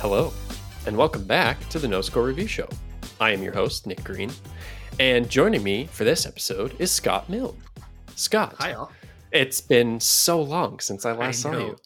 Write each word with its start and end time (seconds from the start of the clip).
Hello, 0.00 0.32
and 0.86 0.96
welcome 0.96 1.24
back 1.24 1.58
to 1.70 1.78
the 1.78 1.88
No 1.88 2.00
Score 2.00 2.24
Review 2.24 2.46
Show. 2.46 2.68
I 3.20 3.30
am 3.32 3.42
your 3.42 3.52
host, 3.52 3.86
Nick 3.86 4.02
Green, 4.04 4.30
and 5.00 5.28
joining 5.28 5.62
me 5.62 5.86
for 5.86 6.04
this 6.04 6.26
episode 6.26 6.74
is 6.80 6.90
Scott 6.90 7.28
Milne. 7.28 7.56
Scott, 8.14 8.54
Hi, 8.58 8.72
all. 8.74 8.92
it's 9.32 9.60
been 9.60 9.98
so 10.00 10.40
long 10.40 10.80
since 10.80 11.04
I 11.04 11.12
last 11.12 11.40
saw 11.42 11.52
you. 11.52 11.76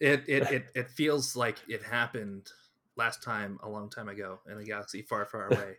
It, 0.00 0.24
it 0.28 0.50
it 0.50 0.64
it 0.74 0.88
feels 0.90 1.36
like 1.36 1.58
it 1.68 1.82
happened 1.82 2.50
last 2.96 3.22
time 3.22 3.58
a 3.62 3.68
long 3.68 3.90
time 3.90 4.08
ago 4.08 4.40
in 4.50 4.58
a 4.58 4.64
galaxy 4.64 5.02
far, 5.02 5.26
far 5.26 5.46
away. 5.50 5.76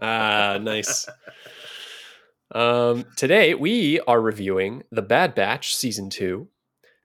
Ah, 0.00 0.58
nice. 0.60 1.06
Um, 2.52 3.04
today 3.14 3.54
we 3.54 4.00
are 4.08 4.20
reviewing 4.20 4.82
The 4.90 5.02
Bad 5.02 5.36
Batch 5.36 5.72
Season 5.76 6.10
2. 6.10 6.48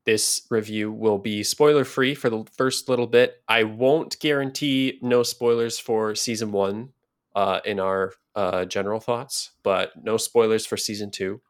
This 0.06 0.46
review 0.52 0.91
will 0.91 1.18
be 1.18 1.44
spoiler 1.44 1.84
free 1.84 2.14
for 2.14 2.30
the 2.30 2.45
first 2.55 2.88
little 2.88 3.08
bit. 3.08 3.41
I 3.48 3.64
won't 3.64 4.20
guarantee 4.20 5.00
no 5.02 5.23
spoilers 5.23 5.80
for 5.80 6.14
Season 6.14 6.52
1 6.52 6.90
uh, 7.36 7.59
in 7.66 7.80
our 7.80 8.14
uh, 8.36 8.66
general 8.66 9.00
thoughts, 9.00 9.52
but 9.64 9.91
no 10.02 10.18
spoilers 10.18 10.66
for 10.66 10.78
Season 10.78 11.09
2 11.09 11.41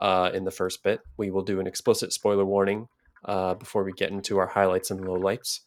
uh, 0.00 0.30
in 0.32 0.44
the 0.44 0.50
first 0.50 0.82
bit. 0.82 1.00
We 1.18 1.30
will 1.30 1.42
do 1.42 1.60
an 1.60 1.66
explicit 1.66 2.12
spoiler 2.14 2.46
warning 2.46 2.88
uh, 3.26 3.54
before 3.54 3.84
we 3.84 3.92
get 3.92 4.10
into 4.10 4.38
our 4.38 4.46
highlights 4.46 4.90
and 4.90 5.00
lowlights. 5.00 5.60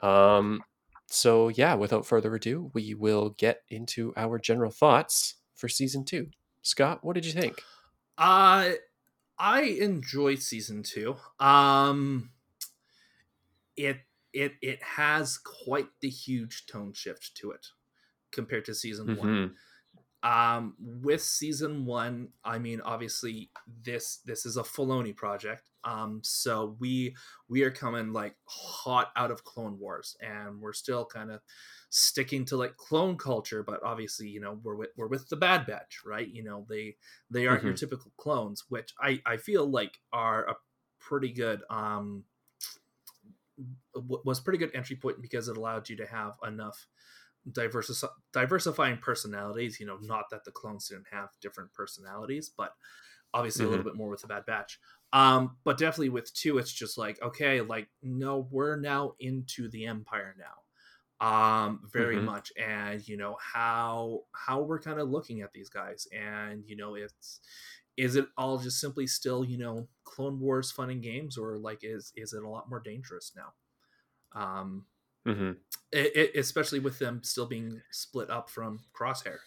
Um, 0.00 0.62
so, 1.06 1.48
yeah, 1.48 1.74
without 1.74 2.06
further 2.06 2.34
ado, 2.36 2.70
we 2.72 2.94
will 2.94 3.30
get 3.30 3.62
into 3.68 4.12
our 4.16 4.38
general 4.38 4.70
thoughts 4.70 5.34
for 5.56 5.68
Season 5.68 6.04
2. 6.04 6.28
Scott, 6.62 7.00
what 7.02 7.14
did 7.14 7.26
you 7.26 7.32
think? 7.32 7.60
Uh 8.16 8.70
I 9.38 9.62
enjoy 9.62 10.36
season 10.36 10.82
two. 10.82 11.16
Um 11.38 12.32
it 13.76 14.00
it 14.32 14.54
it 14.62 14.82
has 14.82 15.38
quite 15.38 15.88
the 16.00 16.08
huge 16.08 16.66
tone 16.66 16.92
shift 16.92 17.34
to 17.36 17.50
it 17.52 17.66
compared 18.32 18.64
to 18.66 18.74
season 18.74 19.16
one. 19.16 19.38
Mhm. 20.24 20.28
um 20.28 20.76
with 20.80 21.22
season 21.22 21.86
one 21.86 22.32
i 22.44 22.58
mean 22.58 22.80
obviously 22.82 23.52
this 23.66 24.18
this 24.18 24.46
is 24.46 24.56
a 24.56 24.62
Filoni 24.64 25.16
project 25.16 25.70
um 25.84 26.20
so 26.22 26.76
we 26.78 27.14
we 27.48 27.62
are 27.62 27.70
coming 27.70 28.12
like 28.12 28.36
hot 28.46 29.10
out 29.16 29.30
of 29.30 29.44
clone 29.44 29.78
wars 29.78 30.16
and 30.20 30.60
we're 30.60 30.72
still 30.72 31.04
kind 31.04 31.30
of 31.30 31.40
sticking 31.90 32.44
to 32.44 32.56
like 32.56 32.76
clone 32.76 33.16
culture 33.16 33.62
but 33.62 33.82
obviously 33.82 34.28
you 34.28 34.40
know 34.40 34.58
we're 34.62 34.74
with 34.74 34.90
we're 34.96 35.08
with 35.08 35.28
the 35.28 35.36
bad 35.36 35.66
batch 35.66 36.00
right 36.04 36.28
you 36.28 36.42
know 36.42 36.66
they 36.68 36.96
they 37.30 37.46
aren't 37.46 37.64
your 37.64 37.74
typical 37.74 38.12
clones 38.16 38.64
which 38.68 38.92
i 39.00 39.20
i 39.26 39.36
feel 39.36 39.66
like 39.66 39.98
are 40.12 40.44
a 40.48 40.56
pretty 40.98 41.32
good 41.32 41.62
um 41.70 42.24
was 43.94 44.40
pretty 44.40 44.58
good 44.58 44.74
entry 44.74 44.96
point 44.96 45.22
because 45.22 45.48
it 45.48 45.56
allowed 45.56 45.88
you 45.88 45.96
to 45.96 46.06
have 46.06 46.34
enough 46.46 46.88
diversi- 47.48 48.08
diversifying 48.32 48.98
personalities. 48.98 49.78
You 49.78 49.86
know, 49.86 49.98
not 50.00 50.30
that 50.30 50.44
the 50.44 50.50
clones 50.50 50.88
didn't 50.88 51.06
have 51.12 51.28
different 51.40 51.72
personalities, 51.72 52.50
but 52.56 52.74
obviously 53.32 53.64
a 53.64 53.68
little 53.68 53.84
bit 53.84 53.96
more 53.96 54.08
with 54.10 54.22
the 54.22 54.26
Bad 54.26 54.46
Batch. 54.46 54.78
Um, 55.14 55.58
but 55.64 55.78
definitely 55.78 56.10
with 56.10 56.34
two, 56.34 56.58
it's 56.58 56.72
just 56.72 56.98
like 56.98 57.22
okay, 57.22 57.62
like 57.62 57.88
no, 58.02 58.48
we're 58.52 58.76
now 58.76 59.14
into 59.20 59.70
the 59.70 59.86
Empire 59.86 60.36
now, 60.38 61.26
um, 61.26 61.82
very 61.92 62.18
Mhm. 62.18 62.20
much, 62.20 62.52
and 62.58 63.06
you 63.08 63.16
know 63.16 63.36
how 63.40 64.24
how 64.34 64.62
we're 64.62 64.80
kind 64.80 65.00
of 65.00 65.10
looking 65.10 65.42
at 65.42 65.52
these 65.52 65.70
guys, 65.70 66.06
and 66.12 66.64
you 66.66 66.76
know 66.76 66.94
it's 66.96 67.40
is 67.96 68.16
it 68.16 68.26
all 68.38 68.58
just 68.58 68.80
simply 68.80 69.06
still 69.06 69.44
you 69.44 69.58
know 69.58 69.88
Clone 70.04 70.40
Wars 70.40 70.72
fun 70.72 70.90
and 70.90 71.02
games, 71.02 71.38
or 71.38 71.58
like 71.58 71.80
is 71.84 72.12
is 72.16 72.32
it 72.34 72.44
a 72.44 72.48
lot 72.50 72.68
more 72.70 72.80
dangerous 72.80 73.32
now? 73.36 73.54
Um, 74.32 74.86
Mhm. 75.26 75.64
it, 75.92 76.16
it, 76.16 76.36
especially 76.36 76.80
with 76.80 76.98
them 76.98 77.22
still 77.22 77.46
being 77.46 77.82
split 77.90 78.30
up 78.30 78.50
from 78.50 78.84
Crosshair. 78.92 79.38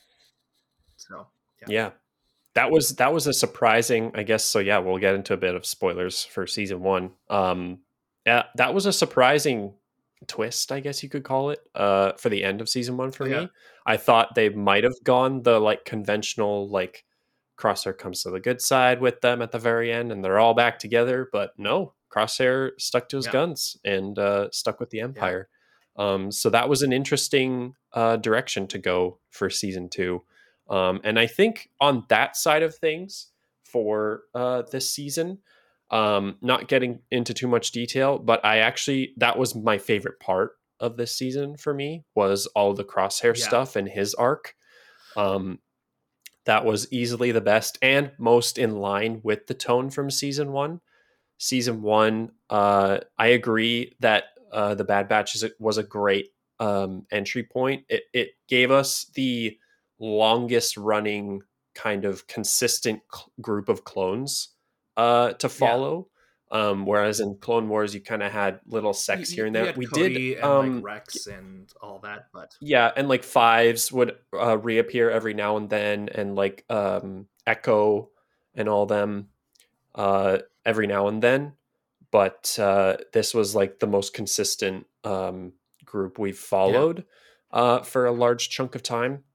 So 0.97 1.27
Yeah. 1.65 1.97
That 2.57 2.71
was 2.71 2.95
that 2.95 3.13
was 3.13 3.27
a 3.27 3.33
surprising, 3.33 4.11
I 4.15 4.23
guess. 4.23 4.43
So 4.43 4.57
yeah, 4.59 4.79
we'll 4.79 4.97
get 4.97 5.13
into 5.15 5.33
a 5.33 5.37
bit 5.37 5.53
of 5.55 5.65
spoilers 5.65 6.23
for 6.25 6.47
season 6.47 6.81
one. 6.81 7.11
Um, 7.29 7.79
yeah, 8.25 8.43
that 8.55 8.73
was 8.73 8.85
a 8.87 8.91
surprising 8.93 9.73
twist, 10.25 10.71
I 10.71 10.79
guess 10.79 11.03
you 11.03 11.09
could 11.09 11.23
call 11.23 11.51
it, 11.51 11.59
uh, 11.75 12.13
for 12.13 12.29
the 12.29 12.43
end 12.43 12.59
of 12.59 12.67
season 12.67 12.97
one 12.97 13.11
for 13.11 13.25
Oh, 13.27 13.41
me. 13.43 13.49
I 13.85 13.97
thought 13.97 14.33
they 14.33 14.49
might 14.49 14.83
have 14.83 15.01
gone 15.03 15.43
the 15.43 15.59
like 15.59 15.85
conventional 15.85 16.67
like 16.67 17.05
Crosshair 17.59 17.95
comes 17.97 18.23
to 18.23 18.31
the 18.31 18.39
good 18.39 18.59
side 18.59 19.01
with 19.01 19.21
them 19.21 19.41
at 19.43 19.51
the 19.51 19.59
very 19.59 19.91
end, 19.93 20.11
and 20.11 20.23
they're 20.23 20.39
all 20.39 20.53
back 20.55 20.79
together. 20.79 21.29
But 21.31 21.51
no, 21.57 21.93
Crosshair 22.09 22.71
stuck 22.79 23.07
to 23.09 23.17
his 23.17 23.27
Yeah. 23.27 23.33
guns 23.33 23.77
and 23.85 24.17
uh, 24.17 24.49
stuck 24.51 24.79
with 24.79 24.89
the 24.89 25.01
Empire. 25.01 25.47
Um, 25.95 26.31
so 26.31 26.49
that 26.49 26.69
was 26.69 26.81
an 26.81 26.91
interesting 26.91 27.75
uh, 27.93 28.17
direction 28.17 28.67
to 28.67 28.77
go 28.77 29.19
for 29.29 29.49
season 29.49 29.89
two. 29.89 30.23
Um, 30.69 31.01
and 31.03 31.19
I 31.19 31.27
think 31.27 31.69
on 31.79 32.05
that 32.09 32.35
side 32.35 32.63
of 32.63 32.75
things 32.75 33.27
for 33.63 34.23
uh, 34.33 34.63
this 34.71 34.89
season, 34.89 35.39
um, 35.91 36.37
not 36.41 36.67
getting 36.67 36.99
into 37.11 37.33
too 37.33 37.47
much 37.47 37.71
detail, 37.71 38.17
but 38.19 38.43
I 38.45 38.59
actually 38.59 39.13
that 39.17 39.37
was 39.37 39.55
my 39.55 39.77
favorite 39.77 40.19
part 40.19 40.51
of 40.79 40.97
this 40.97 41.15
season 41.15 41.57
for 41.57 41.73
me 41.73 42.03
was 42.15 42.45
all 42.47 42.73
the 42.73 42.83
crosshair 42.83 43.37
Yeah. 43.37 43.45
stuff 43.45 43.75
and 43.75 43.87
his 43.87 44.13
arc. 44.15 44.55
Um, 45.15 45.59
that 46.45 46.63
was 46.63 46.91
easily 46.93 47.31
the 47.31 47.41
best 47.41 47.77
and 47.81 48.11
most 48.17 48.57
in 48.57 48.77
line 48.77 49.21
with 49.23 49.47
the 49.47 49.53
tone 49.53 49.89
from 49.89 50.09
season 50.09 50.51
one. 50.51 50.79
Season 51.39 51.81
one, 51.81 52.31
uh, 52.49 52.99
I 53.17 53.27
agree 53.27 53.95
that 53.99 54.25
uh, 54.51 54.73
the 54.75 54.85
Bad 54.85 55.07
Batch 55.09 55.35
is, 55.35 55.45
was 55.59 55.77
a 55.77 55.83
great 55.83 56.29
um, 56.59 57.05
entry 57.11 57.43
point. 57.43 57.83
It, 57.89 58.03
it 58.13 58.29
gave 58.47 58.71
us 58.71 59.05
the 59.13 59.57
longest 59.99 60.77
running 60.77 61.41
kind 61.75 62.05
of 62.05 62.27
consistent 62.27 63.01
cl- 63.13 63.31
group 63.41 63.69
of 63.69 63.83
clones 63.83 64.49
uh, 64.95 65.33
to 65.33 65.49
follow. 65.49 66.07
Um, 66.49 66.85
whereas 66.85 67.19
in 67.19 67.35
Clone 67.41 67.67
Wars, 67.67 67.93
you 67.93 67.99
kind 67.99 68.23
of 68.23 68.31
had 68.31 68.61
little 68.65 68.93
sects 68.93 69.31
Y- 69.31 69.35
here 69.35 69.45
and 69.47 69.55
there. 69.55 69.73
We 69.75 69.85
Cody 69.85 70.29
did, 70.29 70.37
and 70.37 70.45
um, 70.45 70.75
like 70.75 70.83
Rex 70.83 71.27
and 71.27 71.69
all 71.81 71.99
that, 71.99 72.27
but 72.33 72.55
yeah, 72.61 72.89
and 72.95 73.09
like 73.09 73.23
fives 73.23 73.91
would 73.91 74.15
uh, 74.33 74.57
reappear 74.57 75.09
every 75.09 75.33
now 75.33 75.57
and 75.57 75.69
then, 75.69 76.07
and 76.09 76.35
like 76.35 76.63
um, 76.69 77.27
Echo 77.45 78.09
and 78.55 78.69
all 78.69 78.85
them 78.85 79.27
uh, 79.93 80.37
every 80.65 80.87
now 80.87 81.09
and 81.09 81.21
then. 81.21 81.53
But 82.11 82.57
uh, 82.57 82.97
this 83.11 83.33
was 83.33 83.53
like 83.53 83.79
the 83.79 83.87
most 83.87 84.13
consistent 84.13 84.87
um, 85.03 85.51
group 85.83 86.17
we've 86.17 86.37
followed 86.39 87.03
uh, 87.51 87.79
for 87.79 88.05
a 88.05 88.11
large 88.13 88.49
chunk 88.49 88.73
of 88.73 88.83
time. 88.83 89.25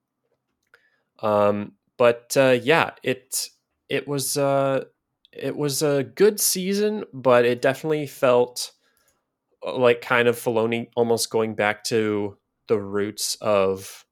Um, 1.22 1.72
but 1.97 2.37
uh, 2.37 2.59
yeah, 2.62 2.91
it 3.03 3.49
it 3.88 4.06
was 4.09 4.37
uh, 4.37 4.84
it 5.33 5.56
was 5.56 5.83
a 5.83 6.03
good 6.03 6.41
season, 6.41 7.05
but 7.12 7.44
it 7.44 7.62
definitely 7.62 8.06
felt 8.06 8.72
uh, 9.65 9.77
like 9.77 10.00
kind 10.03 10.28
of 10.28 10.37
Filoni 10.37 10.88
almost 10.97 11.31
going 11.31 11.55
back 11.55 11.84
to 11.84 12.37
the 12.69 12.78
roots 12.78 13.37
of 13.41 14.05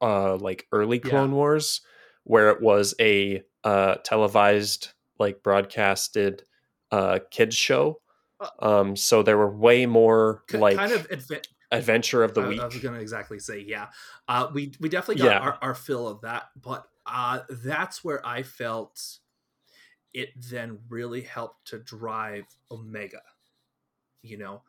uh 0.00 0.36
like 0.36 0.66
early 0.72 1.00
Yeah. 1.02 1.10
Clone 1.10 1.32
Wars, 1.32 1.80
where 2.24 2.50
it 2.50 2.60
was 2.60 2.94
a 3.00 3.42
uh 3.64 3.96
televised 4.04 4.92
like 5.18 5.42
broadcasted 5.42 6.42
uh 6.90 7.20
kids 7.30 7.56
show. 7.56 8.00
Uh, 8.40 8.48
Um 8.60 8.96
so 8.96 9.22
there 9.22 9.38
were 9.38 9.50
way 9.50 9.86
more 9.86 10.42
like 10.52 10.76
kind 10.76 10.92
of 10.92 11.08
adva- 11.08 11.46
adventure 11.74 12.22
of 12.22 12.34
the 12.34 12.40
I, 12.40 12.48
week. 12.48 12.62
I 12.62 12.64
was 12.64 12.78
gonna 12.78 12.98
exactly 12.98 13.38
say 13.38 13.60
yeah. 13.60 13.90
Uh, 14.28 14.50
we 14.52 14.74
we 14.80 14.88
definitely 14.88 15.16
got 15.16 15.26
Yeah. 15.32 15.40
our, 15.40 15.58
our 15.62 15.74
fill 15.74 16.08
of 16.08 16.20
that, 16.22 16.50
but 16.56 16.88
uh, 17.06 17.40
that's 17.50 18.02
where 18.04 18.24
I 18.26 18.42
felt 18.42 19.18
it 20.12 20.30
then 20.36 20.80
really 20.88 21.22
helped 21.22 21.68
to 21.68 21.78
drive 21.78 22.46
Omega. 22.70 23.22
You 24.22 24.38
know, 24.38 24.62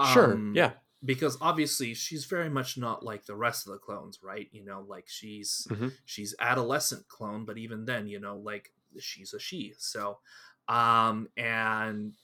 sure. 0.00 0.34
Um, 0.34 0.54
Yeah. 0.54 0.74
because 1.04 1.38
obviously 1.40 1.94
she's 1.94 2.26
very 2.26 2.50
much 2.50 2.78
not 2.78 3.04
like 3.04 3.26
the 3.26 3.36
rest 3.36 3.66
of 3.66 3.72
the 3.72 3.78
clones 3.78 4.22
right 4.22 4.48
you 4.52 4.64
know 4.64 4.80
like 4.82 5.08
she's 5.08 5.68
Mhm. 5.70 5.98
she's 6.06 6.34
adolescent 6.40 7.08
clone 7.08 7.44
but 7.44 7.58
even 7.58 7.84
then 7.86 8.06
you 8.08 8.20
know 8.20 8.36
like 8.38 8.72
she's 8.98 9.34
a 9.34 9.40
she 9.40 9.74
so 9.78 10.20
um 10.68 11.28
and 11.36 12.14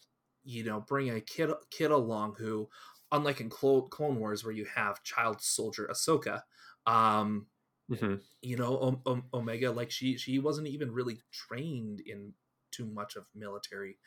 you 0.45 0.65
know 0.65 0.81
bring 0.81 1.11
a 1.11 1.21
kid 1.21 1.51
kid 1.71 1.91
along 1.91 2.35
who 2.37 2.69
unlike 3.13 3.41
in 3.41 3.51
Clo- 3.51 3.83
clone 3.89 4.19
wars 4.19 4.45
where 4.45 4.53
you 4.55 4.65
have 4.67 5.03
child 5.03 5.41
soldier 5.43 5.89
ahsoka 5.91 6.43
um 6.87 7.49
Mhm. 7.89 8.21
you 8.43 8.57
know 8.57 8.79
o- 8.79 9.03
o- 9.07 9.23
omega 9.35 9.71
like 9.71 9.91
she 9.91 10.17
she 10.17 10.39
wasn't 10.39 10.67
even 10.67 10.93
really 10.93 11.21
trained 11.33 12.01
in 12.01 12.35
too 12.71 12.87
much 12.87 13.17
of 13.17 13.27
military 13.35 13.99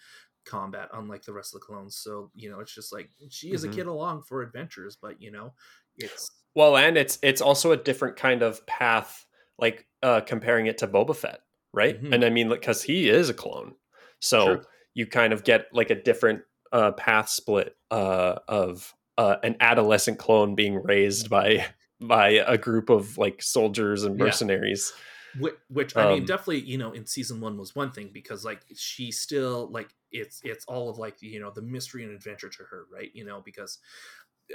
combat 0.46 0.90
unlike 0.94 1.24
the 1.24 1.34
rest 1.34 1.54
of 1.56 1.62
the 1.62 1.66
clones 1.66 1.98
so 1.98 2.32
you 2.36 2.50
know 2.50 2.60
it's 2.62 2.74
just 2.76 2.94
like 2.94 3.12
she 3.30 3.54
is 3.54 3.64
Mhm. 3.64 3.66
a 3.66 3.70
kid 3.70 3.88
along 3.88 4.24
for 4.24 4.42
adventures 4.42 4.98
but 5.02 5.22
you 5.22 5.32
know 5.32 5.54
it's 5.98 6.32
Well, 6.56 6.78
and 6.78 6.98
it's 6.98 7.18
it's 7.24 7.42
also 7.42 7.72
a 7.72 7.78
different 7.78 8.16
kind 8.16 8.42
of 8.42 8.66
path, 8.68 9.26
like 9.58 9.88
uh 10.02 10.22
comparing 10.22 10.68
it 10.68 10.78
to 10.80 10.88
Boba 10.88 11.16
Fett, 11.16 11.42
right? 11.74 12.00
Mhm. 12.02 12.12
And 12.12 12.24
I 12.24 12.30
mean, 12.30 12.50
because 12.50 12.84
he 12.84 13.10
is 13.10 13.30
a 13.30 13.34
clone, 13.34 13.76
so 14.20 14.62
True. 14.62 14.66
you 14.94 15.08
kind 15.08 15.34
of 15.34 15.44
get 15.44 15.68
like 15.74 15.90
a 15.90 16.02
different 16.02 16.44
uh 16.74 16.92
path 16.94 17.30
split 17.30 17.78
uh 17.92 18.40
of 18.50 18.94
uh, 19.18 19.38
an 19.44 19.56
adolescent 19.60 20.18
clone 20.18 20.56
being 20.56 20.82
raised 20.84 21.30
by 21.30 21.66
by 22.02 22.30
a 22.30 22.58
group 22.58 22.90
of 22.90 23.18
like 23.18 23.42
soldiers 23.44 24.04
and 24.04 24.18
Yeah. 24.18 24.26
mercenaries. 24.26 24.92
which, 25.36 25.56
which 25.70 25.98
I 25.98 26.06
mean, 26.06 26.26
Um, 26.26 26.26
definitely, 26.26 26.62
you 26.62 26.78
know, 26.78 26.92
in 26.92 27.06
season 27.06 27.42
one 27.42 27.58
was 27.58 27.76
one 27.76 27.92
thing 27.92 28.10
because 28.14 28.46
like 28.46 28.62
she 28.76 29.12
still 29.12 29.68
like 29.72 29.96
it's 30.12 30.42
it's 30.44 30.66
all 30.66 30.90
of 30.90 31.00
like 31.00 31.22
you 31.22 31.40
know 31.40 31.52
the 31.52 31.62
mystery 31.62 32.04
and 32.04 32.14
adventure 32.14 32.50
to 32.50 32.64
her, 32.64 32.86
right? 32.92 33.10
You 33.14 33.26
know, 33.26 33.42
because 33.42 33.80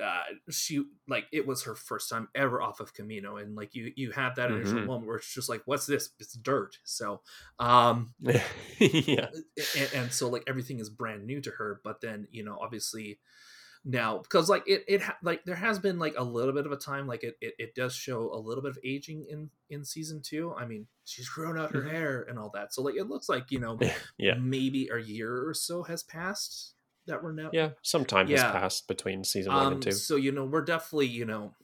uh 0.02 0.22
she 0.50 0.84
like 1.08 1.24
it 1.32 1.46
was 1.46 1.62
her 1.64 1.74
first 1.74 2.08
time 2.10 2.28
ever 2.34 2.60
off 2.62 2.80
of 2.80 2.94
Kamino, 2.94 3.40
and 3.42 3.56
like 3.56 3.74
you 3.74 3.92
you 3.96 4.10
have 4.12 4.36
that 4.36 4.50
initial 4.50 4.78
Mhm. 4.80 4.86
moment 4.86 5.06
where 5.06 5.16
it's 5.16 5.32
just 5.34 5.48
like, 5.48 5.62
what's 5.64 5.86
this? 5.86 6.10
It's 6.20 6.34
dirt. 6.34 6.76
So, 6.84 7.22
um, 7.58 8.14
yeah. 8.78 9.28
and, 9.76 9.88
and 9.94 10.12
so 10.12 10.28
like 10.28 10.44
everything 10.46 10.78
is 10.78 10.90
brand 10.90 11.26
new 11.26 11.40
to 11.40 11.50
her 11.52 11.80
but 11.82 12.00
then 12.00 12.28
you 12.30 12.44
know 12.44 12.58
obviously 12.60 13.18
now 13.84 14.18
because 14.18 14.48
like 14.50 14.64
it 14.66 14.84
it 14.88 15.00
ha- 15.02 15.16
like 15.22 15.44
there 15.44 15.54
has 15.54 15.78
been 15.78 15.98
like 15.98 16.14
a 16.18 16.22
little 16.22 16.52
bit 16.52 16.66
of 16.66 16.72
a 16.72 16.76
time 16.76 17.06
like 17.06 17.22
it, 17.24 17.36
it 17.40 17.54
it 17.58 17.74
does 17.74 17.94
show 17.94 18.30
a 18.32 18.36
little 18.38 18.62
bit 18.62 18.70
of 18.72 18.78
aging 18.84 19.24
in 19.30 19.48
in 19.70 19.84
season 19.84 20.20
two 20.22 20.52
i 20.58 20.66
mean 20.66 20.86
she's 21.04 21.28
grown 21.28 21.56
out 21.58 21.72
her 21.72 21.82
Mhm. 21.82 21.90
hair 21.90 22.22
and 22.28 22.38
all 22.38 22.50
that 22.54 22.74
so 22.74 22.82
like 22.82 22.96
it 22.96 23.08
looks 23.08 23.28
like 23.28 23.50
you 23.50 23.60
know 23.60 23.78
Yeah. 24.18 24.34
maybe 24.34 24.88
a 24.92 24.98
year 24.98 25.48
or 25.48 25.54
so 25.54 25.84
has 25.84 26.02
passed 26.02 26.74
that 27.08 27.22
we're 27.22 27.32
now 27.32 27.50
Yeah. 27.52 27.70
Some 27.82 28.04
time 28.04 28.28
Yeah. 28.28 28.42
has 28.44 28.52
passed 28.52 28.88
between 28.88 29.24
season 29.24 29.52
one 29.52 29.66
um 29.66 29.72
and 29.74 29.82
two. 29.82 29.92
so 29.92 30.16
you 30.16 30.32
know 30.32 30.44
we're 30.44 30.64
definitely 30.64 31.06
you 31.08 31.24
know 31.24 31.54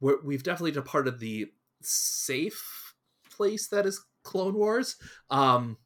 we're, 0.00 0.20
we've 0.22 0.42
definitely 0.42 0.72
departed 0.72 1.18
the 1.20 1.46
safe 1.82 2.94
place 3.30 3.68
that 3.68 3.86
is 3.86 4.04
clone 4.22 4.54
wars 4.54 4.96
um 5.30 5.76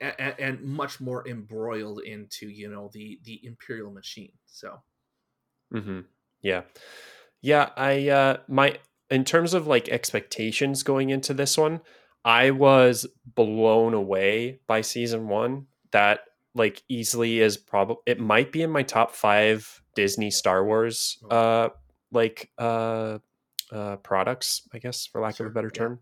and, 0.00 0.34
and 0.38 0.62
much 0.62 1.00
more 1.00 1.26
embroiled 1.28 2.00
into 2.02 2.48
you 2.48 2.68
know 2.70 2.90
the 2.92 3.18
the 3.24 3.40
imperial 3.44 3.90
machine 3.90 4.32
so 4.46 4.80
mm-hmm. 5.72 6.00
Yeah. 6.42 6.62
Yeah. 7.42 7.68
I, 7.76 8.08
uh, 8.08 8.38
my, 8.48 8.78
in 9.10 9.24
terms 9.24 9.52
of 9.54 9.66
like 9.66 9.90
expectations 9.90 10.82
going 10.82 11.10
into 11.10 11.34
this 11.34 11.58
one, 11.58 11.82
I 12.24 12.50
was 12.50 13.06
blown 13.26 13.92
away 13.92 14.60
by 14.66 14.80
season 14.80 15.28
one. 15.28 15.66
That 15.92 16.20
like 16.54 16.82
easily 16.88 17.40
is 17.40 17.56
probably, 17.56 17.96
it 18.06 18.18
might 18.20 18.52
be 18.52 18.62
in 18.62 18.70
my 18.70 18.82
top 18.82 19.12
five 19.12 19.82
Disney 19.94 20.30
Star 20.30 20.64
Wars, 20.64 21.18
Oh. 21.30 21.36
uh, 21.36 21.68
like, 22.12 22.50
uh, 22.58 23.18
uh, 23.72 23.96
products, 23.96 24.68
I 24.72 24.78
guess, 24.78 25.06
for 25.06 25.20
lack 25.20 25.36
Sure, 25.36 25.46
of 25.46 25.52
a 25.52 25.54
better 25.54 25.70
yeah. 25.72 25.78
term. 25.78 26.00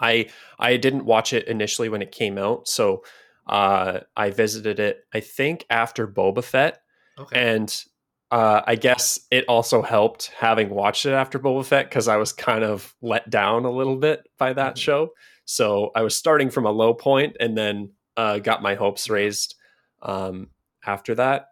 I, 0.00 0.30
I 0.58 0.76
didn't 0.78 1.04
watch 1.04 1.32
it 1.32 1.46
initially 1.46 1.88
when 1.88 2.02
it 2.02 2.10
came 2.10 2.38
out. 2.38 2.66
So, 2.66 3.04
uh, 3.46 4.00
I 4.16 4.30
visited 4.30 4.80
it, 4.80 5.04
I 5.12 5.20
think 5.20 5.64
after 5.70 6.06
Boba 6.08 6.42
Fett 6.44 6.80
okay 7.18 7.40
and 7.52 7.84
uh, 8.30 8.62
I 8.66 8.76
guess 8.76 9.20
it 9.30 9.44
also 9.46 9.82
helped 9.82 10.28
having 10.38 10.70
watched 10.70 11.04
it 11.06 11.12
after 11.12 11.38
Boba 11.38 11.64
Fett 11.66 11.90
because 11.90 12.08
I 12.08 12.16
was 12.16 12.32
kind 12.32 12.64
of 12.64 12.94
let 13.02 13.28
down 13.28 13.64
a 13.66 13.70
little 13.70 13.96
bit 13.96 14.26
by 14.38 14.54
that 14.54 14.76
Mhm. 14.76 14.78
show. 14.78 15.10
So 15.44 15.90
I 15.94 16.00
was 16.02 16.16
starting 16.16 16.48
from 16.50 16.64
a 16.64 16.70
low 16.70 16.94
point 16.94 17.36
and 17.40 17.58
then 17.58 17.90
uh, 18.16 18.38
got 18.38 18.62
my 18.62 18.74
hopes 18.74 19.08
raised 19.10 19.54
um, 20.02 20.48
after 20.86 21.14
that. 21.14 21.46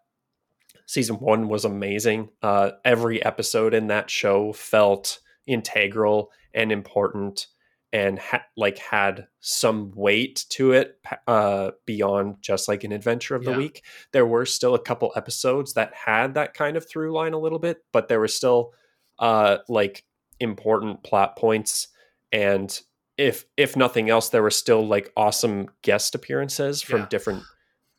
Season 0.86 1.16
one 1.16 1.48
was 1.48 1.64
amazing. 1.64 2.30
Uh, 2.42 2.72
every 2.84 3.24
episode 3.24 3.74
in 3.74 3.86
that 3.88 4.10
show 4.10 4.52
felt 4.52 5.20
integral 5.46 6.30
and 6.52 6.72
important 6.72 7.46
and 7.92 8.18
ha- 8.20 8.44
like 8.56 8.78
had 8.78 9.26
some 9.40 9.90
weight 9.96 10.44
to 10.48 10.72
it 10.72 10.98
uh, 11.26 11.70
beyond 11.86 12.36
just 12.40 12.68
like 12.68 12.84
an 12.84 12.92
adventure 12.92 13.34
of 13.34 13.44
the 13.44 13.50
Yeah. 13.50 13.56
week 13.56 13.84
there 14.12 14.26
were 14.26 14.46
still 14.46 14.74
a 14.76 14.80
couple 14.82 15.12
episodes 15.16 15.74
that 15.74 15.92
had 15.94 16.34
that 16.34 16.54
kind 16.54 16.76
of 16.76 16.88
through 16.88 17.12
line 17.12 17.32
a 17.32 17.38
little 17.38 17.58
bit, 17.58 17.78
but 17.92 18.06
there 18.08 18.20
were 18.20 18.28
still 18.28 18.72
uh 19.18 19.58
like 19.68 20.04
important 20.38 21.02
plot 21.02 21.36
points 21.36 21.88
and 22.32 22.80
if 23.20 23.44
if 23.56 23.76
nothing 23.76 24.08
else 24.08 24.30
there 24.30 24.42
were 24.42 24.50
still 24.50 24.86
like 24.86 25.12
awesome 25.16 25.68
guest 25.82 26.14
appearances 26.14 26.80
from 26.82 27.00
Yeah. 27.00 27.06
different 27.08 27.42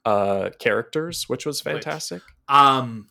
uh 0.03 0.49
characters, 0.59 1.29
which 1.29 1.45
was 1.45 1.63
Which- 1.63 1.73
fantastic. 1.73 2.23
um 2.49 3.07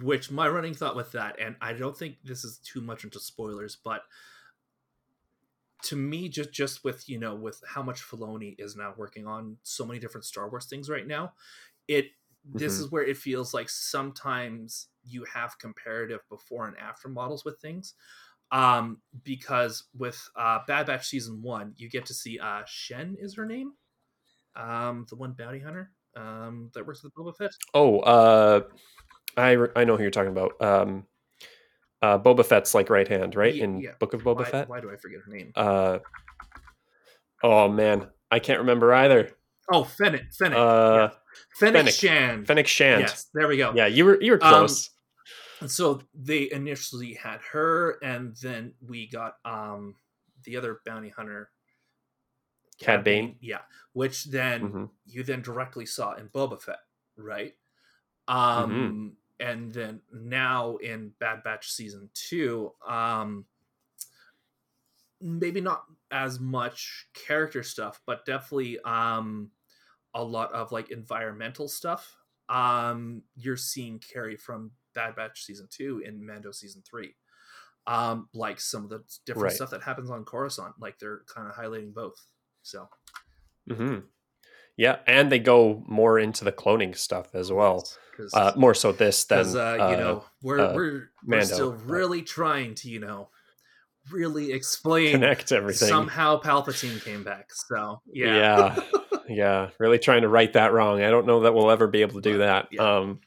which 0.00 0.30
my 0.30 0.48
running 0.48 0.72
thought 0.72 0.96
with 0.96 1.12
that 1.12 1.38
and 1.38 1.56
i 1.60 1.74
don't 1.74 1.94
think 1.94 2.16
this 2.24 2.42
is 2.42 2.56
too 2.58 2.80
much 2.80 3.04
into 3.04 3.20
spoilers 3.20 3.76
but 3.76 4.02
to 5.82 5.94
me 5.96 6.28
just 6.30 6.50
just 6.52 6.84
with 6.84 7.06
you 7.08 7.18
know 7.18 7.34
with 7.34 7.62
how 7.66 7.82
much 7.82 8.00
Filoni 8.02 8.54
is 8.58 8.76
now 8.76 8.94
working 8.96 9.26
on 9.26 9.58
so 9.62 9.84
many 9.84 9.98
different 9.98 10.24
Star 10.24 10.48
Wars 10.48 10.64
things 10.66 10.88
right 10.88 11.06
now 11.06 11.34
it 11.88 12.06
this 12.46 12.76
Mhm. 12.76 12.80
is 12.80 12.90
where 12.90 13.02
it 13.04 13.16
feels 13.18 13.52
like 13.52 13.68
sometimes 13.68 14.88
you 15.02 15.24
have 15.24 15.58
comparative 15.58 16.20
before 16.30 16.66
and 16.66 16.78
after 16.78 17.08
models 17.08 17.44
with 17.44 17.58
things 17.60 17.94
um 18.52 18.98
because 19.24 19.84
with 19.96 20.20
uh 20.36 20.60
Bad 20.66 20.86
Batch 20.86 21.06
season 21.08 21.40
1 21.42 21.74
you 21.76 21.88
get 21.88 22.06
to 22.06 22.14
see 22.14 22.38
uh 22.38 22.62
Shen 22.66 23.16
is 23.18 23.34
her 23.36 23.46
name 23.46 23.72
um 24.56 25.06
the 25.10 25.16
one 25.16 25.32
bounty 25.32 25.58
hunter 25.58 25.90
um 26.16 26.70
that 26.74 26.86
works 26.86 27.02
with 27.02 27.12
Boba 27.14 27.36
Fett 27.36 27.50
Oh, 27.72 27.98
uh 28.00 28.60
I 29.36 29.56
I 29.74 29.84
know 29.84 29.96
who 29.96 30.02
you're 30.02 30.10
talking 30.12 30.30
about. 30.30 30.60
Um 30.62 31.06
uh 32.02 32.18
Boba 32.18 32.44
Fett's 32.46 32.74
like 32.74 32.90
right 32.90 33.08
hand, 33.08 33.34
right? 33.34 33.54
Ye- 33.54 33.62
In 33.62 33.80
yeah. 33.80 33.92
Book 33.98 34.14
of 34.14 34.22
Boba 34.22 34.36
why, 34.40 34.44
Fett. 34.44 34.68
why 34.68 34.80
do 34.80 34.90
I 34.92 34.96
forget 34.96 35.20
her 35.26 35.32
name? 35.32 35.52
Uh 35.56 35.98
Oh 37.42 37.68
man, 37.68 38.08
I 38.30 38.38
can't 38.38 38.60
remember 38.60 38.92
either. 38.94 39.30
Oh, 39.72 39.84
Fennec. 39.84 40.32
Fennec. 40.32 40.58
Uh 40.58 40.92
yeah. 40.94 41.10
Fennec, 41.58 41.80
Fennec. 41.86 41.94
Shan. 41.94 42.44
Fennec 42.44 42.66
Shand. 42.66 43.00
Yes, 43.00 43.26
there 43.34 43.48
we 43.48 43.56
go. 43.56 43.72
Yeah, 43.74 43.86
you 43.86 44.04
were 44.04 44.20
you 44.22 44.32
were 44.32 44.44
Um, 44.44 44.50
close. 44.50 44.90
And 45.60 45.70
so 45.70 46.02
they 46.12 46.50
initially 46.50 47.14
had 47.14 47.40
her, 47.42 47.98
and 48.02 48.36
then 48.36 48.74
we 48.80 49.08
got 49.08 49.36
um 49.44 49.96
the 50.44 50.56
other 50.56 50.80
bounty 50.84 51.08
hunter, 51.08 51.52
Cad 52.78 53.02
Bane. 53.04 53.40
Yeah, 53.40 53.62
which 53.92 54.24
then 54.24 54.74
Mhm. 54.74 54.90
you 55.04 55.22
then 55.22 55.42
directly 55.42 55.86
saw 55.86 56.14
in 56.14 56.28
Boba 56.28 56.60
Fett, 56.60 56.80
right? 57.16 57.56
Mm-hmm. 58.56 58.94
Um, 58.94 59.18
and 59.40 59.72
then 59.74 60.02
now 60.12 60.76
in 60.78 61.10
Bad 61.20 61.44
Batch 61.44 61.72
season 61.72 62.10
two, 62.14 62.74
um, 62.86 63.46
maybe 65.20 65.60
not 65.60 65.86
as 66.10 66.38
much 66.40 67.08
character 67.14 67.62
stuff, 67.62 68.00
but 68.06 68.24
definitely 68.26 68.78
um 68.80 69.50
a 70.14 70.24
lot 70.24 70.52
of 70.52 70.72
like 70.72 70.90
environmental 70.90 71.68
stuff. 71.68 72.16
Um, 72.48 73.24
you're 73.36 73.56
seeing 73.58 74.00
Carrie 74.00 74.36
from 74.36 74.72
Bad 74.94 75.16
Batch 75.16 75.44
season 75.44 75.68
two 75.70 76.02
in 76.04 76.24
Mando 76.24 76.52
season 76.52 76.82
three. 76.88 77.14
Um, 77.86 78.28
like 78.32 78.60
some 78.60 78.84
of 78.84 78.90
the 78.90 79.02
different 79.26 79.44
Right. 79.44 79.52
stuff 79.52 79.70
that 79.70 79.82
happens 79.82 80.10
on 80.10 80.24
Coruscant, 80.24 80.76
like 80.80 80.98
they're 80.98 81.20
kind 81.32 81.48
of 81.48 81.54
highlighting 81.54 81.92
both. 81.92 82.16
So 82.62 82.88
hmm 83.68 83.98
Yeah, 84.76 84.98
and 85.06 85.30
they 85.30 85.38
go 85.38 85.82
more 85.86 86.18
into 86.18 86.44
the 86.44 86.52
cloning 86.52 86.96
stuff 86.96 87.34
as 87.34 87.52
well. 87.52 87.86
Uh, 88.32 88.52
more 88.56 88.74
so 88.74 88.92
this 88.92 89.24
than 89.24 89.46
uh, 89.56 89.74
you 89.74 89.96
know 89.96 90.24
we're 90.42 90.60
uh, 90.60 90.74
we're, 90.74 91.10
we're 91.26 91.42
still 91.42 91.72
really 91.72 92.22
trying 92.22 92.74
to 92.76 92.88
you 92.88 93.00
know 93.00 93.28
really 94.10 94.52
explain 94.52 95.12
connect 95.12 95.52
everything. 95.52 95.88
somehow 95.88 96.40
Palpatine 96.40 97.02
came 97.04 97.22
back. 97.22 97.48
So 97.52 98.00
yeah, 98.06 98.76
yeah, 98.76 98.82
yeah, 99.28 99.70
really 99.78 99.98
trying 99.98 100.22
to 100.22 100.28
right 100.28 100.52
that 100.54 100.72
wrong. 100.72 101.02
I 101.02 101.10
don't 101.10 101.26
know 101.26 101.40
that 101.40 101.54
we'll 101.54 101.70
ever 101.70 101.86
be 101.86 102.02
able 102.02 102.20
to 102.20 102.30
do 102.30 102.38
that. 102.38 102.68
yeah. 102.70 102.96
Um, 102.98 103.20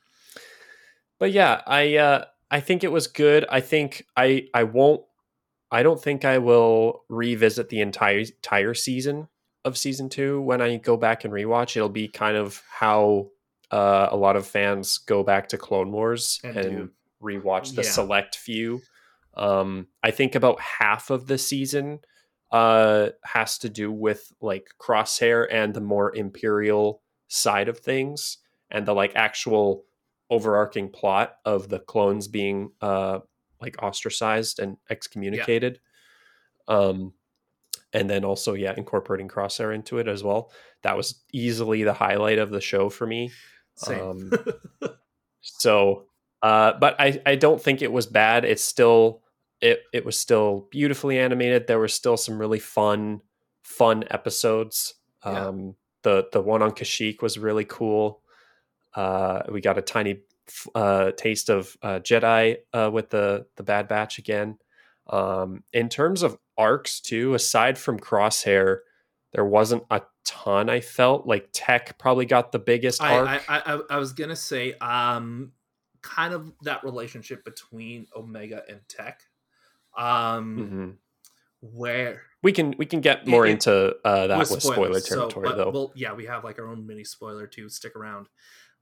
but 1.19 1.31
yeah, 1.31 1.61
I 1.65 1.97
uh, 1.97 2.25
I 2.51 2.59
think 2.59 2.83
it 2.83 2.91
was 2.91 3.07
good. 3.07 3.45
I 3.49 3.61
think 3.61 4.05
I 4.15 4.47
I 4.53 4.63
won't. 4.63 5.03
I 5.71 5.83
don't 5.83 6.01
think 6.01 6.23
I 6.23 6.37
will 6.37 7.03
revisit 7.09 7.69
the 7.69 7.81
entire 7.81 8.19
entire 8.19 8.73
season 8.73 9.27
of 9.65 9.77
season 9.77 10.07
two 10.09 10.41
when 10.41 10.61
I 10.61 10.77
go 10.77 10.95
back 10.97 11.25
and 11.25 11.33
rewatch. 11.33 11.75
It'll 11.75 11.89
be 11.89 12.07
kind 12.07 12.37
of 12.37 12.61
how 12.69 13.29
uh, 13.71 14.07
a 14.11 14.15
lot 14.15 14.37
of 14.37 14.47
fans 14.47 14.97
go 14.99 15.23
back 15.23 15.49
to 15.49 15.57
Clone 15.57 15.91
Wars 15.91 16.39
And 16.43 16.57
and, 16.57 16.89
rewatch 17.21 17.75
the 17.75 17.81
Yeah. 17.83 17.89
select 17.89 18.35
few. 18.37 18.81
Um, 19.35 19.87
I 20.01 20.11
think 20.11 20.35
about 20.35 20.59
half 20.61 21.09
of 21.09 21.27
the 21.27 21.37
season 21.37 21.99
uh, 22.51 23.09
has 23.25 23.57
to 23.59 23.69
do 23.69 23.91
with 23.91 24.31
like 24.41 24.69
Crosshair 24.79 25.47
and 25.51 25.73
the 25.73 25.81
more 25.81 26.15
Imperial 26.15 27.01
side 27.27 27.67
of 27.67 27.79
things, 27.79 28.37
and 28.71 28.85
the 28.85 28.93
like 28.93 29.13
actual 29.15 29.83
overarching 30.29 30.89
plot 30.89 31.35
of 31.45 31.69
the 31.69 31.79
clones 31.79 32.27
being 32.27 32.71
uh, 32.81 33.19
like 33.61 33.81
ostracized 33.81 34.59
and 34.59 34.77
excommunicated. 34.89 35.79
Um, 36.67 37.13
and 37.93 38.09
then 38.09 38.25
also, 38.25 38.53
yeah, 38.53 38.73
incorporating 38.75 39.27
Crosshair 39.27 39.73
into 39.73 39.97
it 39.97 40.07
as 40.07 40.23
well. 40.23 40.51
That 40.83 40.97
was 40.97 41.23
easily 41.33 41.83
the 41.83 41.93
highlight 41.93 42.37
of 42.37 42.49
the 42.49 42.61
show 42.61 42.89
for 42.89 43.07
me. 43.07 43.31
same. 43.75 44.01
Um, 44.01 44.31
so, 45.41 46.05
uh, 46.41 46.73
but 46.79 46.95
I, 46.99 47.21
I 47.25 47.35
don't 47.35 47.61
think 47.61 47.81
it 47.81 47.91
was 47.91 48.05
bad. 48.05 48.45
It's 48.45 48.63
still 48.63 49.23
it 49.61 49.81
it 49.93 50.05
was 50.05 50.17
still 50.17 50.67
beautifully 50.71 51.17
animated. 51.17 51.67
There 51.67 51.79
were 51.79 51.87
still 51.87 52.17
some 52.17 52.39
really 52.39 52.59
fun 52.59 53.21
fun 53.63 54.03
episodes. 54.11 54.95
Yeah. 55.25 55.47
Um, 55.47 55.75
the 56.03 56.27
the 56.31 56.41
one 56.41 56.61
on 56.61 56.71
Kashyyyk 56.71 57.21
was 57.21 57.39
really 57.39 57.65
cool. 57.65 58.21
Uh, 58.93 59.43
we 59.51 59.61
got 59.61 59.77
a 59.77 59.81
tiny 59.81 60.21
uh, 60.75 61.11
taste 61.11 61.49
of 61.49 61.75
uh, 61.81 61.99
Jedi 61.99 62.57
uh, 62.73 62.89
with 62.91 63.09
the 63.09 63.45
the 63.55 63.63
Bad 63.63 63.87
Batch 63.87 64.17
again. 64.17 64.57
Um, 65.07 65.63
in 65.73 65.89
terms 65.89 66.21
of 66.23 66.37
arcs 66.57 66.99
too, 66.99 67.33
aside 67.33 67.77
from 67.77 67.99
Crosshair, 67.99 68.79
there 69.33 69.45
wasn't 69.45 69.83
a 69.89 70.01
ton. 70.25 70.69
I 70.69 70.81
felt 70.81 71.25
like 71.27 71.49
Tech 71.53 71.97
probably 71.97 72.25
got 72.25 72.51
the 72.51 72.59
biggest 72.59 73.01
arc. 73.01 73.27
I, 73.27 73.41
I, 73.47 73.75
I, 73.75 73.79
I 73.91 73.97
was 73.97 74.13
gonna 74.13 74.35
say, 74.35 74.73
um, 74.73 75.51
kind 76.01 76.33
of 76.33 76.53
that 76.61 76.83
relationship 76.83 77.43
between 77.43 78.07
Omega 78.15 78.63
and 78.69 78.79
Tech, 78.87 79.21
um, 79.97 80.57
mm-hmm. 80.57 80.89
where 81.61 82.23
we 82.43 82.51
can 82.51 82.75
we 82.77 82.85
can 82.85 83.01
get 83.01 83.27
more 83.27 83.45
It- 83.45 83.51
into 83.51 83.95
uh, 84.05 84.27
that 84.27 84.39
with, 84.39 84.51
with 84.51 84.61
spoiler 84.61 84.75
spoilers. 84.75 85.07
So, 85.07 85.15
territory 85.15 85.49
but 85.49 85.57
though. 85.57 85.69
Well, 85.69 85.91
yeah, 85.95 86.13
we 86.13 86.25
have 86.25 86.43
like 86.43 86.59
our 86.59 86.67
own 86.67 86.85
mini 86.85 87.03
spoiler 87.03 87.47
to 87.47 87.69
stick 87.69 87.95
around, 87.95 88.27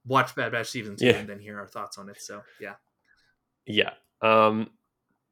watch 0.06 0.36
Bad 0.36 0.52
Batch 0.52 0.70
season 0.70 0.96
two, 0.96 1.06
Yeah. 1.08 1.14
and 1.18 1.30
then 1.30 1.40
hear 1.40 1.60
our 1.60 1.68
thoughts 1.68 1.98
on 1.98 2.10
it. 2.10 2.22
So 2.22 2.42
yeah, 2.60 2.76
Yeah. 3.66 3.92
Um, 4.22 4.70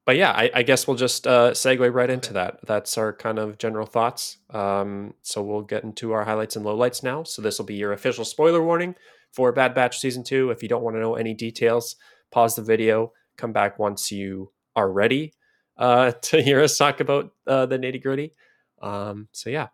but 0.06 0.18
yeah, 0.18 0.32
I, 0.32 0.52
I 0.54 0.64
guess 0.64 0.86
we'll 0.86 0.98
just 0.98 1.26
uh, 1.26 1.52
segue 1.52 1.94
right 1.94 2.10
into 2.10 2.30
Okay. 2.32 2.34
that. 2.36 2.60
That's 2.68 2.98
our 2.98 3.14
kind 3.14 3.40
of 3.40 3.58
general 3.58 3.86
thoughts. 3.86 4.38
Um, 4.50 5.14
so 5.22 5.42
we'll 5.42 5.62
get 5.62 5.84
into 5.86 6.12
our 6.12 6.26
highlights 6.26 6.56
and 6.58 6.66
lowlights 6.66 7.04
now. 7.04 7.24
So 7.24 7.42
this 7.42 7.58
will 7.58 7.66
be 7.66 7.76
your 7.76 7.94
official 7.94 8.26
spoiler 8.26 8.62
warning 8.62 8.96
for 9.32 9.52
Bad 9.54 9.74
Batch 9.74 10.00
season 10.00 10.24
two. 10.24 10.52
If 10.52 10.62
you 10.62 10.68
don't 10.70 10.84
want 10.84 10.98
to 10.98 11.00
know 11.00 11.16
any 11.16 11.34
details, 11.34 11.96
pause 12.32 12.56
the 12.56 12.62
video, 12.62 13.14
come 13.38 13.54
back 13.54 13.80
once 13.80 14.12
you 14.12 14.52
are 14.76 14.92
ready 14.92 15.34
uh, 15.78 16.12
to 16.24 16.42
hear 16.42 16.62
us 16.62 16.78
talk 16.78 17.00
about 17.00 17.32
uh, 17.48 17.66
the 17.66 17.78
nitty 17.80 18.04
gritty. 18.04 18.34
Um, 18.82 19.30
so 19.32 19.50
yeah, 19.50 19.68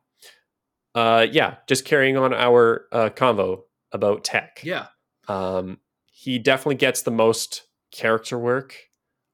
uh, 0.93 1.25
yeah, 1.31 1.55
just 1.67 1.85
carrying 1.85 2.17
on 2.17 2.33
our 2.35 2.85
uh, 2.91 3.09
convo 3.09 3.61
about 3.91 4.23
tech. 4.23 4.59
yeah, 4.63 4.87
Um, 5.27 5.79
he 6.11 6.39
definitely 6.39 6.75
gets 6.75 7.01
the 7.01 7.11
most 7.11 7.67
character 7.91 8.37
work, 8.37 8.75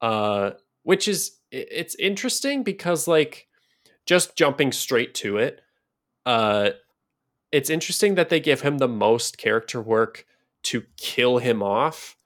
uh, 0.02 0.52
which 0.84 1.08
is 1.08 1.38
it's 1.52 1.96
interesting 1.96 2.64
because 2.64 3.08
like 3.08 3.48
just 4.06 4.36
jumping 4.36 4.72
straight 4.72 5.14
to 5.16 5.38
it, 5.38 5.62
uh, 6.26 6.72
it's 7.52 7.70
interesting 7.70 8.16
that 8.16 8.30
they 8.30 8.40
give 8.40 8.62
him 8.62 8.78
the 8.78 8.88
most 8.88 9.38
character 9.38 9.82
work 9.82 10.26
to 10.64 10.84
kill 10.98 11.38
him 11.38 11.62
off 11.64 12.18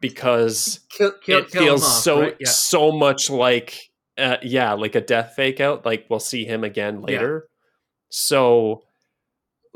because 0.00 0.80
kill, 0.90 1.12
kill, 1.22 1.40
it 1.40 1.50
kill 1.50 1.62
feels 1.62 1.82
off, 1.84 2.02
so 2.02 2.20
right? 2.20 2.36
yeah, 2.38 2.48
so 2.48 2.92
much 2.92 3.30
like 3.30 3.90
uh, 4.18 4.36
yeah 4.42 4.72
like 4.74 4.94
a 4.94 5.00
death 5.00 5.32
fake 5.36 5.60
out 5.60 5.84
like 5.84 6.06
we'll 6.08 6.20
see 6.20 6.44
him 6.44 6.64
again 6.64 6.96
Yeah. 7.00 7.06
later 7.06 7.48
so 8.08 8.82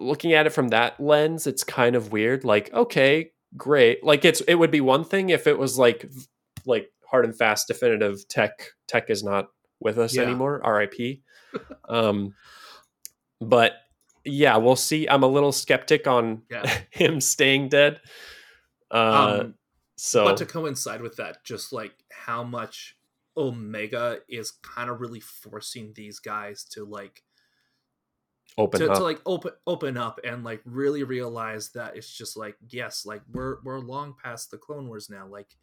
looking 0.00 0.32
at 0.32 0.46
it 0.46 0.50
from 0.50 0.68
that 0.68 0.98
lens 0.98 1.46
it's 1.46 1.62
kind 1.62 1.94
of 1.94 2.10
weird 2.12 2.44
like 2.44 2.72
okay 2.72 3.30
great 3.56 4.02
like 4.02 4.24
it's 4.24 4.40
it 4.42 4.54
would 4.54 4.70
be 4.70 4.80
one 4.80 5.04
thing 5.04 5.30
if 5.30 5.46
it 5.46 5.58
was 5.58 5.78
like 5.78 6.10
like 6.66 6.90
hard 7.08 7.24
and 7.24 7.36
fast 7.36 7.68
definitive 7.68 8.26
tech 8.28 8.70
tech 8.88 9.10
is 9.10 9.22
not 9.22 9.48
with 9.80 9.98
us 9.98 10.14
Yeah. 10.16 10.22
anymore 10.22 10.60
rip 10.64 10.94
um 11.88 12.34
but 13.40 13.72
yeah 14.24 14.56
we'll 14.56 14.76
see 14.76 15.06
i'm 15.08 15.22
a 15.22 15.26
little 15.28 15.52
skeptic 15.52 16.06
on 16.06 16.42
Yeah. 16.50 16.78
him 16.90 17.20
staying 17.20 17.68
dead 17.68 18.00
uh 18.90 19.40
um, 19.42 19.54
so 19.96 20.24
but 20.24 20.38
to 20.38 20.46
coincide 20.46 21.02
with 21.02 21.16
that, 21.16 21.44
just 21.44 21.74
like 21.74 21.92
how 22.10 22.42
much 22.42 22.96
Omega 23.36 24.20
is 24.30 24.50
kind 24.62 24.88
of 24.88 24.98
really 24.98 25.20
forcing 25.20 25.92
these 25.94 26.18
guys 26.20 26.64
to 26.70 26.84
like 26.86 27.22
open 28.58 28.86
to, 28.86 28.88
up 28.88 28.96
to 28.96 29.02
like 29.02 29.20
open 29.26 29.52
open 29.66 29.96
up 29.96 30.20
and 30.24 30.44
like 30.44 30.62
really 30.64 31.02
realize 31.02 31.70
that 31.72 31.96
it's 31.96 32.12
just 32.12 32.36
like 32.36 32.56
yes 32.68 33.04
like 33.04 33.22
we're 33.28 33.56
we're 33.64 33.80
long 33.80 34.14
past 34.22 34.50
the 34.50 34.58
clone 34.58 34.86
wars 34.86 35.10
now 35.10 35.26
like 35.26 35.56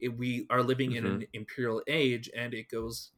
it, 0.00 0.08
we 0.16 0.46
are 0.50 0.62
living 0.62 0.92
in 0.92 1.04
Mm-hmm. 1.04 1.06
an 1.06 1.26
imperial 1.32 1.82
age 1.88 2.30
and 2.36 2.54
it 2.54 2.68
goes 2.68 3.12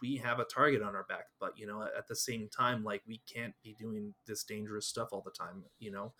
we 0.00 0.16
have 0.16 0.38
a 0.38 0.44
target 0.44 0.82
on 0.82 0.94
our 0.94 1.04
back 1.04 1.26
but 1.40 1.58
you 1.58 1.66
know 1.66 1.82
at 1.82 2.06
the 2.08 2.16
same 2.16 2.48
time 2.48 2.84
like 2.84 3.02
we 3.06 3.22
can't 3.32 3.54
be 3.62 3.74
doing 3.74 4.14
this 4.26 4.44
dangerous 4.44 4.86
stuff 4.86 5.08
all 5.12 5.22
the 5.22 5.30
time 5.30 5.64
you 5.78 5.90
know 5.90 6.14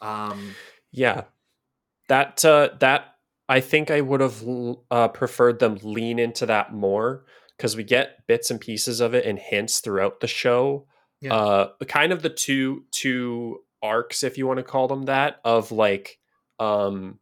um 0.00 0.56
Yeah, 0.92 1.24
that 2.08 2.44
uh, 2.44 2.70
that 2.80 3.16
I 3.48 3.60
think 3.60 3.90
I 3.90 4.00
would 4.00 4.20
have 4.20 4.44
uh, 4.90 5.08
preferred 5.08 5.58
them 5.60 5.78
lean 5.82 6.18
into 6.18 6.46
that 6.46 6.72
more 6.74 7.24
because 7.56 7.76
we 7.76 7.84
get 7.84 8.26
bits 8.26 8.50
and 8.50 8.60
pieces 8.60 9.00
of 9.00 9.14
it 9.14 9.26
and 9.26 9.38
hints 9.38 9.80
throughout 9.80 10.20
the 10.20 10.28
show. 10.28 10.86
Yeah. 11.24 11.34
Uh, 11.34 11.68
kind 11.88 12.12
of 12.12 12.22
the 12.22 12.28
two 12.28 12.84
two 12.90 13.60
arcs, 13.82 14.22
if 14.22 14.36
you 14.36 14.46
want 14.46 14.58
to 14.58 14.62
call 14.62 14.88
them 14.88 15.04
that, 15.04 15.40
of 15.44 15.72
like 15.72 16.18
um, 16.58 17.18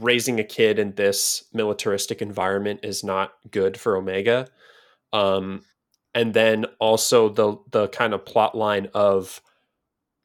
raising 0.00 0.40
a 0.40 0.44
kid 0.44 0.78
in 0.78 0.94
this 0.94 1.44
militaristic 1.52 2.22
environment 2.22 2.80
is 2.82 3.04
not 3.04 3.32
good 3.50 3.78
for 3.78 3.96
Omega. 3.96 4.48
Um, 5.12 5.62
and 6.14 6.32
then 6.32 6.64
also 6.78 7.28
the 7.28 7.56
the 7.70 7.88
kind 7.88 8.14
of 8.14 8.24
plot 8.24 8.54
line 8.54 8.88
of 8.94 9.40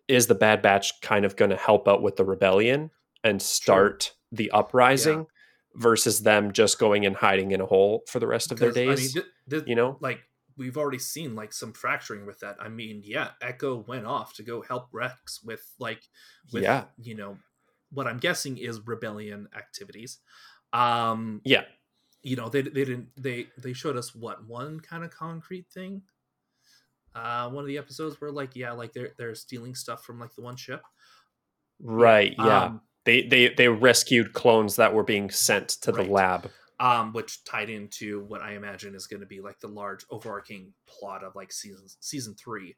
is 0.08 0.28
the 0.28 0.36
Bad 0.36 0.62
Batch 0.62 1.02
kind 1.02 1.26
of 1.26 1.36
going 1.36 1.52
to 1.52 1.58
help 1.58 1.88
out 1.88 2.02
with 2.02 2.16
the 2.16 2.24
rebellion 2.24 2.92
and 3.24 3.42
start 3.42 4.14
the 4.32 4.50
uprising 4.52 5.26
versus 5.76 6.22
them 6.22 6.54
just 6.54 6.80
going 6.80 7.06
and 7.06 7.16
hiding 7.16 7.52
in 7.52 7.60
a 7.60 7.66
hole 7.66 8.04
for 8.08 8.20
the 8.20 8.28
rest 8.28 8.52
of 8.54 8.60
their 8.60 8.72
days? 8.72 8.88
I 8.88 9.02
mean, 9.02 9.12
th- 9.12 9.26
th- 9.50 9.64
you 9.68 9.76
know? 9.76 9.98
like 10.00 10.20
we've 10.58 10.78
already 10.78 11.00
seen 11.00 11.36
like 11.36 11.54
some 11.54 11.74
fracturing 11.74 12.26
with 12.26 12.40
that 12.40 12.56
i 12.60 12.68
mean 12.68 13.02
yeah 13.04 13.30
echo 13.42 13.84
went 13.88 14.06
off 14.06 14.34
to 14.34 14.44
go 14.44 14.62
help 14.62 14.88
rex 14.92 15.40
with 15.44 15.64
like 15.80 16.02
with 16.52 16.64
Yeah. 16.64 16.86
you 16.98 17.16
know 17.16 17.38
what 17.92 18.08
i'm 18.08 18.18
guessing 18.18 18.58
is 18.58 18.80
rebellion 18.86 19.48
activities 19.56 20.20
um 20.74 21.42
Yeah. 21.46 21.64
you 22.24 22.36
know 22.36 22.50
they, 22.50 22.62
they 22.62 22.86
didn't 22.86 23.10
they 23.16 23.48
they 23.58 23.74
showed 23.74 23.96
us 23.98 24.14
what 24.16 24.46
one 24.48 24.80
kind 24.80 25.04
of 25.04 25.12
concrete 25.12 25.68
thing 25.74 26.02
uh 27.16 27.50
one 27.50 27.64
of 27.64 27.68
the 27.68 27.78
episodes 27.78 28.20
where 28.20 28.32
like 28.32 28.56
yeah 28.56 28.72
like 28.72 28.94
they're 28.94 29.12
they're 29.18 29.36
stealing 29.36 29.76
stuff 29.76 30.04
from 30.04 30.20
like 30.20 30.34
the 30.36 30.42
one 30.42 30.56
ship 30.56 30.82
Right. 31.80 32.34
Yeah. 32.40 32.64
um, 32.64 32.82
they 33.06 33.22
they 33.28 33.50
they 33.50 33.68
rescued 33.68 34.34
clones 34.34 34.78
that 34.78 34.94
were 34.96 35.04
being 35.04 35.30
sent 35.30 35.70
to 35.84 35.92
the 35.92 36.02
lab. 36.04 36.50
Um 36.80 37.14
which 37.14 37.44
tied 37.44 37.70
into 37.70 38.24
what 38.26 38.42
i 38.42 38.54
imagine 38.54 38.94
is 38.96 39.08
going 39.08 39.22
to 39.22 39.26
be 39.28 39.42
like 39.42 39.60
the 39.60 39.68
large 39.68 40.06
overarching 40.10 40.74
plot 40.88 41.24
of 41.24 41.36
like 41.36 41.52
season 41.52 41.86
season 42.00 42.36
three 42.36 42.76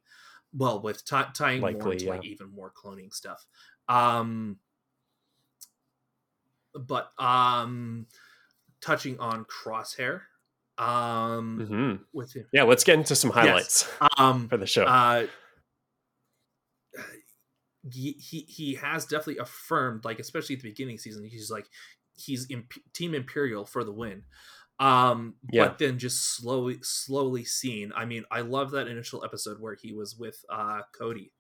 well 0.54 0.82
with 0.82 1.04
ti 1.06 1.22
tying 1.34 1.62
more 1.62 1.72
Likely, 1.72 1.94
into 1.94 2.10
like 2.10 2.26
even 2.26 2.50
more 2.50 2.72
cloning 2.72 3.14
stuff 3.14 3.46
um 3.88 4.58
but 6.74 7.10
um 7.20 8.06
touching 8.82 9.20
on 9.20 9.46
crosshair 9.46 10.22
um 10.78 11.66
hmm 11.68 12.04
with 12.14 12.36
Yeah. 12.54 12.64
Let's 12.64 12.84
get 12.84 12.96
into 12.98 13.16
some 13.16 13.32
highlights 13.32 13.88
um 14.18 14.48
for 14.48 14.58
the 14.58 14.66
show. 14.66 14.84
uh 14.86 15.28
he, 17.92 18.12
he 18.14 18.40
he 18.42 18.76
has 18.76 19.06
definitely 19.06 19.38
affirmed 19.38 20.06
like 20.06 20.20
especially 20.20 20.56
at 20.56 20.62
the 20.62 20.70
beginning 20.70 20.96
of 20.96 21.00
the 21.00 21.04
season 21.04 21.24
he's 21.26 21.50
like 21.50 21.66
he's 22.20 22.50
imp- 22.50 22.74
team 22.94 23.14
imperial 23.14 23.66
for 23.66 23.84
the 23.84 23.92
win 23.94 24.24
um 24.80 25.36
Yeah. 25.52 25.68
but 25.68 25.78
then 25.78 25.98
just 26.00 26.36
slowly 26.36 26.80
slowly 26.82 27.44
seen 27.44 27.92
i 27.96 28.06
mean 28.06 28.24
i 28.32 28.42
love 28.42 28.72
that 28.72 28.88
initial 28.88 29.24
episode 29.26 29.60
where 29.60 29.76
he 29.82 29.94
was 29.94 30.16
with 30.18 30.44
uh 30.50 30.82
cody 30.98 31.34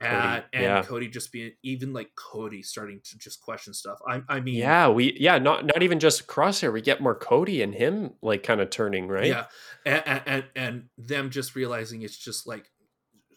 Cody, 0.00 0.12
and, 0.12 0.44
and 0.52 0.62
yeah. 0.62 0.82
cody 0.82 1.08
just 1.08 1.30
being 1.30 1.52
even 1.62 1.92
like 1.92 2.10
cody 2.16 2.62
starting 2.62 3.00
to 3.04 3.16
just 3.18 3.40
question 3.40 3.72
stuff 3.72 3.98
i, 4.08 4.22
I 4.28 4.40
mean 4.40 4.56
yeah. 4.56 4.88
We 4.88 5.16
yeah. 5.20 5.38
Not 5.38 5.66
not 5.66 5.82
even 5.84 6.00
just 6.00 6.26
Crosshair. 6.26 6.72
We 6.72 6.80
get 6.80 7.00
more 7.00 7.14
Cody 7.14 7.62
and 7.62 7.72
him 7.72 8.14
like 8.20 8.42
kind 8.42 8.60
of 8.60 8.70
turning 8.70 9.06
right. 9.06 9.26
Yeah, 9.26 9.44
and, 9.86 10.22
and 10.26 10.44
and 10.56 10.82
them 10.98 11.30
just 11.30 11.54
realizing 11.54 12.02
it's 12.02 12.18
just 12.18 12.44
like, 12.46 12.70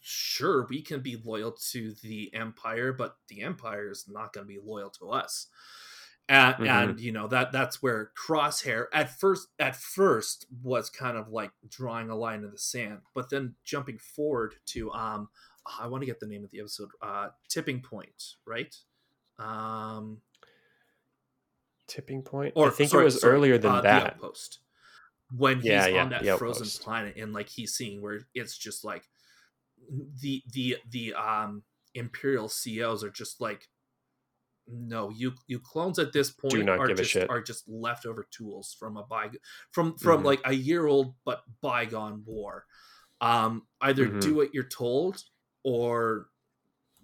sure, 0.01 0.65
we 0.69 0.81
can 0.81 1.01
be 1.01 1.21
loyal 1.24 1.55
to 1.71 1.93
the 2.01 2.33
empire, 2.33 2.91
but 2.91 3.17
the 3.29 3.41
empire 3.41 3.91
is 3.91 4.05
not 4.07 4.33
going 4.33 4.47
to 4.47 4.51
be 4.51 4.59
loyal 4.63 4.89
to 5.00 5.09
us. 5.12 5.47
And, 6.29 6.55
Mhm. 6.55 6.67
and 6.67 7.00
you 7.00 7.13
know 7.13 7.27
that 7.27 7.53
that's 7.53 7.81
where 7.81 8.12
Crosshair 8.17 8.88
at 8.91 9.10
first 9.17 9.48
at 9.60 9.77
first 9.77 10.46
was 10.62 10.89
kind 10.89 11.17
of 11.17 11.29
like 11.29 11.51
drawing 11.69 12.10
a 12.10 12.15
line 12.15 12.43
in 12.43 12.51
the 12.51 12.57
sand, 12.57 13.01
but 13.13 13.29
then 13.29 13.55
jumping 13.63 13.98
forward 13.98 14.55
to 14.67 14.91
um, 14.91 15.29
I 15.79 15.88
want 15.88 16.01
to 16.01 16.05
get 16.05 16.19
the 16.19 16.27
name 16.27 16.43
of 16.43 16.51
the 16.51 16.60
episode, 16.60 16.89
uh, 17.01 17.29
tipping 17.50 17.81
point, 17.81 18.36
right? 18.46 18.75
Um, 19.39 20.22
Tipping 21.88 22.22
point. 22.22 22.53
or 22.55 22.67
I 22.67 22.72
think 22.72 22.89
sorry, 22.89 23.03
it 23.03 23.05
was 23.05 23.19
sorry, 23.22 23.36
earlier 23.36 23.57
than 23.57 23.72
uh, 23.72 23.81
that. 23.81 24.03
Outpost. 24.15 24.60
When 25.36 25.60
he's 25.62 25.88
Yeah, 25.88 25.88
on 25.88 26.10
that 26.10 26.25
frozen 26.27 26.65
Outpost. 26.67 26.81
planet 26.84 27.15
and 27.17 27.34
like 27.34 27.50
he's 27.50 27.75
seeing 27.75 28.01
where 28.01 28.22
it's 28.34 28.57
just 28.57 28.84
like 28.84 29.10
the 30.22 30.43
the 30.51 30.77
the 30.89 31.13
um 31.13 31.63
imperial 31.93 32.50
CEOs 32.50 33.03
are 33.03 33.10
just 33.10 33.41
like 33.41 33.69
no 34.67 35.09
you 35.09 35.33
you 35.47 35.59
clones 35.59 35.97
at 36.00 36.13
this 36.13 36.29
point 36.31 36.67
are 36.69 36.88
just 36.93 37.15
are 37.29 37.41
just 37.41 37.67
leftover 37.67 38.27
tools 38.31 38.75
from 38.79 38.97
a 38.97 39.03
by 39.03 39.29
from 39.71 39.97
from 39.97 40.21
Mhm. 40.21 40.25
like 40.25 40.41
a 40.45 40.53
year 40.53 40.86
old 40.88 41.15
but 41.25 41.43
bygone 41.62 42.24
war 42.25 42.65
um 43.21 43.67
either 43.81 44.07
Mhm. 44.07 44.21
do 44.21 44.36
what 44.36 44.53
you're 44.53 44.63
told 44.63 45.24
or 45.63 46.29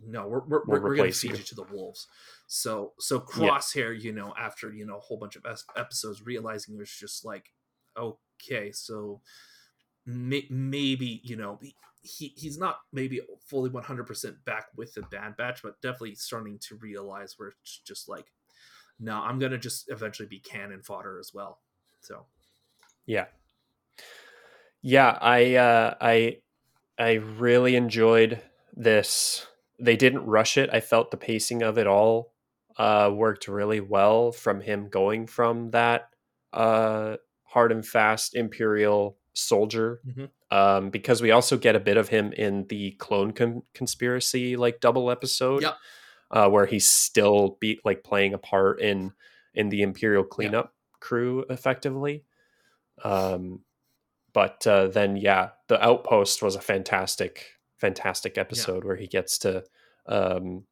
no, 0.05 0.27
we're 0.27 0.45
we're, 0.45 0.65
We'll 0.65 0.81
we're, 0.81 0.95
gonna 0.97 1.11
feed 1.11 1.31
you." 1.31 1.37
you. 1.37 1.43
to 1.43 1.55
the 1.55 1.63
wolves. 1.63 2.07
So 2.47 2.93
so 2.99 3.19
Yeah. 3.19 3.51
Crosshair, 3.51 3.99
you 3.99 4.11
know, 4.11 4.33
after 4.37 4.71
you 4.73 4.85
know 4.85 4.97
a 4.97 4.99
whole 4.99 5.17
bunch 5.17 5.35
of 5.35 5.45
episodes, 5.77 6.25
realizing 6.25 6.75
it 6.75 6.79
was 6.79 6.91
just 6.91 7.23
like, 7.23 7.53
okay, 7.97 8.71
so 8.71 9.21
may- 10.05 10.47
maybe 10.49 11.21
you 11.23 11.35
know 11.35 11.59
he, 11.61 11.75
he 12.01 12.27
he's 12.35 12.57
not 12.57 12.79
maybe 12.91 13.21
fully 13.45 13.69
one 13.69 13.83
hundred 13.83 14.07
percent 14.07 14.43
back 14.45 14.67
with 14.75 14.93
the 14.93 15.03
Bad 15.03 15.37
Batch, 15.37 15.61
but 15.63 15.81
definitely 15.81 16.15
starting 16.15 16.59
to 16.59 16.75
realize 16.77 17.35
where 17.37 17.49
it's 17.61 17.79
just 17.79 18.09
like, 18.09 18.33
no, 18.99 19.17
I'm 19.17 19.39
gonna 19.39 19.57
just 19.57 19.89
eventually 19.91 20.27
be 20.27 20.39
cannon 20.39 20.83
fodder 20.83 21.19
as 21.19 21.33
well. 21.33 21.61
So 22.01 22.27
Yeah. 23.05 23.27
Yeah, 24.81 25.17
I 25.21 25.55
uh 25.55 25.95
I 26.01 26.37
I 26.99 27.13
really 27.15 27.75
enjoyed 27.75 28.41
this. 28.73 29.47
They 29.79 29.97
didn't 29.97 30.25
rush 30.25 30.57
it. 30.57 30.69
I 30.73 30.81
felt 30.81 31.11
the 31.11 31.17
pacing 31.17 31.63
of 31.63 31.77
it 31.77 31.87
all 31.87 32.33
uh 32.77 33.11
worked 33.13 33.47
really 33.47 33.81
well 33.81 34.31
from 34.31 34.61
him 34.61 34.89
going 34.89 35.27
from 35.27 35.71
that 35.71 36.13
uh 36.53 37.17
hard 37.45 37.71
and 37.71 37.85
fast 37.87 38.35
imperial 38.35 39.17
soldier 39.33 39.99
Mhm. 40.07 40.29
um 40.51 40.89
because 40.89 41.21
we 41.21 41.31
also 41.31 41.57
get 41.57 41.75
a 41.75 41.79
bit 41.79 41.97
of 41.97 42.09
him 42.09 42.31
in 42.33 42.67
the 42.67 42.91
clone 42.91 43.31
con- 43.33 43.63
conspiracy 43.73 44.55
like 44.55 44.79
double 44.79 45.09
episode 45.09 45.63
Yep. 45.63 45.75
uh 46.31 46.49
where 46.49 46.65
he's 46.67 46.87
still 46.89 47.57
be 47.59 47.79
like 47.83 48.03
playing 48.03 48.33
a 48.33 48.37
part 48.37 48.79
in 48.79 49.11
in 49.55 49.69
the 49.69 49.81
imperial 49.81 50.23
cleanup 50.23 50.73
crew 50.99 51.45
effectively 51.49 52.23
um 53.03 53.61
but 54.33 54.65
uh, 54.67 54.87
then 54.87 55.15
yeah 55.17 55.49
the 55.67 55.83
outpost 55.83 56.41
was 56.41 56.55
a 56.55 56.61
fantastic 56.61 57.45
fantastic 57.77 58.37
episode 58.37 58.83
where 58.83 58.95
he 58.95 59.07
gets 59.07 59.37
to 59.39 59.63
um 60.05 60.63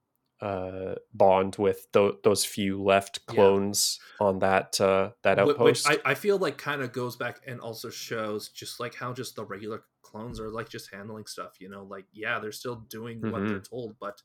uh 0.41 0.95
bond 1.13 1.55
with 1.57 1.91
tho- 1.91 2.17
those 2.23 2.43
few 2.43 2.81
left 2.81 3.19
Yeah. 3.29 3.35
clones 3.35 3.99
on 4.19 4.39
that 4.39 4.81
uh 4.81 5.11
that 5.21 5.37
outpost 5.39 5.87
Which 5.87 5.99
I, 6.05 6.11
I 6.11 6.13
feel 6.15 6.37
like 6.37 6.57
kind 6.57 6.81
of 6.81 6.91
goes 6.91 7.15
back 7.15 7.41
and 7.45 7.59
also 7.59 7.89
shows 7.89 8.49
just 8.49 8.79
like 8.79 8.95
how 8.95 9.13
just 9.13 9.35
the 9.35 9.45
regular 9.45 9.83
clones 10.01 10.39
are 10.39 10.49
like 10.49 10.67
just 10.67 10.91
handling 10.93 11.25
stuff, 11.25 11.53
you 11.59 11.69
know, 11.69 11.83
like 11.83 12.05
yeah, 12.11 12.39
they're 12.39 12.51
still 12.51 12.75
doing 12.89 13.21
what 13.21 13.47
they're 13.47 13.59
told, 13.59 13.95
but 13.99 14.21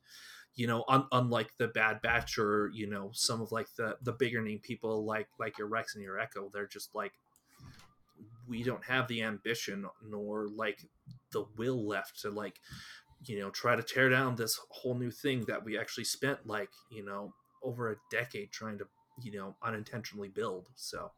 you 0.54 0.66
know, 0.66 0.84
un- 0.88 1.06
unlike 1.12 1.50
the 1.58 1.68
Bad 1.68 2.00
Batch 2.00 2.38
or 2.38 2.70
you 2.72 2.88
know 2.88 3.10
some 3.12 3.42
of 3.42 3.52
like 3.52 3.68
the 3.76 3.98
the 4.02 4.12
bigger 4.12 4.40
name 4.40 4.58
people 4.58 5.04
like 5.04 5.28
like 5.38 5.58
your 5.58 5.68
Rex 5.68 5.94
and 5.94 6.02
your 6.02 6.18
Echo, 6.18 6.50
they're 6.52 6.66
just 6.66 6.94
like 6.94 7.12
we 8.48 8.62
don't 8.62 8.84
have 8.84 9.06
the 9.08 9.22
ambition 9.22 9.84
nor 10.02 10.48
like 10.48 10.78
the 11.32 11.44
will 11.56 11.86
left 11.86 12.22
to 12.22 12.30
like 12.30 12.60
you 13.24 13.38
know 13.38 13.50
try 13.50 13.74
to 13.74 13.82
tear 13.82 14.08
down 14.08 14.34
this 14.36 14.60
whole 14.70 14.94
new 14.94 15.10
thing 15.10 15.44
that 15.46 15.64
we 15.64 15.78
actually 15.78 16.04
spent 16.04 16.46
like 16.46 16.70
you 16.90 17.04
know 17.04 17.32
over 17.62 17.90
a 17.92 17.96
decade 18.10 18.50
trying 18.52 18.78
to 18.78 18.84
you 19.22 19.32
know 19.32 19.56
unintentionally 19.62 20.28
build 20.28 20.68
so 20.74 21.10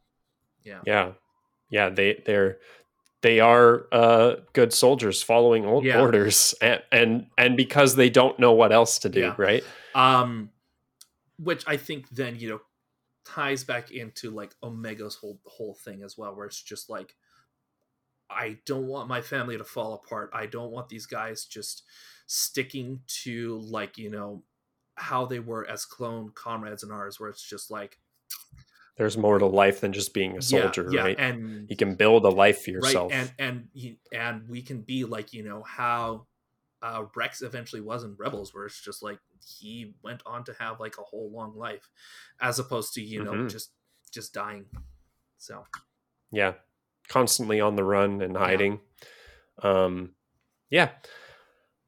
yeah 0.64 0.80
yeah 0.86 1.12
yeah 1.70 1.88
they 1.88 2.22
they're 2.24 2.58
they 3.22 3.40
are 3.40 3.86
uh 3.90 4.36
good 4.52 4.72
soldiers 4.72 5.22
following 5.22 5.66
old 5.66 5.84
Yeah. 5.84 6.00
orders 6.00 6.54
and, 6.60 6.82
and 6.92 7.26
and 7.36 7.56
because 7.56 7.96
they 7.96 8.10
don't 8.10 8.38
know 8.38 8.52
what 8.52 8.72
else 8.72 9.00
to 9.00 9.08
do 9.08 9.20
Yeah. 9.20 9.34
right 9.36 9.64
um 9.94 10.50
which 11.38 11.64
i 11.66 11.76
think 11.76 12.08
then 12.10 12.38
you 12.38 12.48
know 12.48 12.60
ties 13.24 13.64
back 13.64 13.90
into 13.90 14.30
like 14.30 14.54
omega's 14.62 15.16
whole 15.16 15.40
whole 15.44 15.74
thing 15.74 16.02
as 16.02 16.16
well 16.16 16.34
where 16.34 16.46
it's 16.46 16.62
just 16.62 16.88
like 16.88 17.14
i 18.30 18.58
don't 18.66 18.86
want 18.86 19.08
my 19.08 19.20
family 19.20 19.56
to 19.56 19.64
fall 19.64 19.94
apart 19.94 20.30
i 20.32 20.46
don't 20.46 20.70
want 20.70 20.88
these 20.88 21.06
guys 21.06 21.44
just 21.44 21.82
sticking 22.26 23.00
to 23.06 23.58
like 23.60 23.96
you 23.98 24.10
know 24.10 24.42
how 24.96 25.24
they 25.24 25.38
were 25.38 25.68
as 25.68 25.84
clone 25.84 26.30
comrades 26.34 26.82
and 26.82 26.92
ours 26.92 27.18
where 27.18 27.30
it's 27.30 27.42
just 27.46 27.70
like 27.70 27.98
there's 28.96 29.16
more 29.16 29.38
to 29.38 29.46
life 29.46 29.80
than 29.80 29.92
just 29.92 30.12
being 30.12 30.36
a 30.36 30.42
yeah, 30.42 30.42
soldier 30.42 30.90
yeah, 30.90 31.04
right 31.04 31.18
and 31.18 31.70
you 31.70 31.76
can 31.76 31.94
build 31.94 32.24
a 32.24 32.28
life 32.28 32.64
for 32.64 32.70
yourself 32.70 33.12
Right, 33.12 33.30
and 33.38 33.68
and 33.72 33.96
and 34.12 34.48
we 34.48 34.62
can 34.62 34.82
be 34.82 35.04
like 35.04 35.32
you 35.32 35.42
know 35.42 35.62
how 35.62 36.26
uh, 36.82 37.04
Rex 37.16 37.42
eventually 37.42 37.82
was 37.82 38.04
in 38.04 38.14
Rebels, 38.16 38.54
where 38.54 38.66
it's 38.66 38.80
just 38.80 39.02
like 39.02 39.18
he 39.58 39.94
went 40.02 40.22
on 40.26 40.44
to 40.44 40.54
have 40.58 40.78
like 40.78 40.96
a 40.98 41.02
whole 41.02 41.30
long 41.32 41.56
life, 41.56 41.90
as 42.40 42.58
opposed 42.58 42.94
to 42.94 43.02
you 43.02 43.22
know 43.22 43.34
Mhm. 43.34 43.50
just 43.50 43.72
just 44.12 44.32
dying. 44.32 44.66
So 45.38 45.64
yeah 46.30 46.54
constantly 47.08 47.60
on 47.60 47.76
the 47.76 47.84
run 47.84 48.20
and 48.22 48.36
hiding. 48.36 48.80
Um 49.62 50.10
yeah. 50.70 50.90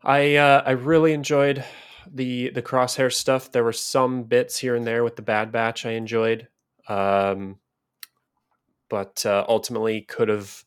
I 0.03 0.37
uh 0.37 0.63
i 0.65 0.71
really 0.73 1.13
enjoyed 1.13 1.65
the 2.11 2.51
the 2.51 2.63
crosshair 2.63 3.13
stuff. 3.13 3.53
There 3.53 3.65
were 3.65 3.73
some 3.73 4.25
bits 4.25 4.59
here 4.59 4.75
and 4.75 4.87
there 4.87 5.05
with 5.05 5.17
the 5.17 5.23
bad 5.23 5.53
batch 5.53 5.87
i 5.87 5.93
enjoyed. 5.93 6.49
Um 6.89 7.59
but 8.89 9.25
uh, 9.25 9.45
ultimately 9.49 10.01
could 10.03 10.29
have 10.29 10.65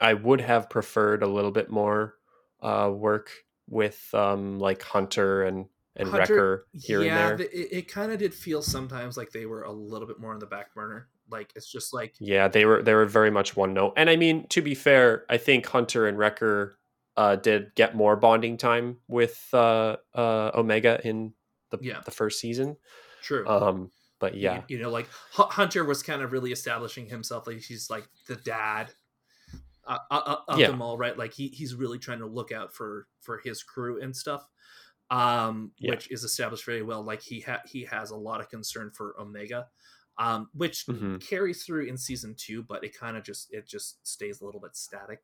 i 0.00 0.14
would 0.14 0.40
have 0.40 0.70
preferred 0.70 1.22
a 1.24 1.26
little 1.26 1.50
bit 1.50 1.68
more 1.68 2.14
uh 2.62 2.88
work 2.94 3.32
with 3.68 4.08
um 4.14 4.60
like 4.60 4.80
hunter 4.82 5.42
and 5.42 5.66
and 5.96 6.08
Hunter- 6.08 6.34
wrecker 6.34 6.66
here 6.72 7.02
yeah, 7.02 7.30
and 7.30 7.38
there. 7.40 7.48
the- 7.48 7.60
it, 7.60 7.78
it 7.78 7.88
kind 7.88 8.12
of 8.12 8.18
did 8.20 8.32
feel 8.32 8.62
sometimes 8.62 9.16
like 9.16 9.32
they 9.32 9.46
were 9.46 9.62
a 9.62 9.72
little 9.72 10.06
bit 10.06 10.20
more 10.20 10.32
on 10.32 10.38
the 10.38 10.46
back 10.46 10.72
burner. 10.74 11.08
Like 11.30 11.52
it's 11.56 11.70
just 11.70 11.92
like 11.92 12.14
Yeah, 12.20 12.48
they 12.48 12.64
were 12.64 12.82
they 12.82 12.94
were 12.94 13.06
very 13.06 13.30
much 13.30 13.56
one 13.56 13.74
note. 13.74 13.94
And 13.96 14.08
I 14.10 14.16
mean, 14.16 14.46
to 14.48 14.62
be 14.62 14.74
fair, 14.74 15.24
I 15.28 15.36
think 15.38 15.66
Hunter 15.66 16.06
and 16.06 16.16
Wrecker 16.18 16.78
uh, 17.16 17.36
did 17.36 17.74
get 17.74 17.96
more 17.96 18.14
bonding 18.16 18.56
time 18.56 18.98
with 19.08 19.48
uh, 19.52 19.96
uh, 20.14 20.50
Omega 20.54 21.00
in 21.04 21.34
the 21.70 21.78
Yeah. 21.82 22.00
the 22.04 22.10
first 22.12 22.40
season. 22.40 22.76
true. 23.22 23.46
Um, 23.48 23.90
but 24.20 24.34
yeah, 24.36 24.62
you, 24.68 24.78
know, 24.80 24.90
like 24.90 25.08
Hu- 25.34 25.42
Hunter 25.44 25.84
was 25.84 26.02
kind 26.02 26.22
of 26.22 26.32
really 26.32 26.50
establishing 26.50 27.06
himself 27.06 27.46
like 27.46 27.58
he's 27.60 27.88
like 27.90 28.08
the 28.26 28.34
dad 28.36 28.92
uh, 29.86 29.98
uh, 30.10 30.36
of 30.48 30.58
Yeah. 30.58 30.68
them 30.68 30.82
all, 30.82 30.98
right? 30.98 31.16
Like 31.16 31.32
he 31.34 31.48
he's 31.48 31.74
really 31.74 31.98
trying 31.98 32.18
to 32.20 32.26
look 32.26 32.52
out 32.52 32.74
for 32.74 33.06
for 33.20 33.38
his 33.38 33.62
crew 33.62 34.00
and 34.00 34.14
stuff, 34.16 34.46
um, 35.10 35.72
Yeah. 35.78 35.90
which 35.92 36.10
is 36.10 36.24
established 36.24 36.64
very 36.64 36.82
well. 36.82 37.02
Like 37.02 37.22
he 37.22 37.40
ha- 37.40 37.62
he 37.66 37.84
has 37.84 38.10
a 38.10 38.16
lot 38.16 38.40
of 38.40 38.48
concern 38.48 38.90
for 38.90 39.14
Omega, 39.20 39.68
um, 40.18 40.48
which 40.52 40.86
Mhm. 40.86 41.20
carries 41.20 41.64
through 41.64 41.86
in 41.86 41.96
season 41.96 42.34
two, 42.36 42.62
but 42.62 42.82
it 42.84 42.96
kind 42.98 43.16
of 43.16 43.22
just 43.24 43.52
it 43.52 43.66
just 43.66 44.06
stays 44.06 44.40
a 44.40 44.44
little 44.44 44.60
bit 44.60 44.76
static 44.76 45.22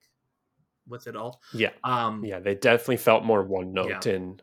with 0.87 1.07
it 1.07 1.17
all. 1.17 1.41
yeah, 1.53 1.73
Um, 1.83 2.25
yeah. 2.25 2.39
They 2.41 2.55
definitely 2.55 2.99
felt 2.99 3.25
more 3.25 3.43
one 3.43 3.73
note 3.73 4.05
Yeah. 4.07 4.13
in 4.15 4.41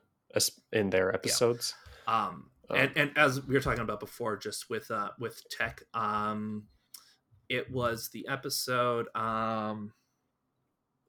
in 0.72 0.90
their 0.90 1.14
episodes. 1.14 1.74
um 2.08 2.52
Um, 2.70 2.78
and 2.78 2.98
and 2.98 3.18
as 3.18 3.42
we 3.46 3.54
were 3.54 3.60
talking 3.62 3.82
about 3.84 4.00
before 4.00 4.38
just 4.38 4.70
with 4.70 4.90
uh 4.92 5.12
with 5.20 5.44
tech 5.50 5.84
um 5.94 6.68
it 7.50 7.70
was 7.70 8.10
the 8.10 8.26
episode 8.28 9.14
um 9.16 9.94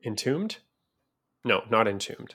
Entombed? 0.05 0.59
No, 1.45 1.65
not 1.71 1.87
entombed. 1.87 2.35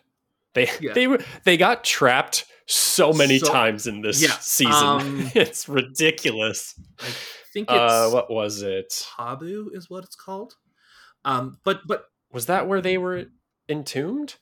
They 0.57 0.69
Yeah. 0.81 0.93
they 0.93 1.07
were 1.07 1.19
they 1.43 1.55
got 1.57 1.83
trapped 1.83 2.45
so 2.65 3.13
many 3.13 3.39
So- 3.39 3.51
times 3.51 3.87
in 3.87 4.01
this 4.01 4.21
Yeah, 4.21 4.37
season. 4.39 4.73
um, 4.73 5.31
it's 5.35 5.69
ridiculous. 5.69 6.73
i 6.99 7.05
think 7.53 7.69
it's 7.69 7.93
Uh, 7.93 8.09
what 8.11 8.29
was 8.29 8.61
it? 8.61 8.89
Pabu 9.17 9.67
is 9.73 9.89
what 9.89 10.03
it's 10.03 10.15
called 10.15 10.55
um 11.25 11.59
but 11.63 11.81
but 11.87 12.05
was 12.31 12.45
that 12.47 12.67
where 12.67 12.81
they 12.81 12.97
were 12.97 13.25
entombed 13.69 14.35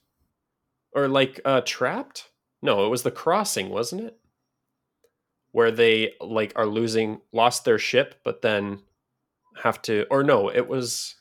or 0.93 1.08
like 1.08 1.39
uh 1.45 1.62
trapped 1.65 2.30
no 2.62 2.86
it 2.86 2.89
was 2.89 3.04
the 3.04 3.12
crossing 3.12 3.69
wasn't 3.69 4.01
it 4.01 4.17
where 5.51 5.71
they 5.71 6.13
like 6.19 6.51
are 6.56 6.65
losing 6.65 7.21
lost 7.32 7.63
their 7.65 7.80
ship 7.80 8.15
but 8.23 8.41
then 8.41 8.80
have 9.63 9.82
to 9.82 10.06
or 10.12 10.23
no 10.23 10.49
it 10.49 10.67
was 10.67 11.15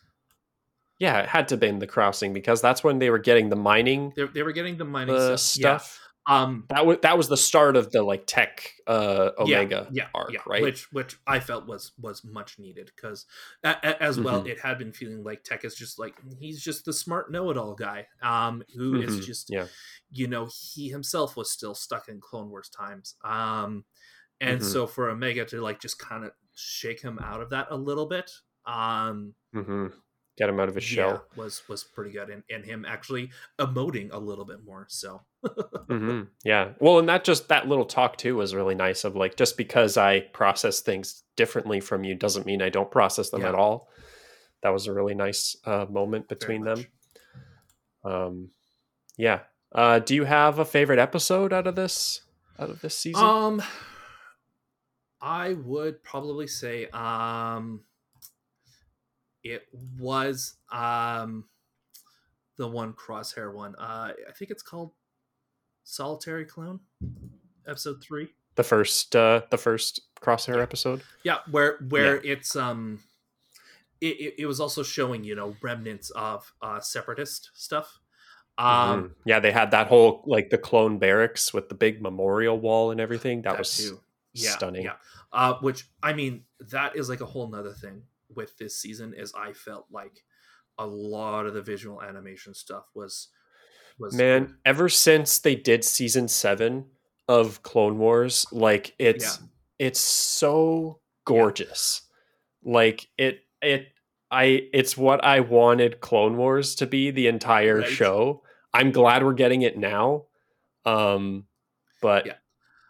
yeah 1.04 1.20
it 1.20 1.28
had 1.28 1.48
to 1.48 1.56
be 1.56 1.66
in 1.68 1.78
the 1.78 1.86
crossing 1.86 2.32
because 2.32 2.60
that's 2.60 2.82
when 2.84 2.98
they 2.98 3.10
were 3.10 3.18
getting 3.18 3.48
the 3.48 3.56
mining 3.56 4.12
they, 4.16 4.26
they 4.26 4.42
were 4.42 4.52
getting 4.52 4.76
the 4.76 4.84
mining 4.84 5.14
uh, 5.16 5.36
stuff, 5.36 6.00
Yeah. 6.26 6.34
um 6.34 6.64
that 6.70 6.86
was 6.86 6.98
that 7.02 7.16
was 7.18 7.28
the 7.28 7.36
start 7.36 7.76
of 7.76 7.90
the 7.92 8.02
like 8.02 8.26
tech 8.26 8.72
uh 8.86 9.30
omega 9.38 9.88
yeah, 9.92 10.06
arc 10.14 10.30
yeah, 10.30 10.40
right 10.46 10.62
which 10.62 10.92
which 10.92 11.16
i 11.26 11.38
felt 11.38 11.66
was 11.66 11.92
was 12.00 12.24
much 12.24 12.58
needed 12.58 12.90
because 12.96 13.26
as 13.62 14.18
well 14.18 14.42
Mhm. 14.42 14.46
it 14.46 14.58
had 14.60 14.78
been 14.78 14.92
feeling 14.92 15.22
like 15.22 15.42
tech 15.44 15.64
is 15.64 15.74
just 15.74 15.98
like 15.98 16.14
he's 16.38 16.62
just 16.62 16.84
the 16.86 16.92
smart 16.92 17.30
know-it-all 17.30 17.74
guy 17.74 18.06
um 18.22 18.62
who 18.74 19.00
is 19.00 19.14
Mhm, 19.14 19.26
just 19.26 19.50
yeah 19.50 19.66
you 20.10 20.26
know 20.26 20.48
he 20.72 20.88
himself 20.88 21.36
was 21.36 21.50
still 21.50 21.74
stuck 21.74 22.08
in 22.08 22.20
clone 22.20 22.48
wars 22.48 22.70
times 22.70 23.16
um 23.24 23.84
and 24.40 24.62
Mhm. 24.62 24.64
so 24.64 24.86
for 24.86 25.10
omega 25.10 25.44
to 25.44 25.60
like 25.60 25.80
just 25.80 25.98
kind 25.98 26.24
of 26.24 26.32
shake 26.54 27.00
him 27.02 27.18
out 27.18 27.40
of 27.40 27.50
that 27.50 27.66
a 27.70 27.76
little 27.76 28.06
bit 28.06 28.30
um 28.66 29.34
hmm 29.52 30.03
get 30.36 30.48
him 30.48 30.58
out 30.58 30.68
of 30.68 30.74
his 30.74 30.90
yeah, 30.90 30.94
shell 31.04 31.24
was 31.36 31.62
was 31.68 31.84
pretty 31.84 32.10
good 32.10 32.28
and, 32.28 32.42
and 32.50 32.64
him 32.64 32.84
actually 32.86 33.30
emoting 33.58 34.12
a 34.12 34.18
little 34.18 34.44
bit 34.44 34.64
more 34.64 34.84
so 34.88 35.22
hmm 35.88 36.22
Yeah. 36.44 36.72
Well, 36.80 36.98
and 36.98 37.08
that 37.08 37.22
just 37.24 37.48
that 37.48 37.68
little 37.68 37.84
talk 37.84 38.16
too 38.16 38.36
was 38.36 38.54
really 38.54 38.74
nice. 38.74 39.04
Of 39.04 39.14
like, 39.14 39.36
just 39.36 39.56
because 39.58 39.96
I 39.98 40.20
process 40.20 40.80
things 40.80 41.22
differently 41.36 41.80
from 41.80 42.02
you 42.02 42.14
doesn't 42.14 42.46
mean 42.46 42.62
I 42.62 42.70
don't 42.70 42.90
process 42.90 43.30
them 43.30 43.42
Yeah. 43.42 43.50
at 43.50 43.54
all. 43.54 43.88
That 44.62 44.70
was 44.70 44.86
a 44.86 44.92
really 44.94 45.14
nice 45.14 45.54
uh, 45.66 45.84
moment 45.90 46.28
between 46.28 46.64
them. 46.64 46.86
Um, 48.04 48.50
yeah. 49.18 49.40
Uh, 49.74 49.98
do 49.98 50.14
you 50.14 50.24
have 50.24 50.58
a 50.58 50.64
favorite 50.64 50.98
episode 50.98 51.52
out 51.52 51.66
of 51.66 51.74
this 51.76 52.22
out 52.58 52.70
of 52.70 52.80
this 52.80 52.96
season? 52.96 53.22
Um, 53.24 53.62
I 55.20 55.54
would 55.54 56.02
probably 56.02 56.46
say 56.46 56.86
um, 56.88 57.80
it 59.44 59.66
was 59.98 60.54
um 60.72 61.44
the 62.56 62.66
one 62.66 62.92
crosshair 62.94 63.52
one. 63.52 63.74
Uh, 63.76 64.12
I 64.28 64.32
think 64.38 64.50
it's 64.50 64.62
called 64.62 64.92
Solitary 65.84 66.44
Clone, 66.44 66.80
episode 67.66 68.02
three. 68.02 68.28
the 68.54 68.62
first 68.62 69.14
uh, 69.16 69.42
the 69.50 69.58
first 69.58 70.00
crosshair 70.20 70.56
Yeah. 70.56 70.62
episode. 70.62 71.02
Yeah, 71.24 71.38
where 71.50 71.78
where 71.88 72.16
it's 72.22 72.54
um, 72.56 73.00
it, 74.00 74.16
it, 74.20 74.34
it 74.38 74.46
was 74.46 74.60
also 74.60 74.82
showing 74.82 75.24
you 75.24 75.34
know 75.34 75.56
remnants 75.62 76.10
of 76.10 76.52
uh 76.62 76.80
separatist 76.80 77.50
stuff. 77.54 77.98
Um, 78.56 78.66
Mhm. 78.66 79.10
yeah, 79.26 79.40
they 79.40 79.50
had 79.50 79.72
that 79.72 79.88
whole 79.88 80.22
like 80.26 80.50
the 80.50 80.58
clone 80.58 80.98
barracks 80.98 81.52
with 81.52 81.68
the 81.68 81.74
big 81.74 82.00
memorial 82.00 82.58
wall 82.58 82.92
and 82.92 83.00
everything. 83.00 83.42
That, 83.42 83.58
was 83.58 83.76
too. 83.76 84.00
yeah, 84.32 84.50
stunning. 84.52 84.84
Yeah, 84.84 84.94
uh, 85.32 85.54
which 85.60 85.88
I 86.02 86.12
mean, 86.12 86.44
that 86.70 86.94
is 86.94 87.08
like 87.08 87.20
a 87.20 87.26
whole 87.26 87.48
nother 87.48 87.72
thing 87.72 88.04
with 88.36 88.56
this 88.58 88.78
season. 88.78 89.14
Is 89.14 89.32
I 89.34 89.52
felt 89.52 89.86
like 89.90 90.24
a 90.78 90.86
lot 90.86 91.46
of 91.46 91.54
the 91.54 91.62
visual 91.62 92.02
animation 92.02 92.54
stuff 92.54 92.90
was 92.94 93.28
was 93.98 94.16
Man, 94.16 94.58
ever 94.64 94.88
since 94.88 95.38
they 95.38 95.54
did 95.54 95.84
season 95.84 96.28
seven 96.28 96.86
of 97.28 97.62
Clone 97.62 97.98
Wars, 97.98 98.46
like 98.52 98.94
it's 98.98 99.40
it's 99.78 100.00
so 100.00 101.00
gorgeous. 101.24 102.02
Like 102.62 103.08
it 103.18 103.40
it 103.62 103.88
I 104.30 104.68
it's 104.72 104.96
what 104.96 105.24
I 105.24 105.40
wanted 105.40 106.00
Clone 106.00 106.36
Wars 106.36 106.74
to 106.76 106.86
be 106.86 107.10
the 107.10 107.26
entire 107.28 107.80
Right. 107.80 107.88
show. 107.88 108.42
I'm 108.72 108.90
glad 108.92 109.22
we're 109.24 109.32
getting 109.34 109.62
it 109.62 109.78
now. 109.78 110.26
Um 110.84 111.46
but 112.00 112.26
Yeah. 112.26 112.36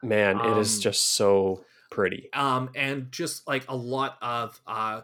man, 0.03 0.41
it 0.41 0.57
is 0.57 0.75
Um, 0.77 0.81
just 0.81 1.05
so 1.05 1.65
pretty. 1.91 2.31
um 2.33 2.71
and 2.75 3.13
just 3.13 3.47
like 3.47 3.65
a 3.69 3.77
lot 3.77 4.19
of 4.23 4.61
uh 4.67 5.03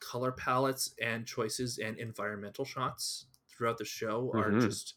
color 0.00 0.32
palettes 0.32 0.94
and 1.00 1.26
choices 1.26 1.78
and 1.78 1.98
environmental 1.98 2.64
shots 2.64 3.26
throughout 3.48 3.78
the 3.78 3.84
show 3.84 4.34
are 4.36 4.52
Mhm. 4.52 4.54
just 4.54 4.94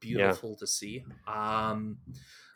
beautiful 0.00 0.56
to 0.56 0.66
see 0.66 1.04
um 1.26 1.98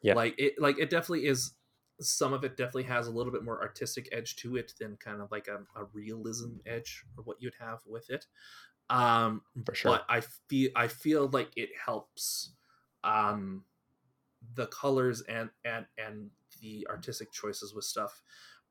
Yeah. 0.02 0.14
like 0.14 0.34
it 0.38 0.60
like 0.60 0.78
it 0.78 0.90
definitely 0.90 1.26
is 1.26 1.54
some 2.00 2.32
of 2.32 2.42
it 2.44 2.56
definitely 2.56 2.82
has 2.84 3.06
a 3.06 3.10
little 3.12 3.32
bit 3.32 3.44
more 3.44 3.60
artistic 3.62 4.08
edge 4.12 4.36
to 4.36 4.56
it 4.56 4.72
than 4.80 4.96
kind 4.96 5.20
of 5.20 5.30
like 5.30 5.48
a, 5.48 5.66
a 5.76 5.84
realism 5.86 6.56
edge 6.66 7.04
or 7.16 7.24
what 7.24 7.40
you'd 7.40 7.54
have 7.60 7.80
with 7.86 8.10
it 8.10 8.26
um 8.90 9.42
For 9.64 9.74
sure. 9.74 10.00
but 10.00 10.04
i 10.08 10.20
feel 10.20 10.70
i 10.76 10.88
feel 10.88 11.28
like 11.28 11.52
it 11.56 11.70
helps 11.86 12.54
um 13.04 13.64
the 14.54 14.66
colors 14.68 15.22
and 15.22 15.50
and 15.64 15.86
and 15.98 16.30
the 16.60 16.86
artistic 16.90 17.32
choices 17.32 17.74
with 17.74 17.84
stuff 17.84 18.22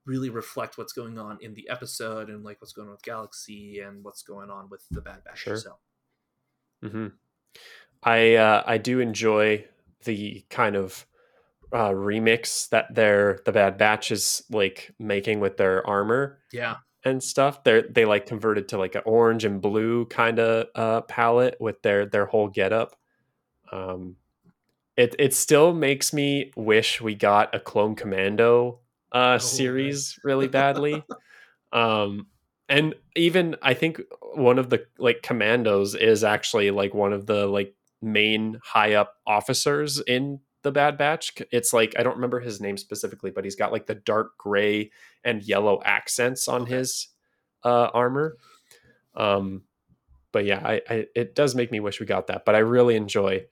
really 0.06 0.30
reflect 0.30 0.78
what's 0.78 0.94
going 0.94 1.18
on 1.20 1.38
in 1.42 1.54
the 1.54 1.70
episode 1.70 2.30
and 2.30 2.44
like 2.44 2.60
what's 2.62 2.74
going 2.74 2.88
on 2.88 2.94
with 2.94 3.04
galaxy 3.04 3.80
and 3.80 4.04
what's 4.04 4.24
going 4.24 4.50
on 4.50 4.70
with 4.70 4.84
the 4.90 5.02
bad 5.02 5.24
batch 5.24 5.40
Sure. 5.40 5.58
so 5.58 5.78
hmm 6.84 7.08
I 8.04 8.36
uh, 8.36 8.64
I 8.66 8.78
do 8.80 9.00
enjoy 9.00 9.66
the 10.06 10.44
kind 10.50 10.76
of 10.76 11.06
uh, 11.72 11.90
remix 11.92 12.70
that 12.70 12.94
their 12.96 13.40
the 13.46 13.52
Bad 13.52 13.78
Batch 13.78 14.12
is 14.12 14.44
like 14.50 14.92
making 15.00 15.40
with 15.40 15.58
their 15.58 15.86
armor 15.88 16.40
yeah 16.52 16.78
and 17.06 17.22
stuff. 17.24 17.64
They 17.64 17.84
they 17.84 18.06
like 18.06 18.26
converted 18.26 18.68
to 18.70 18.78
like 18.78 18.96
an 18.96 19.04
orange 19.06 19.46
and 19.46 19.62
blue 19.62 20.06
kind 20.06 20.40
of 20.40 20.68
uh, 20.76 21.02
palette 21.02 21.58
with 21.60 21.82
their 21.84 22.06
their 22.06 22.26
whole 22.26 22.48
getup. 22.48 22.96
Um, 23.72 24.18
it 24.98 25.16
it 25.20 25.34
still 25.34 25.74
makes 25.74 26.14
me 26.14 26.52
wish 26.56 27.02
we 27.02 27.16
got 27.16 27.56
a 27.56 27.60
Clone 27.60 27.96
Commando 27.96 28.80
uh, 29.12 29.40
Oh, 29.40 29.40
series 29.40 30.20
really 30.24 30.48
badly. 30.48 31.06
um, 31.74 32.28
and 32.70 32.96
even 33.16 33.56
I 33.62 33.74
think 33.74 34.02
one 34.34 34.58
of 34.60 34.70
the 34.70 34.86
like 34.98 35.22
commandos 35.24 35.96
is 35.96 36.24
actually 36.24 36.72
like 36.72 36.94
one 36.94 37.14
of 37.14 37.26
the 37.26 37.48
like 37.48 37.76
main 38.02 38.60
high 38.64 38.94
up 38.94 39.16
officers 39.28 40.00
in 40.02 40.40
the 40.64 40.72
Bad 40.72 40.98
Batch. 40.98 41.34
It's 41.52 41.74
like 41.74 41.94
I 42.00 42.04
don't 42.04 42.16
remember 42.16 42.40
his 42.40 42.62
name 42.62 42.78
specifically, 42.78 43.32
but 43.32 43.44
he's 43.44 43.56
got 43.56 43.72
like 43.72 43.88
the 43.88 43.96
dark 43.96 44.38
gray 44.38 44.92
and 45.24 45.44
yellow 45.44 45.82
accents 45.84 46.48
on 46.48 46.66
Okay. 46.66 46.68
his 46.68 47.10
uh, 47.64 47.90
armor. 47.94 48.38
Um, 49.16 49.64
but 50.32 50.46
yeah, 50.46 50.62
I, 50.64 50.82
I 50.90 51.08
it 51.16 51.36
does 51.36 51.56
make 51.56 51.72
me 51.72 51.80
wish 51.80 52.00
we 52.00 52.06
got 52.06 52.28
that. 52.28 52.46
But 52.46 52.56
I 52.56 52.60
really 52.60 52.96
enjoy 52.96 53.46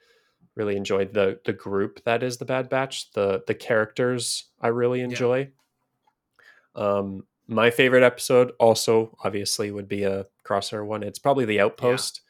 really 0.55 0.75
enjoyed 0.75 1.13
the 1.13 1.39
the 1.45 1.53
group 1.53 2.03
that 2.03 2.23
is 2.23 2.37
the 2.37 2.45
Bad 2.45 2.69
Batch. 2.69 3.11
The 3.11 3.43
the 3.47 3.55
characters 3.55 4.49
I 4.59 4.67
really 4.67 5.01
enjoy. 5.01 5.51
Um, 6.75 7.23
my 7.47 7.71
favorite 7.71 8.03
episode 8.03 8.51
also 8.59 9.17
obviously 9.23 9.71
would 9.71 9.87
be 9.87 10.03
a 10.03 10.25
crosshair 10.45 10.85
one. 10.85 11.03
It's 11.03 11.19
probably 11.19 11.45
the 11.45 11.59
Outpost. 11.59 12.21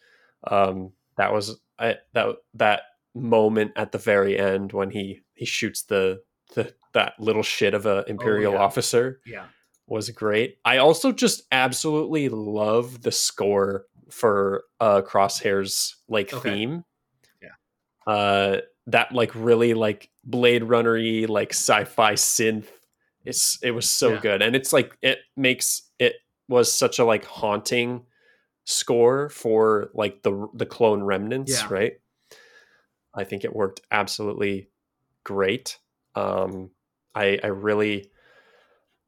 Um, 0.45 0.93
that 1.17 1.33
was 1.33 1.59
I, 1.77 1.97
that 2.13 2.35
that 2.53 2.83
moment 3.13 3.71
at 3.75 3.91
the 3.91 3.97
very 3.97 4.39
end 4.39 4.71
when 4.71 4.89
he 4.91 5.21
he 5.33 5.45
shoots 5.45 5.83
the 5.83 6.21
the 6.55 6.73
that 6.93 7.13
little 7.19 7.43
shit 7.43 7.73
of 7.73 7.85
a 7.85 8.05
imperial 8.07 8.53
yeah. 8.53 8.59
officer 8.59 9.19
yeah 9.25 9.45
was 9.87 10.09
great. 10.11 10.57
I 10.63 10.77
also 10.77 11.11
just 11.11 11.41
absolutely 11.51 12.29
love 12.29 13.01
the 13.01 13.11
score 13.11 13.85
for 14.09 14.63
uh 14.79 15.01
Crosshair's 15.01 15.95
like 16.07 16.33
Okay. 16.33 16.49
theme. 16.49 16.83
Uh 18.09 18.57
that 18.87 19.11
like 19.11 19.33
really 19.35 19.73
like 19.75 20.09
Blade 20.23 20.63
Runner-y 20.63 21.25
like 21.29 21.51
sci-fi 21.53 22.13
synth. 22.13 22.67
It's 23.25 23.59
it 23.61 23.71
was 23.71 23.89
so 23.89 24.13
Yeah. 24.13 24.19
good. 24.21 24.41
And 24.41 24.55
it's 24.55 24.73
like 24.73 24.97
it 25.01 25.19
makes 25.37 25.83
it 25.99 26.15
was 26.47 26.71
such 26.71 26.97
a 26.99 27.05
like 27.05 27.25
haunting 27.25 28.05
score 28.65 29.29
for 29.29 29.91
like 29.93 30.23
the 30.23 30.47
the 30.55 30.65
clone 30.65 31.03
remnants, 31.03 31.51
Yeah. 31.51 31.67
right? 31.69 31.93
I 33.13 33.23
think 33.25 33.43
it 33.43 33.55
worked 33.55 33.81
absolutely 33.91 34.69
great. 35.23 35.77
Um 36.15 36.71
I 37.13 37.39
I 37.43 37.47
really 37.47 38.11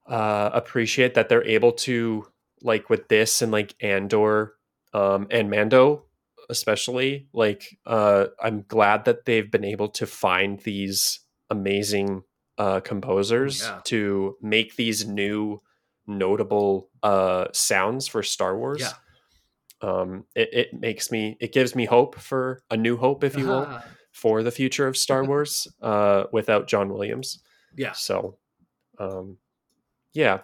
uh, 0.08 0.50
appreciate 0.54 1.14
that 1.14 1.30
they're 1.30 1.46
able 1.48 1.72
to 1.72 2.28
like 2.62 2.90
with 2.90 3.08
this 3.08 3.42
and 3.42 3.52
like 3.52 3.76
Andor 3.82 4.56
um, 4.94 5.28
and 5.32 5.50
Mando 5.50 6.04
especially 6.52 7.28
like 7.34 7.80
uh, 7.88 8.28
I'm 8.40 8.66
glad 8.68 9.06
that 9.06 9.26
they've 9.26 9.50
been 9.50 9.66
able 9.66 9.88
to 9.90 10.06
find 10.06 10.60
these 10.60 11.22
amazing 11.50 12.24
uh, 12.58 12.82
composers 12.82 13.64
yeah. 13.64 13.80
to 13.86 14.38
make 14.42 14.76
these 14.76 15.08
new 15.08 15.62
notable 16.06 16.90
uh, 17.02 17.48
sounds 17.54 18.08
for 18.08 18.22
Star 18.22 18.58
Wars. 18.58 18.82
yeah 18.82 18.94
Um, 19.82 20.26
it, 20.36 20.50
it 20.54 20.80
makes 20.80 21.10
me 21.12 21.38
it 21.40 21.54
gives 21.54 21.76
me 21.76 21.86
hope 21.86 22.20
for 22.20 22.62
a 22.70 22.78
new 22.78 22.98
hope, 22.98 23.24
if 23.24 23.36
you 23.38 23.48
will, 23.48 23.66
Ah, 23.68 23.84
for 24.12 24.44
the 24.44 24.52
future 24.52 24.88
of 24.88 24.96
Star 24.98 25.24
Wars 25.24 25.68
uh, 25.82 26.26
without 26.32 26.68
John 26.68 26.90
Williams. 26.90 27.40
yeah 27.76 27.94
So, 27.94 28.38
um, 29.00 29.38
yeah, 30.14 30.42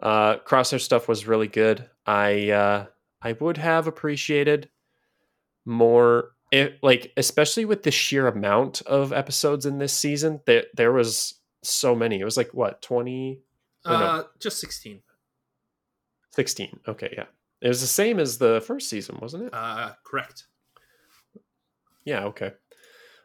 uh, 0.00 0.36
Crosshair 0.46 0.80
stuff 0.80 1.08
was 1.08 1.26
really 1.26 1.48
good. 1.48 1.90
I 2.06 2.50
uh, 2.50 2.86
I 3.20 3.32
would 3.32 3.56
have 3.58 3.86
appreciated 3.86 4.68
more, 5.64 6.30
it, 6.52 6.78
like 6.82 7.12
especially 7.16 7.64
with 7.64 7.82
the 7.82 7.90
sheer 7.90 8.26
amount 8.26 8.82
of 8.82 9.12
episodes 9.12 9.66
in 9.66 9.78
this 9.78 9.92
season. 9.92 10.40
There 10.46 10.64
there 10.74 10.92
was 10.92 11.40
so 11.62 11.94
many. 11.94 12.20
It 12.20 12.24
was 12.24 12.36
like 12.36 12.50
what 12.52 12.82
20, 12.82 13.40
Oh, 13.86 13.90
no. 13.98 14.04
uh 14.06 14.22
just 14.38 14.58
16 14.60 15.02
16. 16.32 16.80
Okay, 16.88 17.12
yeah, 17.16 17.24
it 17.60 17.68
was 17.68 17.80
the 17.80 17.86
same 17.86 18.18
as 18.18 18.38
the 18.38 18.62
first 18.66 18.88
season, 18.90 19.18
wasn't 19.20 19.44
it? 19.44 19.54
uh 19.54 19.92
correct 20.04 20.44
Yeah, 22.04 22.24
okay. 22.26 22.52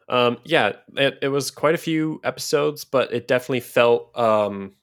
Um, 0.08 0.38
yeah, 0.44 0.74
it, 0.96 1.20
it 1.22 1.28
was 1.28 1.52
quite 1.52 1.76
a 1.76 1.80
few 1.80 2.20
episodes, 2.24 2.84
but 2.84 3.14
it 3.14 3.28
definitely 3.28 3.60
felt 3.60 4.18
um, 4.18 4.74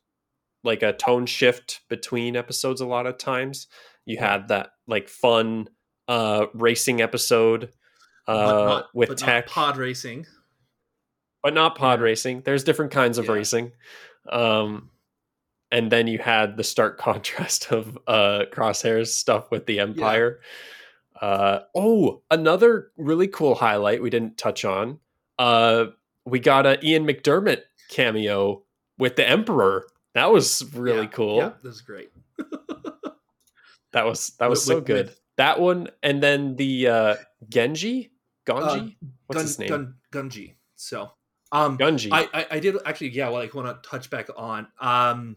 like 0.62 0.82
a 0.82 0.92
tone 0.92 1.26
shift 1.26 1.80
between 1.88 2.36
episodes 2.36 2.80
a 2.80 2.86
lot 2.86 3.06
of 3.06 3.18
times. 3.18 3.66
You 4.04 4.18
had 4.18 4.48
that 4.48 4.70
like 4.86 5.08
fun 5.08 5.68
uh, 6.08 6.46
racing 6.54 7.00
episode 7.00 7.64
uh, 8.26 8.34
but 8.52 8.64
not, 8.66 8.86
with 8.94 9.16
tech, 9.18 9.46
pod 9.48 9.76
racing 9.76 10.26
but 11.42 11.54
not 11.54 11.76
pod 11.76 12.00
Yeah. 12.00 12.04
racing. 12.04 12.42
There's 12.44 12.64
different 12.64 12.90
kinds 12.92 13.18
of 13.18 13.26
Yeah. 13.26 13.32
racing. 13.32 13.72
Um, 14.28 14.90
and 15.70 15.90
then 15.92 16.06
you 16.08 16.18
had 16.18 16.56
the 16.56 16.64
stark 16.64 16.98
contrast 17.06 17.70
of 17.72 17.96
uh, 18.08 18.44
Crosshair's 18.52 19.14
stuff 19.14 19.50
with 19.52 19.66
the 19.66 19.78
Empire. 19.80 20.40
Uh, 21.20 21.60
oh, 21.74 22.22
another 22.30 22.90
really 22.96 23.28
cool 23.28 23.54
highlight 23.54 24.02
we 24.02 24.10
didn't 24.10 24.36
touch 24.38 24.64
on. 24.64 24.98
Uh, 25.38 25.86
we 26.24 26.40
got 26.40 26.66
a 26.66 26.84
Ian 26.84 27.06
McDiarmid 27.06 27.62
cameo 27.88 28.62
with 28.98 29.14
the 29.16 29.28
Emperor. 29.28 29.86
That 30.14 30.32
was 30.32 30.64
really 30.74 31.02
Yeah, 31.02 31.06
cool. 31.06 31.36
yeah 31.38 31.50
this 31.62 31.76
is 31.76 31.80
great 31.82 32.10
That 33.92 34.04
was 34.04 34.30
that 34.38 34.50
was 34.50 34.60
With- 34.60 34.66
so 34.66 34.74
with- 34.76 34.84
good. 34.86 35.06
with- 35.06 35.20
that 35.36 35.60
one, 35.60 35.88
and 36.02 36.22
then 36.22 36.56
the 36.56 36.88
uh, 36.88 37.16
Genji 37.48 38.12
Ganji? 38.46 38.96
What's 39.26 39.42
Gun, 39.42 39.46
his 39.46 39.58
name? 39.58 39.70
Gun, 39.70 39.94
Gungi. 40.12 40.54
So, 40.76 41.10
um, 41.52 41.78
Gungi. 41.78 42.10
I, 42.10 42.28
I 42.32 42.56
I 42.56 42.60
did 42.60 42.76
actually 42.84 43.08
yeah 43.10 43.28
well, 43.28 43.40
like 43.40 43.54
want 43.54 43.82
to 43.82 43.88
touch 43.88 44.10
back 44.10 44.28
on 44.36 44.68
um 44.80 45.36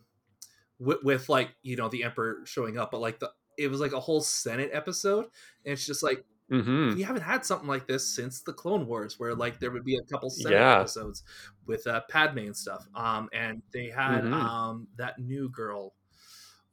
with, 0.79 0.99
with 1.03 1.29
like 1.29 1.55
you 1.63 1.75
know 1.77 1.89
the 1.89 2.03
emperor 2.03 2.41
showing 2.45 2.77
up 2.77 2.91
but 2.91 3.01
like 3.01 3.19
the 3.19 3.31
it 3.57 3.69
was 3.69 3.79
like 3.81 3.93
a 3.93 3.99
whole 3.99 4.21
senate 4.21 4.71
episode 4.73 5.25
and 5.65 5.73
it's 5.73 5.85
just 5.85 6.03
like 6.03 6.25
hmm 6.49 6.93
we 6.93 7.03
haven't 7.03 7.21
had 7.23 7.45
something 7.45 7.67
like 7.67 7.87
this 7.87 8.07
since 8.15 8.41
the 8.41 8.53
clone 8.53 8.87
wars 8.87 9.19
where 9.19 9.35
like 9.35 9.59
there 9.59 9.71
would 9.71 9.85
be 9.85 9.97
a 9.97 10.03
couple 10.11 10.29
senate 10.29 10.57
Yeah. 10.59 10.69
episodes 10.69 11.23
with 11.65 11.87
uh 11.87 12.01
padme 12.09 12.39
and 12.39 12.57
stuff 12.57 12.87
um 12.95 13.29
and 13.33 13.61
they 13.73 13.89
had 13.89 14.25
Mhm. 14.25 14.33
um 14.33 14.87
that 14.97 15.19
new 15.19 15.49
girl 15.49 15.95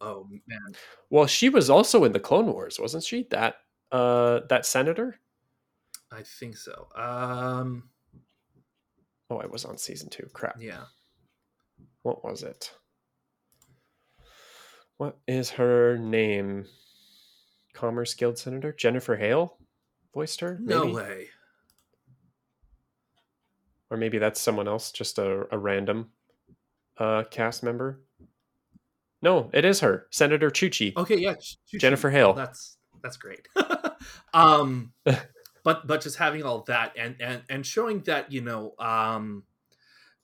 oh 0.00 0.26
man 0.46 0.74
Well, 1.11 1.26
she 1.26 1.48
was 1.48 1.70
also 1.70 2.04
in 2.04 2.12
the 2.12 2.20
Clone 2.20 2.46
Wars, 2.52 2.78
wasn't 2.78 3.04
she? 3.04 3.26
That 3.30 3.56
uh, 3.92 4.40
that 4.48 4.66
senator. 4.66 5.18
i 6.12 6.22
think 6.22 6.56
so 6.56 6.88
um 6.96 7.88
Oh, 9.28 9.38
I 9.38 9.46
was 9.46 9.64
on 9.64 9.76
season 9.76 10.09
two. 10.09 10.28
Crap. 10.32 10.56
yeah 10.61 10.85
What 12.02 12.24
was 12.24 12.42
it? 12.44 12.72
What 14.98 15.18
is 15.26 15.50
her 15.50 15.98
name? 15.98 16.66
Commerce 17.74 18.14
Guild 18.14 18.38
Senator 18.38 18.72
Jennifer 18.72 19.16
Hale 19.16 19.59
voiced 20.14 20.40
her. 20.40 20.59
no 20.61 20.87
way 20.87 21.28
or 23.90 23.96
maybe 23.96 24.18
that's 24.18 24.40
someone 24.40 24.66
else, 24.66 24.90
just 24.90 25.18
a, 25.18 25.46
a 25.54 25.59
random 25.59 26.11
uh, 26.98 27.22
cast 27.30 27.62
member. 27.62 28.00
No, 29.26 29.50
it 29.52 29.64
is 29.64 29.80
her, 29.80 30.06
Senator 30.12 30.50
Chuchi. 30.50 30.96
Okay, 30.96 31.16
yeah, 31.18 31.34
Ch- 31.34 31.58
Ch- 31.66 31.80
Jennifer 31.80 32.10
Hale. 32.10 32.32
That's 32.32 32.76
that's 33.02 33.16
great. 33.16 33.48
um, 34.34 34.92
but 35.64 35.84
but 35.84 36.00
just 36.00 36.16
having 36.16 36.44
all 36.44 36.62
that 36.68 36.92
and 36.96 37.16
and 37.20 37.42
and 37.48 37.66
showing 37.66 38.02
that 38.02 38.30
you 38.30 38.40
know 38.40 38.74
um, 38.78 39.42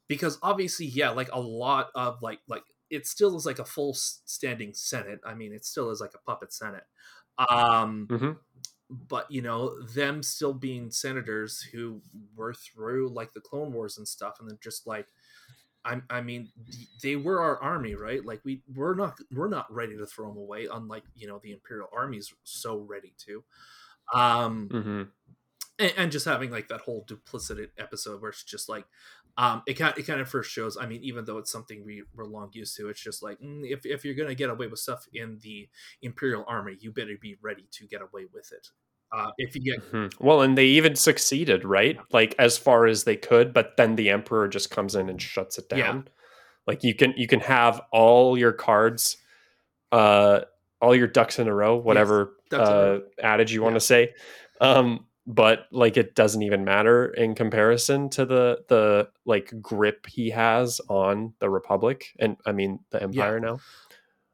because 0.07 0.39
obviously 0.41 0.87
yeah, 0.87 1.11
like 1.11 1.31
a 1.33 1.41
lot 1.41 1.89
of 1.97 2.23
like 2.23 2.39
like 2.47 2.63
it 2.91 3.09
still 3.09 3.37
is 3.37 3.45
like 3.45 3.59
a 3.59 3.65
full 3.65 3.93
standing 3.95 4.73
Senate. 4.73 5.19
I 5.27 5.35
mean, 5.35 5.53
it 5.53 5.65
still 5.65 5.91
is 5.91 6.01
like 6.01 6.13
a 6.15 6.19
puppet 6.31 6.53
Senate. 6.53 6.85
Um, 7.51 8.07
Mhm. 8.09 8.37
but 8.89 9.27
you 9.33 9.43
know 9.43 9.83
them 9.83 10.23
still 10.23 10.55
being 10.55 10.93
senators 10.93 11.61
who 11.73 12.01
were 12.37 12.55
through 12.55 13.09
like 13.09 13.33
the 13.33 13.41
Clone 13.41 13.73
Wars 13.73 13.99
and 13.99 14.07
stuff, 14.07 14.37
and 14.39 14.49
then 14.49 14.59
just 14.63 14.87
like. 14.87 15.09
I, 15.85 16.03
I 16.11 16.21
mean, 16.21 16.53
they 17.03 17.17
were 17.17 17.41
our 17.41 17.61
army, 17.63 17.95
right? 17.95 18.25
Like 18.25 18.41
we 18.45 18.63
we're 18.73 18.95
not 18.95 19.19
we're 19.33 19.49
not 19.49 19.73
ready 19.73 19.97
to 19.97 20.07
throw 20.07 20.29
them 20.29 20.39
away, 20.39 20.67
unlike 20.71 21.05
you 21.15 21.27
know 21.29 21.41
the 21.43 21.53
Imperial 21.53 21.89
army's 21.93 22.33
so 22.45 22.79
ready 22.79 23.15
to. 23.19 23.45
Um, 24.15 24.73
Mhm. 24.73 25.13
and, 25.79 25.93
and 25.97 26.13
just 26.13 26.25
having 26.27 26.51
like 26.51 26.69
that 26.69 26.83
whole 26.83 27.05
duplicit 27.07 27.71
episode 27.79 28.21
where 28.21 28.31
it's 28.31 28.45
just 28.45 28.69
like, 28.69 28.87
um, 29.39 29.63
it 29.67 29.75
kind 29.75 29.97
it 29.97 30.03
kind 30.05 30.21
of 30.21 30.29
first 30.29 30.51
shows. 30.51 30.77
I 30.77 30.87
mean, 30.87 31.03
even 31.03 31.25
though 31.25 31.39
it's 31.39 31.51
something 31.51 31.85
we 31.85 32.05
we're 32.15 32.25
long 32.27 32.51
used 32.53 32.77
to, 32.77 32.89
it's 32.89 33.01
just 33.01 33.23
like 33.23 33.41
mm, 33.41 33.69
if 33.71 33.87
if 33.87 34.05
you're 34.05 34.15
gonna 34.15 34.35
get 34.35 34.51
away 34.51 34.67
with 34.67 34.81
stuff 34.81 35.07
in 35.13 35.39
the 35.39 35.69
Imperial 36.03 36.45
army, 36.47 36.77
you 36.81 36.93
better 36.93 37.17
be 37.21 37.37
ready 37.41 37.67
to 37.73 37.87
get 37.87 38.03
away 38.03 38.27
with 38.27 38.53
it. 38.53 38.69
Uh, 39.13 39.31
if 39.37 39.55
you 39.55 39.61
get 39.61 39.81
Mhm. 39.93 40.11
Well, 40.21 40.41
and 40.41 40.57
they 40.57 40.65
even 40.67 40.97
succeeded, 40.97 41.65
right? 41.65 41.99
Like 42.13 42.35
as 42.39 42.57
far 42.57 42.87
as 42.87 43.05
they 43.05 43.17
could, 43.17 43.53
but 43.53 43.77
then 43.77 43.97
the 43.97 44.09
emperor 44.11 44.49
just 44.49 44.71
comes 44.71 44.95
in 44.95 45.09
and 45.11 45.21
shuts 45.21 45.59
it 45.59 45.69
down. 45.69 45.79
Yeah. 46.07 46.13
Like 46.67 46.83
you 46.83 46.95
can 46.95 47.13
you 47.17 47.27
can 47.27 47.41
have 47.41 47.83
all 47.93 48.39
your 48.39 48.53
cards, 48.53 49.19
uh, 49.91 50.41
all 50.81 50.95
your 50.95 51.09
ducks 51.09 51.39
in 51.39 51.47
a 51.49 51.55
row, 51.55 51.77
whatever 51.77 52.37
a 52.53 52.57
uh, 52.57 53.01
adage 53.23 53.53
you 53.53 53.63
want 53.63 53.75
Yeah. 53.75 53.79
to 53.79 53.85
say. 53.85 54.15
Um, 54.61 55.07
but 55.27 55.67
like 55.71 55.97
it 55.97 56.15
doesn't 56.15 56.43
even 56.43 56.65
matter 56.65 57.07
in 57.15 57.35
comparison 57.35 58.09
to 58.11 58.25
the 58.25 58.65
the 58.69 59.09
like 59.25 59.53
grip 59.61 60.07
he 60.07 60.31
has 60.31 60.81
on 60.89 61.35
the 61.39 61.49
republic 61.51 62.07
and 62.19 62.37
I 62.47 62.53
mean 62.53 62.81
the 62.91 63.03
empire 63.03 63.39
now. 63.41 63.61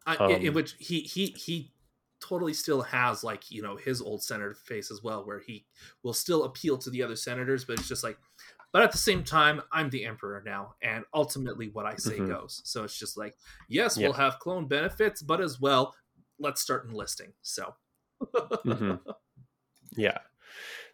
I, 0.06 0.14
in- 0.26 0.42
in 0.42 0.48
Um, 0.48 0.54
which 0.54 0.74
he 0.78 1.00
he 1.00 1.26
he 1.36 1.72
totally 2.20 2.52
still 2.54 2.82
has 2.82 3.22
like 3.24 3.50
you 3.50 3.62
know 3.62 3.76
his 3.76 4.00
old 4.00 4.22
senator 4.22 4.54
face 4.54 4.90
as 4.90 5.02
well 5.02 5.24
where 5.24 5.40
he 5.40 5.64
will 6.02 6.12
still 6.12 6.44
appeal 6.44 6.76
to 6.78 6.90
the 6.90 7.02
other 7.02 7.16
senators 7.16 7.64
but 7.64 7.78
it's 7.78 7.88
just 7.88 8.02
like 8.04 8.18
but 8.72 8.82
at 8.82 8.92
the 8.92 8.98
same 8.98 9.22
time 9.24 9.60
i'm 9.72 9.88
the 9.90 10.04
emperor 10.04 10.42
now 10.44 10.74
and 10.82 11.04
ultimately 11.14 11.68
what 11.72 11.86
i 11.86 11.94
say 11.96 12.18
Mhm. 12.18 12.28
goes 12.28 12.60
so 12.64 12.84
it's 12.84 12.98
just 12.98 13.16
like 13.16 13.36
yes 13.68 13.96
Yeah. 13.96 14.06
we'll 14.06 14.14
have 14.14 14.38
clone 14.40 14.66
benefits 14.66 15.22
but 15.22 15.40
as 15.40 15.60
well 15.60 15.94
let's 16.38 16.60
start 16.60 16.86
enlisting 16.88 17.32
so 17.42 17.74
Mhm. 18.64 19.00
Yeah. 19.96 20.18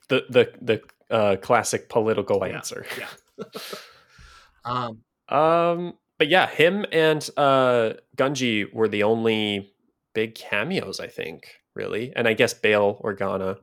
The 0.09 0.25
the 0.31 0.53
the 0.61 0.83
uh, 1.15 1.37
classic 1.37 1.89
political 1.89 2.47
Yeah, 2.47 2.57
answer. 2.57 2.87
yeah 2.99 3.09
um 4.65 5.03
Um, 5.29 5.95
but 6.19 6.29
yeah, 6.29 6.47
him 6.49 6.85
and 6.93 7.29
uh, 7.37 7.95
Gungi 8.17 8.73
were 8.73 8.89
the 8.89 9.03
only 9.03 9.74
big 10.15 10.35
cameos, 10.35 11.01
I 11.01 11.09
think, 11.09 11.47
really. 11.75 12.13
And 12.17 12.27
I 12.27 12.35
guess 12.35 12.55
Bail 12.55 13.01
Organa 13.05 13.59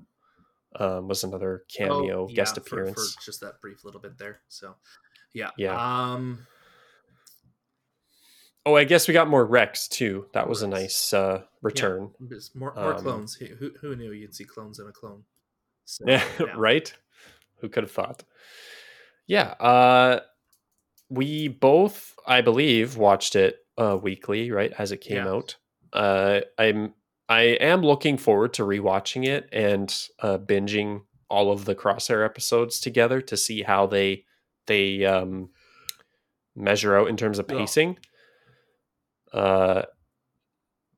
um, 0.76 1.08
was 1.08 1.24
another 1.24 1.64
cameo 1.76 2.24
oh, 2.24 2.28
yeah, 2.30 2.36
guest 2.36 2.58
appearance. 2.58 3.16
for, 3.16 3.22
just 3.26 3.42
that 3.42 3.60
brief 3.62 3.84
little 3.84 4.00
bit 4.00 4.18
there 4.18 4.40
so 4.48 4.76
yeah 5.34 5.50
Yeah. 5.58 5.76
um 6.14 6.46
Oh, 8.66 8.76
I 8.76 8.84
guess 8.84 9.08
we 9.08 9.14
got 9.16 9.28
more 9.28 9.44
Rex 9.46 9.88
too. 9.88 10.28
That 10.34 10.48
was 10.48 10.62
a 10.62 10.68
nice 10.68 11.14
uh, 11.14 11.42
return. 11.64 12.12
just 12.30 12.56
more, 12.56 12.72
more 12.76 12.94
Um, 12.94 13.02
clones 13.02 13.34
who, 13.34 13.72
who 13.82 13.96
knew 13.96 14.12
you'd 14.12 14.36
see 14.36 14.44
clones 14.46 14.78
in 14.80 14.88
a 14.88 14.92
clone 14.92 15.24
so, 15.86 16.06
Yeah, 16.08 16.24
right? 16.56 16.94
Who 17.62 17.70
could 17.70 17.84
have 17.84 17.92
thought? 17.92 18.24
Yeah, 19.28 19.56
uh 19.60 20.20
we 21.10 21.48
both, 21.50 22.14
I 22.26 22.42
believe, 22.42 22.98
watched 22.98 23.36
it 23.36 23.58
uh 23.78 23.98
weekly, 24.02 24.52
right, 24.52 24.72
as 24.78 24.92
it 24.92 24.98
came 25.02 25.26
Yeah. 25.26 25.32
out. 25.32 25.56
Uh 25.93 26.41
I'm 26.58 26.93
I 27.30 27.41
am 27.41 27.82
looking 27.82 28.17
forward 28.17 28.54
to 28.54 28.63
rewatching 28.63 29.25
it 29.25 29.49
and 29.51 29.93
uh 30.19 30.38
binging 30.38 31.04
all 31.30 31.51
of 31.51 31.65
the 31.65 31.75
crosshair 31.75 32.25
episodes 32.25 32.80
together 32.80 33.21
to 33.21 33.38
see 33.38 33.62
how 33.63 33.88
they 33.88 34.25
they 34.67 35.06
um 35.06 35.49
measure 36.56 36.97
out 36.97 37.08
in 37.08 37.17
terms 37.17 37.39
of 37.39 37.45
Yeah. 37.49 37.58
pacing. 37.58 37.97
Uh 39.34 39.84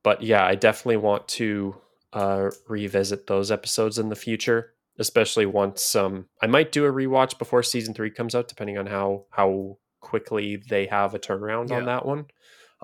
but 0.02 0.22
yeah, 0.22 0.44
I 0.44 0.54
definitely 0.54 0.98
want 0.98 1.26
to 1.28 1.76
uh, 2.12 2.50
revisit 2.68 3.26
those 3.26 3.50
episodes 3.50 3.98
in 3.98 4.10
the 4.10 4.16
future, 4.16 4.74
especially 4.98 5.46
once 5.46 5.96
um, 5.96 6.26
I 6.42 6.46
might 6.46 6.72
do 6.72 6.84
a 6.84 6.92
rewatch 6.92 7.38
before 7.38 7.62
season 7.62 7.94
three 7.94 8.10
comes 8.10 8.34
out, 8.34 8.46
depending 8.46 8.76
on 8.78 8.86
how 8.86 9.24
how 9.30 9.78
quickly 10.00 10.56
they 10.56 10.86
have 10.86 11.14
a 11.14 11.18
turnaround 11.18 11.70
on 11.70 11.86
that 11.86 12.04
one. 12.04 12.26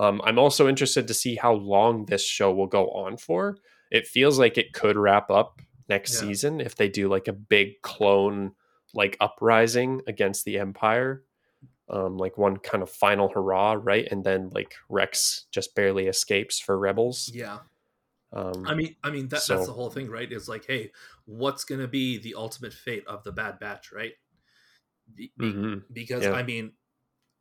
Um, 0.01 0.21
I'm 0.25 0.39
also 0.39 0.67
interested 0.67 1.07
to 1.09 1.15
see 1.15 1.37
how 1.37 1.53
long 1.53 2.07
this 2.07 2.25
show 2.27 2.53
will 2.53 2.67
go 2.67 2.91
on 2.91 3.17
for. 3.19 3.59
It 3.91 4.07
feels 4.07 4.39
like 4.39 4.57
it 4.57 4.73
could 4.73 4.97
wrap 4.97 5.31
up 5.31 5.61
next 5.89 6.15
Yeah. 6.15 6.21
season 6.29 6.61
if 6.61 6.75
they 6.77 6.89
do 6.89 7.09
like 7.09 7.29
a 7.29 7.33
big 7.35 7.83
clone 7.83 8.53
like 8.95 9.17
uprising 9.21 10.01
against 10.07 10.45
the 10.45 10.59
Empire. 10.59 11.25
Um, 11.89 12.17
like 12.17 12.39
one 12.39 12.57
kind 12.57 12.83
of 12.83 12.91
final 12.91 13.29
hurrah, 13.29 13.73
right? 13.73 14.07
And 14.11 14.23
then 14.25 14.51
like 14.55 14.75
Rex 14.89 15.47
just 15.51 15.75
barely 15.75 16.07
escapes 16.07 16.61
for 16.61 16.79
rebels. 16.79 17.29
yeah 17.35 17.59
Um, 18.33 18.65
I 18.67 18.75
mean, 18.75 18.95
I 19.03 19.11
mean 19.11 19.27
that, 19.29 19.43
So- 19.43 19.55
that's 19.57 19.67
the 19.67 19.73
whole 19.75 19.91
thing, 19.91 20.09
right? 20.09 20.31
Is 20.31 20.49
like, 20.49 20.65
hey, 20.67 20.93
what's 21.27 21.65
going 21.65 21.81
to 21.81 21.89
be 21.89 22.17
the 22.17 22.37
ultimate 22.37 22.73
fate 22.73 23.05
of 23.09 23.25
the 23.25 23.33
Bad 23.33 23.59
Batch, 23.59 23.91
right? 23.93 24.13
Be- 25.13 25.33
mhm. 25.41 25.83
Because 25.93 26.23
yeah. 26.23 26.33
I 26.33 26.45
mean, 26.45 26.73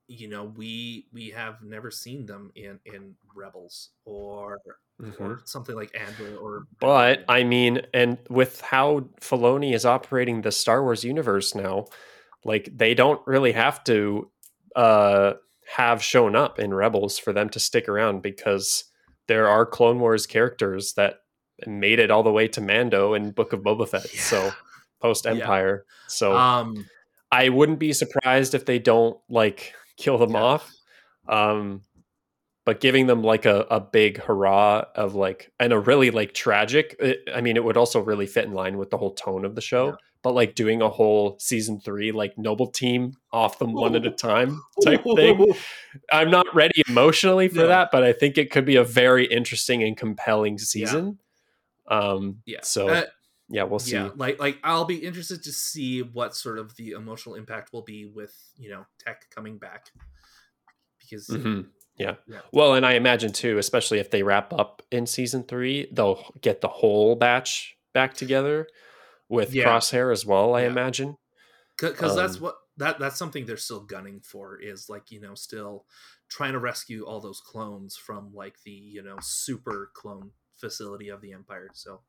you 0.10 0.28
know, 0.28 0.44
we 0.44 1.08
we 1.14 1.30
have 1.30 1.62
never 1.62 1.92
seen 1.92 2.26
them 2.26 2.52
in 2.56 2.80
in 2.86 3.16
Rebels 3.36 3.92
or 4.06 4.60
Mhm. 5.02 5.22
or 5.22 5.42
something 5.46 5.76
like 5.76 5.96
Andor 5.96 6.36
or. 6.38 6.64
But 6.80 7.24
I 7.30 7.44
mean, 7.44 7.84
and 7.94 8.18
with 8.30 8.60
how 8.62 9.02
Filoni 9.22 9.74
is 9.74 9.86
operating 9.86 10.42
the 10.42 10.52
Star 10.52 10.84
Wars 10.84 11.04
universe 11.04 11.56
now, 11.56 11.86
like 12.44 12.70
they 12.76 12.94
don't 12.94 13.26
really 13.28 13.54
have 13.54 13.84
to 13.86 14.30
uh, 14.76 15.34
have 15.76 16.04
shown 16.04 16.36
up 16.36 16.60
in 16.60 16.74
Rebels 16.74 17.18
for 17.18 17.32
them 17.32 17.50
to 17.50 17.60
stick 17.60 17.88
around 17.88 18.22
because 18.22 18.86
there 19.28 19.48
are 19.48 19.66
Clone 19.66 20.00
Wars 20.00 20.26
characters 20.26 20.94
that 20.94 21.22
made 21.68 22.00
it 22.00 22.10
all 22.12 22.24
the 22.24 22.32
way 22.32 22.48
to 22.48 22.62
Mando 22.62 23.14
and 23.14 23.36
Book 23.36 23.54
of 23.54 23.62
Boba 23.62 23.88
Fett. 23.88 24.08
So 24.10 24.52
post 25.02 25.28
Empire. 25.28 25.86
So 26.08 26.36
um, 26.36 26.86
I 27.32 27.50
wouldn't 27.50 27.80
be 27.80 27.94
surprised 27.94 28.54
if 28.56 28.66
they 28.66 28.80
don't 28.80 29.18
like 29.30 29.74
kill 30.00 30.18
them 30.18 30.32
Yeah. 30.32 30.42
off. 30.42 30.72
Um, 31.28 31.84
but 32.66 32.80
giving 32.82 33.08
them 33.08 33.24
like 33.24 33.46
a, 33.46 33.66
a 33.72 33.80
big 33.80 34.20
hurrah 34.20 34.84
of 34.96 35.16
like 35.16 35.52
and 35.60 35.74
a 35.74 35.80
really 35.80 36.12
like 36.12 36.34
tragic 36.36 36.96
it, 37.00 37.22
i 37.34 37.42
mean 37.42 37.56
it 37.58 37.64
would 37.64 37.78
also 37.78 38.00
really 38.00 38.28
fit 38.28 38.46
in 38.46 38.54
line 38.54 38.78
with 38.78 38.92
the 38.92 38.98
whole 38.98 39.14
tone 39.16 39.44
of 39.44 39.56
the 39.56 39.62
show 39.62 39.88
Yeah. 39.88 39.96
but 40.22 40.34
like 40.36 40.54
doing 40.54 40.80
a 40.84 40.90
whole 40.90 41.36
season 41.40 41.80
three 41.80 42.12
like 42.12 42.38
noble 42.38 42.68
team 42.68 43.14
off 43.32 43.58
them 43.58 43.74
one 43.74 43.96
at 43.96 44.06
a 44.06 44.12
time 44.28 44.62
type 44.84 45.04
thing 45.16 45.52
i'm 46.12 46.30
not 46.30 46.46
ready 46.54 46.84
emotionally 46.88 47.48
for 47.48 47.62
No. 47.62 47.68
that 47.70 47.90
but 47.92 48.04
i 48.04 48.14
think 48.14 48.38
it 48.38 48.52
could 48.52 48.66
be 48.66 48.76
a 48.76 48.84
very 48.84 49.26
interesting 49.26 49.82
and 49.82 49.98
compelling 49.98 50.60
season 50.60 51.18
um 51.88 52.42
Yeah. 52.46 52.60
so 52.62 52.90
Uh, 52.90 53.04
yeah, 53.50 53.64
we'll 53.64 53.80
see. 53.80 53.94
Yeah, 53.94 54.10
like 54.16 54.40
like 54.40 54.60
I'll 54.64 54.86
be 54.86 54.98
interested 54.98 55.44
to 55.44 55.52
see 55.52 56.02
what 56.02 56.36
sort 56.36 56.60
of 56.60 56.76
the 56.76 56.92
emotional 56.92 57.36
impact 57.36 57.74
will 57.74 57.82
be 57.82 58.06
with 58.06 58.34
you 58.58 58.70
know 58.70 58.86
tech 59.00 59.30
coming 59.34 59.58
back 59.58 59.88
because 61.00 61.28
Mhm. 61.28 61.68
Yeah. 61.98 62.16
Yeah. 62.28 62.40
Well, 62.54 62.76
and 62.76 62.86
I 62.86 62.94
imagine 62.94 63.34
too, 63.34 63.58
especially 63.58 64.00
if 64.00 64.10
they 64.10 64.24
wrap 64.24 64.54
up 64.54 64.82
in 64.90 65.06
season 65.06 65.44
three, 65.44 65.90
they'll 65.92 66.24
get 66.40 66.62
the 66.62 66.70
whole 66.70 67.16
batch 67.18 67.76
back 67.94 68.14
together 68.14 68.68
with 69.28 69.54
Yeah. 69.54 69.66
Crosshair 69.66 70.12
as 70.12 70.26
well. 70.26 70.56
I 70.56 70.62
imagine. 70.62 71.18
because 71.78 72.16
that's 72.16 72.36
Um, 72.38 72.42
what 72.44 72.56
that 72.78 73.00
that's 73.00 73.18
something 73.18 73.46
they're 73.46 73.58
still 73.58 73.82
gunning 73.82 74.22
for 74.22 74.58
is 74.60 74.88
like 74.90 75.12
you 75.12 75.20
know 75.20 75.34
still 75.36 75.86
trying 76.30 76.54
to 76.54 76.60
rescue 76.60 77.06
all 77.06 77.20
those 77.20 77.42
clones 77.42 77.96
from 77.98 78.34
like 78.34 78.62
the 78.64 78.72
you 78.72 79.02
know 79.02 79.18
super 79.22 79.92
clone 79.94 80.32
facility 80.56 81.08
of 81.10 81.22
the 81.22 81.32
empire 81.34 81.70
so 81.74 82.02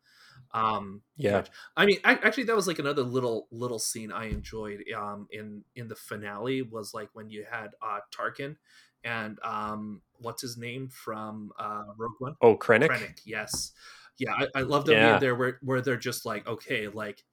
um 0.53 1.03
Yeah. 1.16 1.38
which- 1.38 1.50
i 1.76 1.87
mean 1.87 1.98
I, 2.05 2.12
actually 2.14 2.44
that 2.44 2.57
was 2.57 2.66
like 2.66 2.79
another 2.79 3.03
little 3.03 3.48
little 3.50 3.79
scene 3.79 4.12
i 4.12 4.26
enjoyed 4.26 4.85
um 4.96 5.26
in 5.31 5.64
in 5.76 5.88
the 5.88 5.96
finale 5.96 6.62
was 6.62 6.92
like 6.94 7.11
when 7.12 7.31
you 7.31 7.44
had 7.50 7.70
uh 7.83 8.00
tarkin 8.12 8.57
and 9.05 9.38
um 9.42 10.03
what's 10.18 10.42
his 10.42 10.57
name 10.57 10.88
from 10.88 11.53
uh 11.59 11.85
rogue 11.96 12.12
one 12.18 12.35
Oh, 12.42 12.57
Krennic. 12.57 12.88
Krennic, 12.88 13.20
yes. 13.24 13.72
Yeah, 14.18 14.35
I, 14.35 14.46
I 14.55 14.62
love 14.62 14.85
the 14.85 14.92
Yeah. 14.92 15.18
there 15.18 15.35
where 15.35 15.59
where 15.62 15.81
they're 15.81 15.96
just 15.96 16.26
like, 16.26 16.46
okay, 16.46 16.88
like 16.88 17.24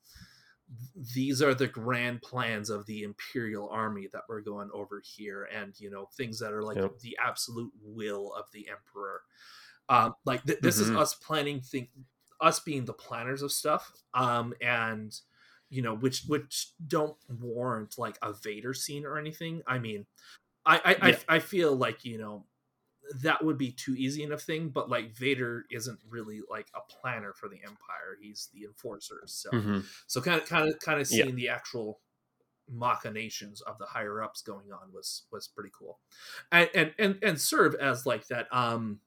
these 1.15 1.41
are 1.41 1.53
the 1.53 1.67
grand 1.67 2.21
plans 2.21 2.69
of 2.69 2.85
the 2.85 3.03
Imperial 3.03 3.69
Army 3.69 4.07
that 4.11 4.23
we're 4.27 4.41
going 4.41 4.69
over 4.73 5.01
here, 5.05 5.43
and 5.53 5.77
you 5.79 5.89
know 5.89 6.07
things 6.17 6.39
that 6.39 6.51
are 6.53 6.63
like 6.63 6.77
Yep. 6.77 6.99
the 6.99 7.17
absolute 7.23 7.71
will 7.81 8.33
of 8.33 8.45
the 8.51 8.67
Emperor. 8.69 9.21
Um, 9.89 10.13
like 10.25 10.43
th- 10.45 10.59
this 10.59 10.77
Mhm. 10.77 10.81
is 10.81 10.89
us 10.91 11.13
planning 11.13 11.61
thing, 11.61 11.89
us 12.41 12.59
being 12.59 12.85
the 12.85 12.93
planners 12.93 13.41
of 13.41 13.51
stuff, 13.51 13.91
um, 14.13 14.53
and 14.61 15.19
you 15.69 15.81
know 15.81 15.95
which 15.95 16.23
which 16.27 16.73
don't 16.87 17.17
warrant 17.29 17.97
like 17.97 18.17
a 18.21 18.33
Vader 18.33 18.73
scene 18.73 19.05
or 19.05 19.17
anything. 19.17 19.61
I 19.67 19.79
mean, 19.79 20.07
I 20.65 20.77
I, 21.01 21.07
Yeah. 21.07 21.17
I 21.29 21.37
I 21.37 21.39
feel 21.39 21.75
like 21.75 22.05
you 22.05 22.17
know 22.19 22.47
that 23.21 23.43
would 23.43 23.57
be 23.57 23.71
too 23.71 23.95
easy 23.95 24.23
enough 24.23 24.41
thing 24.41 24.69
but 24.69 24.89
like 24.89 25.11
vader 25.11 25.65
isn't 25.71 25.99
really 26.07 26.41
like 26.49 26.69
a 26.75 26.81
planner 26.91 27.33
for 27.33 27.47
the 27.47 27.63
empire 27.63 28.17
he's 28.21 28.49
the 28.53 28.65
enforcer 28.65 29.21
so 29.25 29.51
Mhm. 29.51 29.89
so 30.07 30.21
kind 30.21 30.41
of 30.41 30.47
kind 30.47 30.67
of 30.69 30.77
kind 30.79 30.99
of 30.99 31.07
Yeah. 31.09 31.25
seeing 31.25 31.35
the 31.35 31.47
actual 31.47 32.01
machinations 32.69 33.61
of 33.61 33.77
the 33.77 33.85
higher 33.85 34.21
ups 34.21 34.41
going 34.41 34.71
on 34.73 34.91
was 34.93 35.27
was 35.31 35.47
pretty 35.47 35.71
cool 35.77 36.01
and 36.51 36.69
and 36.75 36.95
and, 36.99 37.19
and 37.23 37.41
serve 37.41 37.75
as 37.75 38.05
like 38.05 38.27
that 38.27 38.53
um 38.53 39.01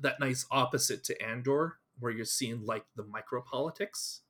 that 0.00 0.20
nice 0.20 0.46
opposite 0.50 1.04
to 1.04 1.20
andor 1.22 1.79
where 2.00 2.12
you're 2.12 2.24
seeing 2.24 2.64
like 2.64 2.84
the 2.96 3.04
micro 3.04 3.42
politics 3.42 4.22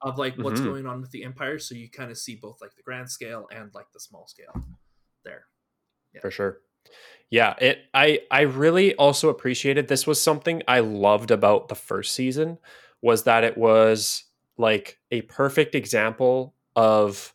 of 0.00 0.18
like 0.18 0.36
what's 0.36 0.60
Mhm. 0.60 0.64
going 0.64 0.86
on 0.86 1.00
with 1.00 1.10
the 1.12 1.24
empire 1.24 1.58
so 1.58 1.74
you 1.74 1.88
kind 1.88 2.10
of 2.10 2.18
see 2.18 2.34
both 2.36 2.60
like 2.60 2.74
the 2.76 2.82
grand 2.82 3.10
scale 3.10 3.46
and 3.50 3.72
like 3.74 3.90
the 3.92 4.00
small 4.00 4.26
scale 4.26 4.52
there 5.24 5.46
for 6.20 6.30
sure. 6.30 6.60
Yeah, 7.30 7.54
it 7.60 7.86
I 7.92 8.20
I 8.30 8.42
really 8.42 8.94
also 8.94 9.28
appreciated 9.28 9.88
this 9.88 10.06
was 10.06 10.20
something 10.22 10.62
I 10.68 10.80
loved 10.80 11.30
about 11.30 11.68
the 11.68 11.74
first 11.74 12.14
season 12.14 12.58
was 13.02 13.24
that 13.24 13.44
it 13.44 13.58
was 13.58 14.24
like 14.56 14.98
a 15.10 15.22
perfect 15.22 15.74
example 15.74 16.54
of 16.76 17.34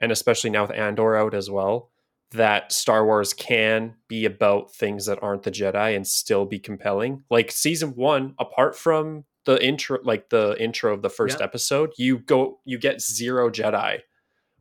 and 0.00 0.12
especially 0.12 0.50
now 0.50 0.62
with 0.62 0.76
Andor 0.76 1.16
out 1.16 1.34
as 1.34 1.50
well 1.50 1.90
that 2.32 2.70
Star 2.72 3.04
Wars 3.04 3.32
can 3.34 3.94
be 4.08 4.24
about 4.24 4.72
things 4.72 5.06
that 5.06 5.18
aren't 5.22 5.42
the 5.42 5.50
Jedi 5.50 5.96
and 5.96 6.06
still 6.06 6.44
be 6.46 6.58
compelling. 6.58 7.24
Like 7.30 7.50
season 7.50 7.90
1 7.96 8.34
apart 8.38 8.76
from 8.76 9.24
the 9.46 9.62
intro 9.64 9.98
like 10.04 10.28
the 10.30 10.54
intro 10.62 10.92
of 10.94 11.02
the 11.02 11.10
first 11.10 11.38
Yeah. 11.40 11.44
episode, 11.44 11.90
you 11.96 12.18
go 12.18 12.60
you 12.64 12.78
get 12.78 13.00
zero 13.00 13.50
Jedi 13.50 14.00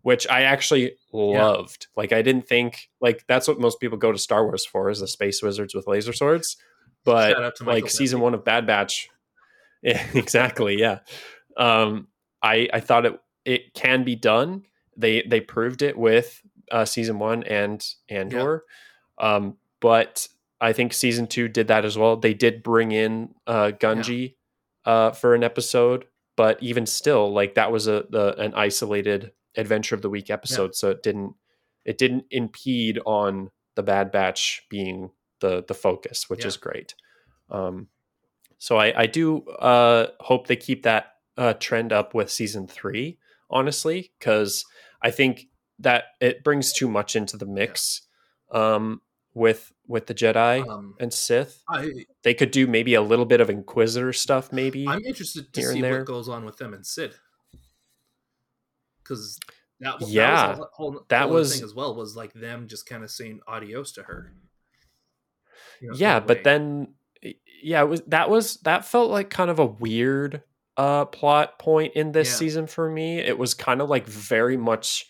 which 0.02 0.26
I 0.30 0.44
actually 0.44 0.94
loved. 1.12 1.88
Like 1.98 2.14
I 2.14 2.22
didn't 2.22 2.48
think 2.48 2.90
like 3.02 3.26
that's 3.28 3.50
what 3.50 3.60
most 3.60 3.82
people 3.82 3.98
go 3.98 4.14
to 4.14 4.18
Star 4.18 4.46
Wars 4.46 4.66
for 4.66 4.90
is 4.90 5.02
the 5.02 5.08
space 5.10 5.44
wizards 5.44 5.76
with 5.76 5.88
laser 5.88 6.14
swords. 6.14 6.56
But 7.04 7.60
like 7.62 7.90
season 7.90 8.22
one 8.22 8.34
of 8.34 8.46
Bad 8.46 8.66
Batch, 8.66 9.10
yeah, 9.84 10.02
exactly, 10.14 10.80
yeah. 10.80 11.00
Um, 11.58 12.08
I 12.42 12.70
I 12.74 12.80
thought 12.80 13.06
it 13.06 13.20
it 13.44 13.74
can 13.74 14.06
be 14.06 14.16
done. 14.16 14.64
They 14.96 15.22
they 15.24 15.42
proved 15.42 15.82
it 15.82 15.98
with 15.98 16.42
uh, 16.72 16.86
season 16.86 17.20
one 17.20 17.44
and 17.44 17.86
Andor, 18.10 18.64
um, 19.18 19.58
but 19.80 20.28
I 20.62 20.74
think 20.74 20.94
season 20.94 21.28
two 21.28 21.48
did 21.48 21.68
that 21.68 21.86
as 21.86 21.98
well. 21.98 22.18
They 22.18 22.34
did 22.34 22.64
bring 22.64 22.92
in 22.92 23.34
uh, 23.48 23.72
Gungi 23.80 24.36
uh, 24.86 25.12
for 25.12 25.34
an 25.36 25.44
episode, 25.44 26.06
but 26.36 26.62
even 26.62 26.86
still, 26.86 27.32
like 27.32 27.56
that 27.56 27.72
was 27.72 27.88
a 27.88 28.06
the, 28.10 28.36
an 28.40 28.54
isolated 28.56 29.32
adventure 29.56 29.96
of 29.96 30.02
the 30.02 30.10
week 30.10 30.30
episode, 30.30 30.76
so 30.76 30.90
it 30.90 31.04
didn't 31.04 31.34
it 31.86 31.98
didn't 31.98 32.26
impede 32.32 33.00
on 33.06 33.52
the 33.76 33.84
Bad 33.84 34.12
Batch 34.12 34.66
being 34.70 35.12
the 35.40 35.64
the 35.68 35.74
focus, 35.74 36.30
which 36.30 36.42
Yeah. 36.42 36.48
is 36.48 36.58
great. 36.58 36.96
Um, 37.50 37.88
so 38.58 38.78
I, 38.78 39.04
I 39.04 39.06
do 39.06 39.44
uh, 39.48 40.08
hope 40.20 40.48
they 40.48 40.58
keep 40.58 40.84
that 40.84 41.14
uh, 41.38 41.54
trend 41.54 41.94
up 41.94 42.14
with 42.14 42.30
season 42.30 42.68
three, 42.68 43.18
honestly, 43.50 44.12
because 44.20 44.66
I 45.02 45.12
think 45.12 45.48
that 45.80 46.06
it 46.20 46.44
brings 46.44 46.74
too 46.74 46.88
much 46.90 47.16
into 47.16 47.38
the 47.38 47.46
mix 47.46 48.02
um, 48.52 49.02
with 49.34 49.72
with 49.88 50.06
the 50.08 50.14
Jedi 50.14 50.68
um 50.68 50.96
and 51.00 51.12
Sith. 51.14 51.64
I, 51.70 51.92
They 52.24 52.34
could 52.34 52.52
do 52.52 52.68
maybe 52.68 52.94
a 52.94 53.02
little 53.02 53.26
bit 53.26 53.42
of 53.42 53.50
Inquisitor 53.50 54.14
stuff, 54.14 54.52
maybe. 54.54 54.88
I'm 54.88 55.04
interested 55.06 55.52
to 55.54 55.62
see 55.64 55.82
what 55.82 56.06
goes 56.06 56.30
on 56.30 56.46
with 56.46 56.58
them 56.58 56.74
and 56.74 56.86
Cid, 56.86 57.14
because 59.04 59.40
that, 59.80 59.94
w- 60.00 60.14
Yeah, 60.16 60.48
that 60.48 60.50
was 60.50 60.60
a 60.60 60.70
whole, 60.74 61.06
that 61.10 61.22
whole 61.24 61.32
was- 61.34 61.56
thing 61.56 61.64
as 61.64 61.74
well. 61.74 61.96
Was 61.96 62.16
like 62.16 62.34
them 62.34 62.68
just 62.68 62.86
kind 62.86 63.04
of 63.04 63.12
saying 63.12 63.40
adios 63.48 63.92
to 63.94 64.04
her. 64.04 64.32
You 65.82 65.90
know, 65.92 65.96
yeah 65.98 66.20
but 66.20 66.38
way. 66.38 66.44
then 66.44 66.94
yeah 67.64 67.82
it 67.82 67.86
was 67.88 68.02
that 68.08 68.30
was 68.30 68.58
that 68.58 68.84
felt 68.86 69.12
like 69.12 69.30
kind 69.30 69.50
of 69.50 69.60
a 69.60 69.66
weird 69.66 70.44
uh 70.76 71.06
plot 71.06 71.58
point 71.58 71.94
in 71.96 72.12
this 72.12 72.30
Yeah. 72.30 72.36
season 72.36 72.68
for 72.68 72.90
me 72.90 73.20
it 73.20 73.38
was 73.38 73.54
kind 73.54 73.82
of 73.82 73.90
like 73.90 74.06
very 74.06 74.58
much 74.58 75.08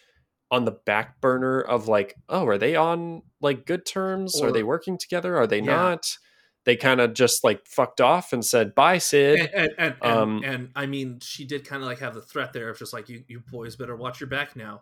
on 0.52 0.66
the 0.66 0.72
back 0.72 1.22
burner 1.22 1.62
of 1.62 1.88
like 1.88 2.16
oh 2.30 2.46
are 2.48 2.58
they 2.58 2.76
on 2.76 3.22
like 3.42 3.66
good 3.66 3.86
terms 3.86 4.42
are 4.42 4.52
they 4.52 4.64
working 4.64 4.98
together 4.98 5.38
are 5.38 5.46
they 5.48 5.60
Yeah. 5.60 5.76
not 5.76 6.18
they 6.66 6.76
kind 6.76 7.00
of 7.00 7.14
just 7.14 7.44
like 7.44 7.66
fucked 7.66 8.02
off 8.02 8.34
and 8.34 8.44
said 8.44 8.74
bye 8.76 8.98
Cid 8.98 9.40
and 9.40 9.50
and, 9.54 9.72
and, 9.78 9.96
and, 10.02 10.12
um, 10.20 10.42
and 10.44 10.70
I 10.76 10.86
mean, 10.88 11.20
she 11.22 11.46
did 11.46 11.66
kind 11.66 11.82
of 11.82 11.88
like 11.88 12.00
have 12.00 12.14
the 12.14 12.22
threat 12.22 12.52
there 12.54 12.70
of 12.70 12.78
just 12.78 12.94
like 12.94 13.08
you, 13.10 13.24
you 13.28 13.42
boys 13.52 13.76
better 13.76 13.96
watch 13.96 14.20
your 14.20 14.28
back 14.30 14.56
now. 14.56 14.82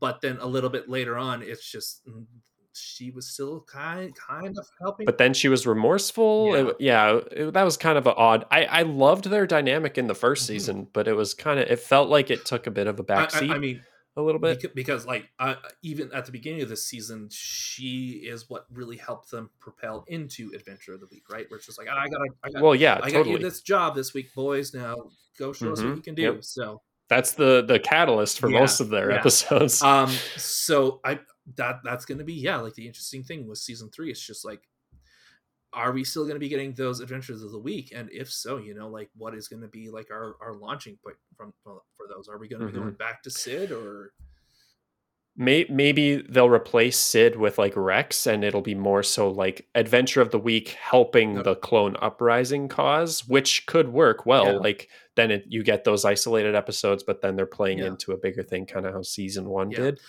But 0.00 0.20
then 0.20 0.38
a 0.40 0.46
little 0.46 0.70
bit 0.70 0.88
later 0.88 1.16
on, 1.16 1.42
it's 1.42 1.68
just 1.68 2.06
mm, 2.06 2.26
she 2.74 3.10
was 3.10 3.26
still 3.28 3.60
kind 3.62 4.14
kind 4.14 4.56
of 4.58 4.66
helping. 4.80 5.06
but 5.06 5.16
then 5.18 5.32
she 5.32 5.48
was 5.48 5.66
remorseful 5.66 6.48
Yeah. 6.52 6.68
It- 6.68 6.76
yeah, 6.80 7.20
it- 7.32 7.54
that 7.54 7.62
was 7.64 7.76
kind 7.76 7.96
of 7.96 8.06
an 8.06 8.14
odd 8.16 8.44
i 8.50 8.64
i 8.64 8.82
loved 8.82 9.30
their 9.30 9.46
dynamic 9.46 9.96
in 9.96 10.06
the 10.08 10.14
1st 10.14 10.42
Mhm. 10.42 10.46
season 10.46 10.88
but 10.92 11.06
it 11.08 11.14
was 11.14 11.34
kind 11.34 11.58
of 11.60 11.68
it 11.70 11.78
felt 11.80 12.08
like 12.08 12.30
it 12.30 12.44
took 12.44 12.66
a 12.66 12.70
bit 12.72 12.86
of 12.88 12.98
a 13.00 13.04
backseat 13.04 13.50
I, 13.50 13.54
I 13.54 13.58
mean, 13.58 13.82
a 14.16 14.22
little 14.22 14.40
bit 14.40 14.60
Beca- 14.60 14.74
because 14.74 15.06
like 15.06 15.28
uh, 15.38 15.56
even 15.82 16.12
at 16.12 16.24
the 16.26 16.32
beginning 16.32 16.62
of 16.62 16.68
this 16.68 16.84
season 16.86 17.28
she 17.32 18.22
is 18.24 18.48
what 18.48 18.66
really 18.72 18.96
helped 18.96 19.30
them 19.30 19.50
propel 19.58 20.04
into 20.08 20.50
adventure 20.54 20.94
of 20.94 21.00
the 21.00 21.06
week 21.10 21.28
right 21.30 21.46
where 21.50 21.56
it's 21.58 21.66
just 21.66 21.78
like 21.78 21.88
"Ah, 21.90 21.98
i 21.98 22.08
gotta 22.08 22.24
i 22.44 22.50
got 22.50 22.62
well 22.62 22.74
yeah 22.74 22.94
i 23.02 23.10
got 23.10 23.18
totally 23.18 23.32
you 23.32 23.38
this 23.38 23.60
job 23.60 23.94
this 23.96 24.14
week 24.14 24.32
boys 24.34 24.72
now 24.72 24.94
go 25.38 25.52
show 25.52 25.72
us 25.72 25.78
what 25.82 25.88
Mhm. 25.92 25.96
you 25.96 26.02
can 26.02 26.14
do 26.14 26.22
Yep. 26.22 26.44
so 26.44 26.80
that's 27.08 27.32
the 27.32 27.64
the 27.66 27.78
catalyst 27.80 28.38
for 28.38 28.48
Yeah, 28.48 28.60
most 28.60 28.80
of 28.80 28.88
their 28.88 29.10
yeah. 29.10 29.16
episodes 29.18 29.82
um 29.82 30.10
so 30.36 31.00
i 31.04 31.18
that 31.56 31.80
that's 31.84 32.04
gonna 32.04 32.24
be 32.24 32.34
yeah 32.34 32.56
like 32.58 32.74
the 32.74 32.86
interesting 32.86 33.22
thing 33.24 33.46
with 33.48 33.58
season 33.58 33.90
three 33.90 34.10
it's 34.10 34.24
just 34.24 34.44
like 34.44 34.62
are 35.74 35.92
we 35.92 36.04
still 36.04 36.22
going 36.24 36.34
to 36.36 36.40
be 36.40 36.48
getting 36.48 36.72
those 36.74 37.00
adventures 37.00 37.42
of 37.42 37.50
the 37.52 37.58
week 37.58 37.92
and 37.94 38.08
if 38.12 38.30
so 38.30 38.58
you 38.58 38.74
know 38.74 38.88
like 38.88 39.10
what 39.16 39.34
is 39.34 39.48
going 39.48 39.62
to 39.62 39.68
be 39.68 39.90
like 39.90 40.10
our 40.10 40.36
our 40.40 40.54
launching 40.54 40.96
point 41.04 41.16
from 41.36 41.52
for 41.64 41.82
those 42.08 42.28
are 42.28 42.38
we 42.38 42.48
going 42.48 42.60
to 42.62 42.68
Mhm. 42.68 42.72
be 42.72 42.78
going 42.78 42.92
back 42.94 43.22
to 43.24 43.30
Cid 43.30 43.72
or 43.72 44.12
May- 45.36 45.66
maybe 45.68 46.18
they'll 46.28 46.48
replace 46.48 46.96
Cid 46.96 47.34
with 47.34 47.58
like 47.58 47.74
rex 47.74 48.24
and 48.28 48.44
it'll 48.44 48.60
be 48.62 48.76
more 48.76 49.02
so 49.02 49.28
like 49.28 49.66
adventure 49.74 50.20
of 50.20 50.30
the 50.30 50.38
week 50.38 50.68
helping 50.80 51.34
Yep. 51.34 51.44
the 51.44 51.56
clone 51.56 51.96
uprising 52.00 52.68
cause 52.68 53.26
which 53.26 53.66
could 53.66 53.88
work 53.92 54.26
well 54.26 54.44
Yeah. 54.52 54.58
like 54.58 54.88
then 55.16 55.32
it, 55.32 55.44
you 55.48 55.64
get 55.64 55.82
those 55.82 56.04
isolated 56.04 56.54
episodes 56.54 57.02
but 57.02 57.20
then 57.20 57.34
they're 57.34 57.46
playing 57.46 57.78
Yeah. 57.78 57.86
into 57.86 58.12
a 58.12 58.16
bigger 58.16 58.44
thing 58.44 58.64
kind 58.64 58.86
of 58.86 58.94
how 58.94 59.02
season 59.02 59.48
one 59.48 59.72
Yeah. 59.72 59.78
did 59.78 60.00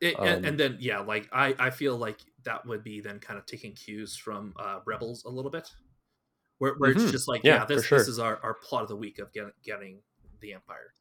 It, 0.00 0.18
Um, 0.18 0.26
and, 0.28 0.46
and 0.46 0.60
then 0.60 0.76
yeah, 0.80 1.00
like 1.00 1.28
I 1.32 1.54
I 1.58 1.70
feel 1.70 1.96
like 1.96 2.20
that 2.44 2.64
would 2.66 2.82
be 2.82 3.00
then 3.00 3.18
kind 3.20 3.38
of 3.38 3.46
taking 3.46 3.74
cues 3.74 4.16
from 4.16 4.54
uh, 4.58 4.80
Rebels 4.86 5.24
a 5.24 5.28
little 5.28 5.50
bit, 5.50 5.68
where, 6.58 6.74
where 6.78 6.94
Mhm. 6.94 7.02
it's 7.02 7.10
just 7.12 7.28
like 7.28 7.42
Yeah, 7.44 7.56
yeah, 7.56 7.64
this 7.66 7.84
sure. 7.84 7.98
this 7.98 8.08
is 8.08 8.18
our, 8.18 8.38
our 8.42 8.54
plot 8.54 8.82
of 8.82 8.88
the 8.88 8.96
week 8.96 9.18
of 9.18 9.32
getting 9.32 9.52
getting 9.62 10.02
the 10.40 10.54
Empire. 10.54 10.94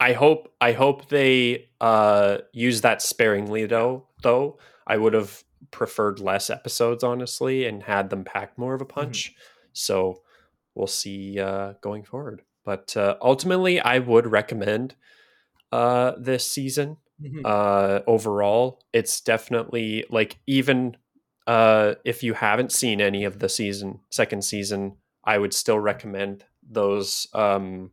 I 0.00 0.12
hope 0.14 0.54
I 0.60 0.72
hope 0.72 1.08
they 1.08 1.70
uh 1.80 2.38
use 2.52 2.80
that 2.80 3.02
sparingly 3.02 3.66
though 3.66 4.08
though. 4.22 4.58
I 4.86 4.96
would 4.96 5.14
have 5.14 5.44
preferred 5.70 6.18
less 6.18 6.50
episodes 6.50 7.04
honestly 7.04 7.64
and 7.66 7.82
had 7.84 8.10
them 8.10 8.24
pack 8.24 8.58
more 8.58 8.74
of 8.74 8.80
a 8.82 8.84
punch. 8.86 9.34
So 9.72 10.22
we'll 10.74 10.88
see 10.88 11.38
uh 11.38 11.74
going 11.80 12.02
forward. 12.04 12.42
but 12.64 12.96
uh, 12.96 13.16
ultimately, 13.22 13.80
I 13.80 13.98
would 14.00 14.26
recommend 14.26 14.94
uh, 15.72 16.12
this 16.18 16.48
season. 16.50 16.98
Mhm. 17.22 17.40
Uh, 17.44 18.02
overall, 18.06 18.82
it's 18.92 19.20
definitely 19.20 20.04
like 20.10 20.38
even 20.46 20.96
uh, 21.46 21.94
if 22.04 22.22
you 22.22 22.34
haven't 22.34 22.70
seen 22.72 23.00
any 23.00 23.24
of 23.24 23.38
the 23.40 23.48
season 23.48 24.00
second 24.10 24.42
season, 24.44 24.96
I 25.24 25.38
would 25.38 25.52
still 25.54 25.78
recommend 25.78 26.44
those 26.62 27.26
um, 27.34 27.90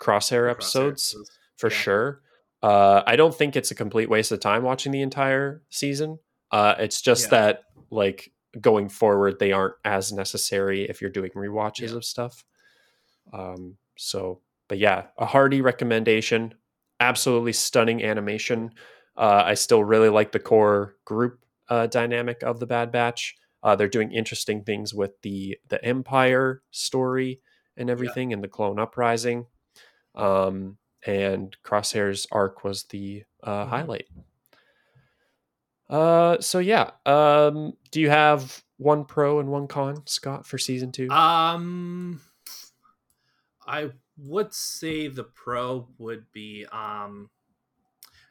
crosshair 0.00 0.46
Crosshair 0.46 0.50
episodes 0.50 1.10
episodes. 1.14 1.30
for 1.56 1.70
Yeah. 1.70 1.76
sure. 1.76 2.22
Uh, 2.62 3.02
I 3.06 3.16
don't 3.16 3.34
think 3.34 3.56
it's 3.56 3.70
a 3.72 3.74
complete 3.74 4.08
waste 4.08 4.30
of 4.30 4.38
time 4.40 4.62
watching 4.62 4.92
the 4.92 5.02
entire 5.02 5.62
season. 5.70 6.18
Uh, 6.52 6.74
it's 6.78 7.02
just 7.02 7.24
Yeah. 7.24 7.30
that 7.30 7.64
like 7.90 8.32
going 8.60 8.88
forward, 8.88 9.38
they 9.40 9.50
aren't 9.52 9.74
as 9.84 10.12
necessary 10.12 10.88
if 10.88 11.00
you're 11.00 11.10
doing 11.10 11.30
rewatches 11.32 11.90
Yeah. 11.90 11.96
of 11.96 12.04
stuff. 12.04 12.44
Um, 13.32 13.76
so, 13.96 14.40
but 14.68 14.78
yeah, 14.78 15.06
a 15.18 15.26
hearty 15.26 15.60
recommendation. 15.60 16.54
Absolutely 17.02 17.52
stunning 17.52 18.02
animation. 18.04 18.70
Uh, 19.16 19.42
I 19.44 19.54
still 19.54 19.82
really 19.82 20.08
like 20.08 20.30
the 20.30 20.38
core 20.38 20.94
group 21.04 21.40
uh, 21.68 21.86
dynamic 21.88 22.42
of 22.42 22.60
the 22.60 22.66
Bad 22.66 22.92
Batch. 22.92 23.34
Uh, 23.62 23.74
they're 23.76 23.88
doing 23.88 24.12
interesting 24.12 24.62
things 24.62 24.94
with 24.94 25.20
the 25.22 25.58
the 25.68 25.84
Empire 25.84 26.62
story 26.70 27.40
and 27.76 27.90
everything, 27.90 28.32
and 28.32 28.42
the 28.42 28.48
Clone 28.48 28.78
Uprising. 28.78 29.46
Um, 30.14 30.78
and 31.04 31.56
Crosshair's 31.64 32.26
arc 32.30 32.62
was 32.62 32.84
the 32.84 33.24
uh, 33.42 33.64
Mhm. 33.64 33.68
highlight. 33.68 34.06
Uh, 35.90 36.40
so 36.40 36.58
yeah. 36.60 36.90
Um, 37.04 37.72
do 37.90 38.00
you 38.00 38.10
have 38.10 38.62
one 38.76 39.04
pro 39.04 39.40
and 39.40 39.48
one 39.50 39.66
con, 39.66 40.06
Scott, 40.06 40.46
for 40.46 40.56
season 40.58 40.92
two? 40.92 41.10
Um, 41.10 42.20
I 43.66 43.90
would 44.16 44.52
say 44.52 45.08
the 45.08 45.24
pro 45.24 45.88
would 45.98 46.30
be 46.32 46.66
um, 46.72 47.30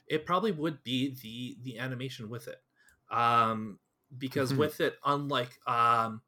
it 0.07 0.25
probably 0.25 0.51
would 0.51 0.83
be 0.83 1.15
the 1.21 1.57
the 1.63 1.79
animation 1.79 2.29
with 2.29 2.47
it, 2.47 2.61
um, 3.09 3.79
because 4.17 4.51
Mhm. 4.51 4.57
with 4.57 4.81
it, 4.81 4.97
unlike 5.05 5.57
um, 5.67 6.21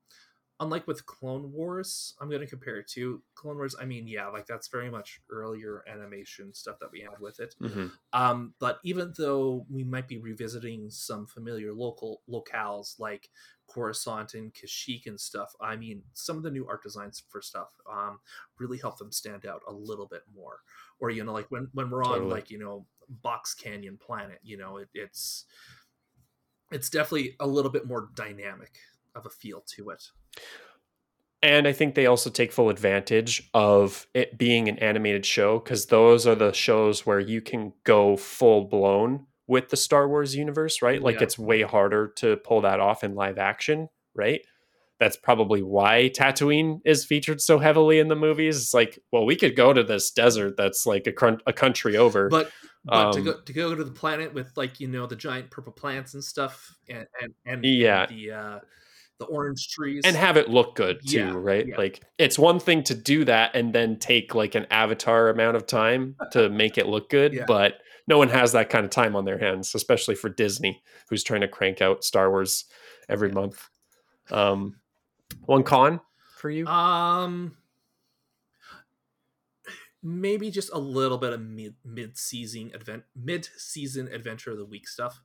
unlike 0.59 0.87
with 0.87 1.05
Clone 1.05 1.51
Wars, 1.51 2.13
I'm 2.21 2.29
going 2.29 2.41
to 2.41 2.47
compare 2.47 2.77
it 2.77 2.87
to 2.89 3.21
Clone 3.35 3.57
Wars. 3.57 3.75
I 3.79 3.85
mean, 3.85 4.07
yeah, 4.07 4.27
like 4.27 4.45
that's 4.45 4.67
very 4.67 4.89
much 4.89 5.19
earlier 5.29 5.83
animation 5.87 6.53
stuff 6.53 6.79
that 6.79 6.91
we 6.91 7.01
had 7.01 7.19
with 7.19 7.39
it. 7.39 7.55
Mhm. 7.59 7.91
Um, 8.13 8.53
but 8.59 8.79
even 8.83 9.13
though 9.17 9.65
we 9.69 9.83
might 9.83 10.07
be 10.07 10.19
revisiting 10.19 10.89
some 10.89 11.25
familiar 11.25 11.73
local 11.73 12.21
locales 12.29 12.99
like 12.99 13.29
Coruscant 13.67 14.35
and 14.35 14.53
Kashyyyk 14.53 15.07
and 15.07 15.19
stuff, 15.19 15.55
I 15.59 15.75
mean, 15.75 16.03
some 16.13 16.37
of 16.37 16.43
the 16.43 16.51
new 16.51 16.67
art 16.67 16.83
designs 16.83 17.23
for 17.29 17.41
stuff 17.41 17.69
um, 17.91 18.19
really 18.59 18.77
help 18.77 18.97
them 18.97 19.11
stand 19.11 19.45
out 19.45 19.63
a 19.67 19.73
little 19.73 20.07
bit 20.07 20.23
more. 20.33 20.59
Or 20.99 21.09
you 21.09 21.23
know, 21.23 21.33
like 21.33 21.49
when 21.49 21.69
when 21.73 21.89
we're 21.89 22.03
on 22.03 22.13
Totally. 22.19 22.31
like 22.31 22.51
you 22.51 22.59
know 22.59 22.85
Box 23.09 23.53
Canyon 23.55 23.97
Planet, 23.97 24.39
you 24.43 24.57
know, 24.57 24.77
it, 24.77 24.89
it's 24.93 25.45
it's 26.71 26.89
definitely 26.89 27.35
a 27.39 27.47
little 27.47 27.71
bit 27.71 27.85
more 27.85 28.09
dynamic 28.15 28.77
of 29.15 29.25
a 29.25 29.29
feel 29.29 29.61
to 29.75 29.89
it. 29.89 30.09
And 31.41 31.67
I 31.67 31.73
think 31.73 31.95
they 31.95 32.05
also 32.05 32.29
take 32.29 32.53
full 32.53 32.69
advantage 32.69 33.49
of 33.53 34.07
it 34.13 34.37
being 34.37 34.69
an 34.69 34.79
animated 34.79 35.25
show 35.25 35.59
because 35.59 35.87
those 35.87 36.25
are 36.25 36.35
the 36.35 36.53
shows 36.53 37.05
where 37.05 37.19
you 37.19 37.41
can 37.41 37.73
go 37.83 38.15
full 38.15 38.63
blown 38.65 39.25
with 39.45 39.67
the 39.67 39.75
Star 39.75 40.07
Wars 40.07 40.33
universe, 40.35 40.81
right? 40.81 41.01
Like 41.01 41.17
Yeah. 41.17 41.23
it's 41.23 41.37
way 41.37 41.61
harder 41.63 42.07
to 42.17 42.37
pull 42.37 42.61
that 42.61 42.79
off 42.79 43.03
in 43.03 43.13
live 43.13 43.37
action, 43.37 43.89
right? 44.15 44.39
That's 45.01 45.17
probably 45.17 45.61
why 45.61 46.11
Tatooine 46.15 46.79
is 46.85 47.03
featured 47.03 47.41
so 47.41 47.59
heavily 47.59 47.99
in 47.99 48.07
the 48.07 48.15
movies. 48.15 48.57
It's 48.61 48.73
like, 48.73 48.97
well, 49.11 49.25
we 49.25 49.35
could 49.35 49.53
go 49.57 49.73
to 49.73 49.83
this 49.83 50.11
desert 50.11 50.55
that's 50.55 50.85
like 50.85 51.07
a, 51.07 51.11
crun- 51.11 51.41
a 51.45 51.51
country 51.51 51.97
over. 51.97 52.29
But 52.29 52.51
but 52.85 53.11
to 53.11 53.19
Um, 53.19 53.25
go 53.25 53.33
to 53.41 53.53
go 53.53 53.75
to 53.75 53.83
the 53.83 53.91
planet 53.91 54.33
with 54.33 54.55
like 54.55 54.79
you 54.79 54.87
know 54.87 55.07
the 55.07 55.17
giant 55.17 55.51
purple 55.51 55.73
plants 55.73 56.13
and 56.13 56.23
stuff 56.23 56.73
and 56.87 57.05
and, 57.21 57.33
and 57.45 57.65
Yeah. 57.65 58.05
the 58.05 58.31
uh, 58.31 58.59
the 59.19 59.25
orange 59.25 59.69
trees 59.69 60.01
and 60.05 60.15
have 60.15 60.37
it 60.37 60.49
look 60.49 60.75
good 60.75 60.99
too, 61.07 61.17
Yeah, 61.17 61.33
right? 61.35 61.67
yeah. 61.67 61.77
Like 61.77 62.01
it's 62.17 62.37
one 62.39 62.59
thing 62.59 62.83
to 62.83 62.95
do 62.95 63.23
that 63.25 63.55
and 63.55 63.73
then 63.73 63.97
take 63.99 64.33
like 64.35 64.55
an 64.55 64.65
avatar 64.71 65.29
amount 65.29 65.55
of 65.55 65.67
time 65.67 66.15
to 66.31 66.49
make 66.63 66.77
it 66.77 66.87
look 66.87 67.09
good, 67.09 67.33
Yeah. 67.33 67.45
but 67.47 67.75
no 68.07 68.17
one 68.17 68.29
has 68.29 68.51
that 68.51 68.69
kind 68.69 68.83
of 68.83 68.91
time 68.91 69.15
on 69.15 69.23
their 69.25 69.37
hands, 69.37 69.73
especially 69.75 70.15
for 70.15 70.29
Disney, 70.29 70.81
who's 71.09 71.23
trying 71.23 71.41
to 71.41 71.47
crank 71.47 71.81
out 71.81 72.03
Star 72.03 72.29
Wars 72.29 72.65
every 73.07 73.31
month. 73.31 73.69
Um, 74.31 74.75
one 75.45 75.63
con 75.63 76.01
for 76.37 76.49
you? 76.49 76.65
Um, 76.67 77.55
maybe 80.01 80.51
just 80.51 80.69
a 80.73 80.77
little 80.77 81.17
bit 81.17 81.33
of 81.33 81.41
mid 81.41 81.75
mid 81.85 82.17
season 82.17 82.71
advent 82.73 83.03
mid 83.15 83.47
season 83.57 84.07
adventure 84.11 84.51
of 84.51 84.57
the 84.57 84.65
week 84.65 84.87
stuff. 84.87 85.21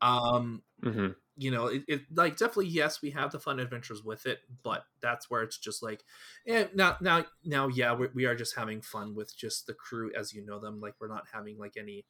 Um, 0.00 0.62
hmm 0.82 1.08
you 1.40 1.50
know, 1.50 1.66
it, 1.66 1.84
it 1.88 2.02
like 2.14 2.36
definitely 2.36 2.68
yes, 2.68 3.00
we 3.00 3.10
have 3.10 3.32
the 3.32 3.40
fun 3.40 3.60
adventures 3.60 4.04
with 4.04 4.26
it, 4.26 4.40
but 4.62 4.84
that's 5.00 5.30
where 5.30 5.42
it's 5.42 5.58
just 5.58 5.82
like, 5.82 6.04
eh, 6.46 6.66
now 6.74 6.96
now 7.00 7.24
now 7.44 7.68
yeah, 7.68 7.94
we 7.94 8.08
we 8.14 8.26
are 8.26 8.34
just 8.34 8.56
having 8.56 8.82
fun 8.82 9.14
with 9.14 9.36
just 9.36 9.66
the 9.66 9.74
crew 9.74 10.12
as 10.14 10.34
you 10.34 10.44
know 10.44 10.58
them. 10.60 10.80
Like 10.80 10.94
we're 11.00 11.08
not 11.08 11.26
having 11.32 11.58
like 11.58 11.76
any 11.78 12.04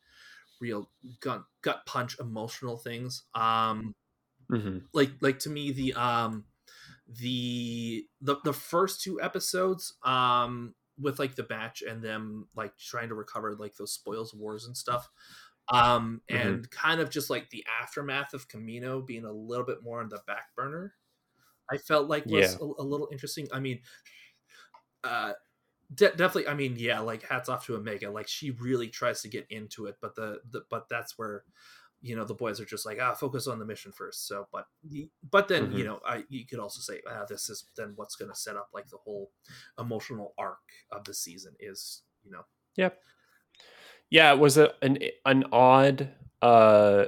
real 0.61 0.91
gut 1.20 1.45
gut 1.62 1.87
punch 1.87 2.18
emotional 2.20 2.78
things. 2.78 3.24
Um, 3.35 3.95
hmm 4.51 4.91
like 4.93 5.11
like 5.20 5.39
to 5.41 5.51
me 5.51 5.72
the 5.72 5.95
um 5.95 6.45
the 7.09 8.07
the 8.20 8.37
the 8.45 8.53
first 8.53 9.03
two 9.03 9.20
episodes 9.20 9.95
um 10.05 10.74
with 10.99 11.18
like 11.18 11.35
the 11.35 11.43
batch 11.43 11.83
and 11.83 12.03
them 12.03 12.49
like 12.55 12.76
trying 12.78 13.09
to 13.09 13.14
recover 13.14 13.55
like 13.57 13.76
those 13.76 13.93
spoils 13.93 14.35
wars 14.35 14.66
and 14.66 14.76
stuff 14.76 15.09
um 15.71 16.21
Mhm. 16.31 16.61
and 16.61 16.71
kind 16.71 17.01
of 17.01 17.11
just 17.11 17.31
like 17.31 17.49
the 17.51 17.64
aftermath 17.83 18.35
of 18.35 18.49
Kamino 18.49 19.05
being 19.07 19.25
a 19.25 19.33
little 19.33 19.64
bit 19.66 19.83
more 19.83 20.01
on 20.01 20.09
the 20.09 20.21
back 20.27 20.55
burner 20.57 20.95
i 21.71 21.79
felt 21.79 22.09
like 22.09 22.29
was 22.31 22.55
Yeah. 22.55 22.59
a, 22.61 22.64
a 22.64 22.85
little 22.85 23.09
interesting 23.12 23.49
i 23.53 23.61
mean 23.61 23.81
uh 25.05 25.33
de- 25.95 26.11
definitely 26.16 26.49
i 26.49 26.55
mean 26.55 26.77
yeah 26.79 27.01
like 27.01 27.23
hats 27.23 27.49
off 27.49 27.66
to 27.66 27.77
omega 27.77 28.11
like 28.11 28.29
she 28.29 28.51
really 28.53 28.89
tries 28.89 29.23
to 29.23 29.29
get 29.29 29.47
into 29.51 29.87
it 29.87 29.97
but 30.01 30.14
the, 30.14 30.41
the 30.51 30.62
but 30.71 30.89
that's 30.89 31.18
where 31.18 31.45
you 32.03 32.16
know 32.16 32.25
the 32.25 32.35
boys 32.35 32.61
are 32.61 32.66
just 32.66 32.87
like 32.87 32.99
ah 33.01 33.14
focus 33.14 33.47
on 33.47 33.59
the 33.59 33.64
mission 33.66 33.93
first 33.93 34.27
so 34.29 34.49
but 34.53 34.66
but 35.31 35.49
then 35.49 35.73
you 35.73 35.85
Mhm. 35.85 35.85
know 35.85 36.01
i 36.07 36.25
you 36.29 36.47
could 36.47 36.59
also 36.61 36.81
say 36.81 37.01
ah 37.09 37.25
this 37.29 37.51
is 37.51 37.66
then 37.77 37.93
what's 37.97 38.16
going 38.16 38.31
to 38.31 38.37
set 38.37 38.57
up 38.57 38.71
like 38.75 38.89
the 38.89 38.99
whole 38.99 39.33
emotional 39.79 40.35
arc 40.39 40.61
of 40.93 41.05
the 41.05 41.14
season 41.14 41.55
is 41.61 42.03
you 42.25 42.31
know 42.31 42.45
Yeah, 44.11 44.33
it 44.33 44.39
was 44.39 44.59
a, 44.59 44.73
an 44.83 44.99
an 45.25 45.45
odd 45.53 46.11
uh 46.43 47.07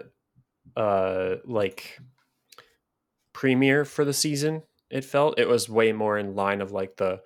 uh 0.76 1.36
like 1.44 1.98
premiere 3.32 3.84
for 3.84 4.04
the 4.04 4.12
season. 4.12 4.62
It 4.90 5.04
felt 5.04 5.38
it 5.38 5.48
was 5.48 5.68
way 5.68 5.92
more 5.92 6.18
in 6.18 6.34
line 6.34 6.60
of 6.60 6.72
like 6.72 6.96
the 6.96 7.20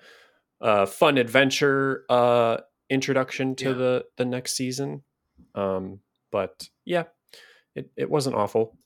uh 0.60 0.86
fun 0.86 1.18
adventure 1.18 2.04
uh 2.08 2.58
introduction 2.88 3.54
to 3.56 3.68
Yeah. 3.70 3.72
the 3.74 4.04
the 4.16 4.24
next 4.24 4.54
season. 4.54 5.02
Um 5.54 6.00
but 6.30 6.68
yeah, 6.84 7.04
it 7.74 7.90
it 7.96 8.10
wasn't 8.10 8.36
awful. 8.36 8.76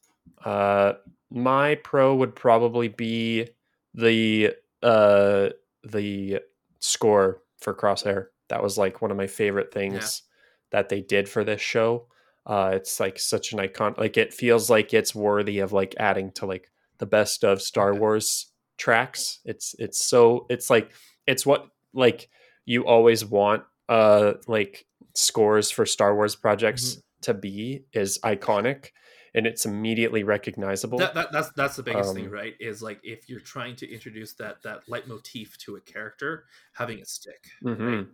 Uh 0.45 0.95
my 1.31 1.77
pro 1.77 2.15
would 2.17 2.35
probably 2.35 2.89
be 2.89 3.49
the 3.95 4.55
uh 4.83 5.51
the 5.85 6.41
score 6.81 7.43
for 7.59 7.75
Crosshair. 7.75 8.27
That 8.49 8.63
was 8.63 8.79
like 8.79 9.01
one 9.03 9.11
of 9.11 9.17
my 9.17 9.27
favorite 9.27 9.73
things 9.73 10.23
that 10.71 10.89
they 10.89 11.01
did 11.01 11.29
for 11.29 11.45
this 11.45 11.61
show. 11.61 12.07
Uh, 12.47 12.73
it's 12.75 12.99
like 13.01 13.19
such 13.19 13.53
an 13.53 13.61
icon. 13.61 13.95
Like 13.99 14.17
it 14.17 14.33
feels 14.33 14.71
like 14.71 14.95
it's 14.95 15.15
worthy 15.15 15.59
of 15.61 15.73
like 15.73 15.95
adding 15.99 16.33
to 16.33 16.47
like 16.47 16.71
the 16.99 17.07
best 17.07 17.45
of 17.45 17.61
Star. 17.63 17.95
Wars 17.95 18.47
tracks. 18.79 19.41
It's 19.45 19.75
it's 19.79 20.03
so 20.05 20.47
it's 20.49 20.71
like 20.71 20.93
it's 21.27 21.45
what 21.45 21.69
like 21.93 22.29
you 22.65 22.87
always 22.87 23.25
want 23.25 23.65
uh 23.89 24.35
like 24.47 24.87
scores 25.15 25.71
for 25.71 25.85
Star 25.87 26.15
Wars 26.15 26.35
projects 26.37 26.85
Mm-hmm. 26.95 27.01
to 27.23 27.35
be 27.35 27.85
is 27.93 28.19
iconic 28.25 28.89
and 29.35 29.47
it's 29.47 29.67
immediately 29.67 30.23
recognizable. 30.25 30.99
that, 30.99 31.15
that 31.15 31.31
that's 31.33 31.51
that's 31.51 31.77
the 31.77 31.83
biggest 31.83 32.15
thing 32.15 32.27
Um, 32.27 32.33
right 32.33 32.55
is 32.59 32.81
like 32.83 32.99
if 33.03 33.29
you're 33.29 33.41
trying 33.41 33.77
to 33.77 33.93
introduce 33.93 34.33
that 34.35 34.63
that 34.63 34.89
leitmotif 34.89 35.57
to 35.59 35.77
a 35.77 35.81
character 35.81 36.47
having 36.73 36.99
it 37.01 37.09
stick 37.09 37.45
Mhm. 37.63 38.09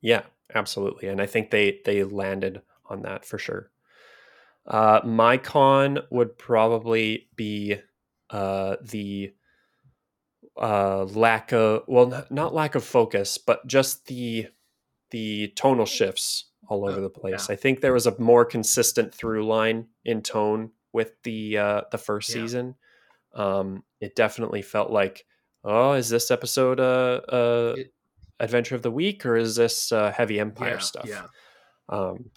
Yeah, 0.00 0.22
absolutely, 0.52 1.08
and 1.08 1.20
I 1.20 1.26
think 1.26 1.50
they 1.50 1.80
they 1.84 2.02
landed 2.04 2.62
on 2.86 3.02
that 3.02 3.24
for 3.24 3.38
sure. 3.38 3.70
Uh, 4.66 5.00
my 5.04 5.36
con 5.36 5.98
would 6.10 6.38
probably 6.38 7.28
be 7.36 7.76
uh, 8.30 8.76
the 8.82 9.34
uh, 10.56 11.04
lack 11.04 11.52
of 11.52 11.82
well, 11.86 12.26
not 12.30 12.54
lack 12.54 12.74
of 12.74 12.84
focus, 12.84 13.38
but 13.38 13.66
just 13.66 14.06
the 14.06 14.46
the 15.10 15.48
tonal 15.56 15.86
shifts 15.86 16.50
all 16.68 16.88
over 16.88 17.00
the 17.00 17.10
place. 17.10 17.50
I 17.50 17.56
think 17.56 17.80
there 17.80 17.92
was 17.92 18.06
a 18.06 18.18
more 18.18 18.44
consistent 18.44 19.14
through 19.14 19.46
line 19.46 19.88
in 20.04 20.22
tone 20.22 20.70
with 20.92 21.12
the 21.24 21.58
uh, 21.58 21.82
the 21.90 21.98
first 21.98 22.30
Yeah. 22.30 22.42
season. 22.42 22.74
Um, 23.34 23.82
it 24.00 24.14
definitely 24.14 24.62
felt 24.62 24.90
like, 24.90 25.26
oh, 25.64 25.92
is 25.94 26.08
this 26.08 26.30
episode 26.30 26.78
uh, 26.80 27.20
uh, 27.28 27.74
It- 27.78 27.92
adventure 28.40 28.74
of 28.74 28.82
the 28.82 28.90
week 28.90 29.24
or 29.24 29.36
is 29.36 29.56
this 29.56 29.92
uh, 29.92 30.10
heavy 30.12 30.40
Empire 30.40 30.74
yeah, 30.74 30.78
stuff? 30.78 31.06
Yeah. 31.08 31.26
Um, 31.88 32.30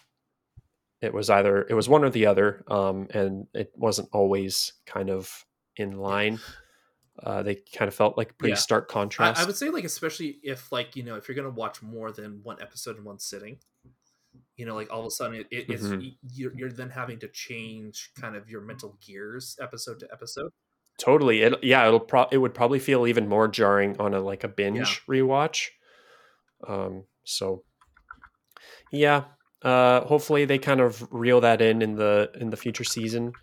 it 1.02 1.14
was 1.14 1.30
either 1.30 1.66
it 1.70 1.74
was 1.74 1.88
one 1.88 2.04
or 2.04 2.10
the 2.10 2.26
other, 2.26 2.64
um, 2.70 3.08
and 3.12 3.48
it 3.54 3.72
wasn't 3.76 4.10
always 4.12 4.74
kind 4.86 5.10
of 5.10 5.45
in 5.76 5.98
line. 5.98 6.39
Uh, 7.22 7.43
they 7.43 7.56
kind 7.56 7.88
of 7.88 7.95
felt 7.95 8.18
like 8.18 8.38
pretty 8.38 8.52
Yeah. 8.52 8.58
stark 8.58 8.89
contrast. 8.89 9.39
I 9.41 9.45
would 9.45 9.56
say 9.56 9.70
like 9.70 9.84
especially 9.84 10.39
if 10.43 10.72
like 10.72 10.95
you 10.95 11.04
know 11.04 11.16
if 11.16 11.28
you're 11.28 11.36
gonna 11.36 11.50
watch 11.50 11.82
more 11.82 12.12
than 12.12 12.41
one 12.43 12.62
episode 12.62 12.98
in 12.98 13.04
one 13.04 13.20
sitting, 13.20 13.60
you 14.56 14.66
know 14.66 14.76
like 14.76 14.91
all 14.91 15.02
of 15.02 15.06
a 15.06 15.12
sudden 15.12 15.36
it, 15.41 15.48
it 15.52 15.70
is 15.70 15.84
Mhm. 15.84 16.16
you're, 16.34 16.54
you're 16.56 16.72
then 16.72 16.89
having 16.89 17.20
to 17.20 17.28
change 17.28 18.12
kind 18.20 18.36
of 18.36 18.50
your 18.50 18.62
mental 18.62 18.98
gears 19.06 19.56
episode 19.62 20.00
to 20.00 20.08
episode. 20.12 20.52
Totally. 21.00 21.41
It 21.41 21.64
yeah, 21.64 21.86
it'll 21.88 22.00
pro- 22.00 22.28
it 22.32 22.38
would 22.38 22.56
probably 22.56 22.80
feel 22.80 23.06
even 23.06 23.28
more 23.28 23.48
jarring 23.48 23.95
on 24.00 24.14
a 24.16 24.20
like 24.20 24.43
a 24.43 24.48
binge 24.48 25.04
rewatch. 25.08 25.70
Um 26.66 27.03
so 27.24 27.64
yeah, 28.91 29.26
uh 29.64 30.01
hopefully 30.01 30.45
they 30.45 30.58
kind 30.58 30.80
of 30.82 31.08
reel 31.12 31.41
that 31.41 31.62
in 31.62 31.82
in 31.82 31.95
the 31.95 32.32
in 32.39 32.49
the 32.49 32.58
future 32.58 32.84
season. 32.84 33.34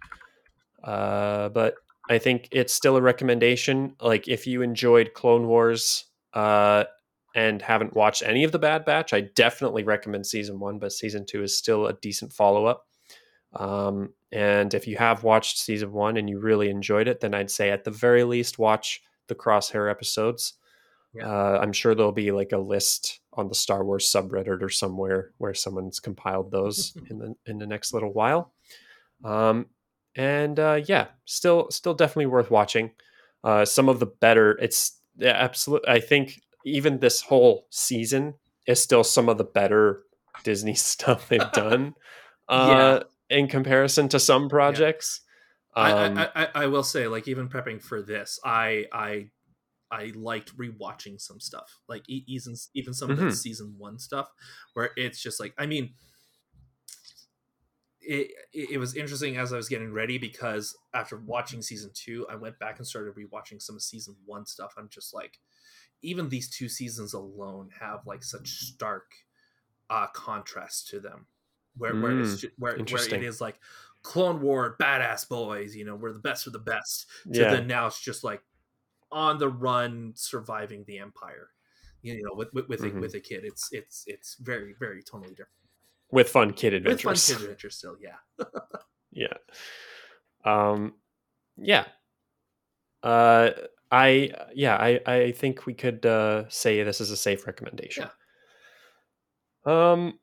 Uh 0.83 1.49
but 1.51 1.75
I 2.11 2.19
think 2.19 2.49
it's 2.53 2.73
still 2.73 2.97
a 2.97 3.03
recommendation 3.03 3.97
like 4.01 4.29
if 4.29 4.47
you 4.47 4.63
enjoyed 4.63 5.15
Clone 5.15 5.47
Wars 5.47 6.05
uh 6.33 6.85
and 7.35 7.61
haven't 7.61 7.95
watched 7.95 8.23
any 8.23 8.45
of 8.45 8.53
the 8.53 8.59
Bad 8.59 8.85
Batch, 8.85 9.13
I 9.13 9.23
definitely 9.23 9.83
recommend 9.83 10.25
season 10.25 10.61
1, 10.61 10.79
but 10.79 10.93
season 10.93 11.27
2 11.27 11.43
is 11.43 11.59
still 11.59 11.87
a 11.89 11.93
decent 11.95 12.33
follow-up. 12.33 12.87
Um, 13.57 14.15
and 14.33 14.75
if 14.75 14.87
you 14.87 14.97
have 14.97 15.25
watched 15.25 15.59
season 15.59 15.93
one 15.93 16.17
and 16.17 16.29
you 16.29 16.41
really 16.41 16.69
enjoyed 16.71 17.09
it, 17.09 17.21
then 17.21 17.35
I'd 17.35 17.51
say 17.51 17.71
at 17.71 17.85
the 17.85 17.91
very 17.91 18.25
least 18.25 18.59
watch 18.59 19.01
the 19.29 19.35
Crosshair 19.35 19.91
episodes. 19.91 20.55
Yeah. 21.15 21.29
Uh, 21.29 21.59
I'm 21.63 21.73
sure 21.73 21.95
there'll 21.95 22.13
be 22.13 22.33
like 22.33 22.53
a 22.53 22.59
list 22.59 23.21
on 23.33 23.49
the 23.49 23.55
Star 23.55 23.85
Wars 23.85 24.11
subreddit 24.11 24.63
or 24.63 24.69
somewhere 24.69 25.31
where 25.39 25.55
someone's 25.55 26.01
compiled 26.01 26.51
those 26.51 26.97
in 27.11 27.19
the 27.19 27.35
in 27.47 27.59
the 27.59 27.67
next 27.67 27.93
little 27.93 28.13
while. 28.13 28.53
Um, 29.25 29.67
and 30.17 30.59
uh, 30.59 30.81
yeah, 30.87 31.09
still 31.25 31.71
still 31.71 31.95
definitely 31.95 32.27
worth 32.27 32.51
watching. 32.51 32.91
Uh, 33.43 33.65
some 33.65 33.89
of 33.89 34.01
the 34.01 34.07
better, 34.07 34.53
it's 34.53 35.01
yeah, 35.17 35.33
absolute. 35.33 35.83
I 35.87 36.01
think 36.01 36.41
even 36.65 36.99
this 36.99 37.21
whole 37.21 37.67
season 37.71 38.35
is 38.67 38.83
still 38.83 39.05
some 39.05 39.29
of 39.29 39.39
the 39.39 39.45
better 39.45 40.03
Disney 40.43 40.75
stuff 40.75 41.29
they've 41.29 41.53
done. 41.53 41.95
Uh, 42.47 43.01
in 43.31 43.49
comparison 43.49 44.07
to 44.07 44.21
some 44.21 44.51
projects. 44.51 45.23
Um, 45.75 46.19
I, 46.19 46.27
I, 46.27 46.29
I 46.35 46.49
I 46.55 46.67
will 46.67 46.83
say 46.83 47.09
like 47.09 47.27
even 47.27 47.49
prepping 47.49 47.83
for 47.83 48.03
this, 48.03 48.39
I 48.45 48.85
I 48.93 49.31
I 49.91 50.13
liked 50.15 50.57
rewatching 50.57 51.21
some 51.21 51.41
stuff 51.41 51.81
like 51.89 52.05
even 52.09 52.55
even 52.75 52.95
some 52.95 53.11
of 53.11 53.17
the 53.17 53.31
Mhm. 53.31 53.31
season 53.31 53.77
one 53.79 53.99
stuff 53.99 54.31
where 54.75 54.91
it's 54.97 55.21
just 55.23 55.41
like 55.41 55.55
I 55.59 55.67
mean. 55.67 55.95
It, 58.07 58.33
it 58.53 58.79
was 58.79 58.95
interesting 58.95 59.39
as 59.39 59.53
I 59.53 59.57
was 59.57 59.69
getting 59.71 59.91
ready 59.93 60.19
because 60.19 60.77
after 60.93 61.17
watching 61.17 61.63
season 61.63 61.91
two, 61.95 62.27
I 62.29 62.35
went 62.35 62.59
back 62.59 62.77
and 62.79 62.87
started 62.87 63.15
rewatching 63.15 63.63
some 63.63 63.77
of 63.77 63.83
season 63.83 64.17
one 64.27 64.45
stuff. 64.45 64.75
I'm 64.77 64.91
just 64.91 65.15
like, 65.15 65.41
even 66.03 66.29
these 66.29 66.51
two 66.51 66.69
seasons 66.69 67.15
alone 67.15 67.71
have 67.81 68.07
like 68.07 68.25
such 68.25 68.49
stark 68.51 69.13
uh 69.91 70.09
contrast 70.09 70.89
to 70.89 71.01
them 71.01 71.29
where 71.77 71.97
where 72.01 72.19
it's 72.19 72.37
Mm, 72.37 72.43
ju- 72.43 72.53
where, 72.59 72.81
where 72.89 73.07
it 73.07 73.23
is 73.23 73.41
like 73.41 73.61
clone 74.03 74.41
war 74.41 74.77
badass 74.81 75.29
boys 75.29 75.77
you 75.77 75.85
know 75.85 75.97
we're 75.97 76.13
the 76.13 76.19
best 76.21 76.47
of 76.47 76.55
the 76.55 76.59
best 76.61 77.07
to 77.33 77.45
yeah, 77.45 77.47
then 77.47 77.67
now 77.67 77.87
it's 77.87 78.01
just 78.01 78.25
like 78.25 78.43
on 79.15 79.39
the 79.39 79.49
run 79.49 80.13
surviving 80.15 80.85
the 80.87 80.99
empire 80.99 81.49
you 82.03 82.15
know 82.23 82.35
with 82.35 82.53
with, 82.53 82.69
with, 82.69 82.81
Mhm. 82.83 82.97
a, 82.99 83.01
with 83.01 83.15
a 83.15 83.21
kid 83.21 83.45
it's 83.45 83.69
it's 83.73 84.05
it's 84.07 84.37
very 84.41 84.75
very 84.79 85.03
totally 85.03 85.31
different 85.31 85.49
with 86.13 86.29
fun 86.29 86.53
kid 86.53 86.75
adventures. 86.75 87.05
with 87.05 87.05
fun 87.05 87.13
adventures. 87.15 87.27
kid 87.39 87.43
adventure 87.45 87.71
still 87.71 87.97
yeah 88.01 88.19
yeah. 89.13 89.37
Um, 90.45 90.95
yeah. 91.57 91.87
Uh, 93.03 93.51
I 93.91 94.31
yeah 94.55 94.77
I 94.77 95.01
I 95.07 95.33
think 95.33 95.67
we 95.67 95.75
could 95.75 96.05
uh, 96.05 96.45
say 96.49 96.83
this 96.83 97.01
is 97.01 97.11
a 97.11 97.17
safe 97.17 97.47
recommendation. 97.47 98.09
Um. 99.65 100.19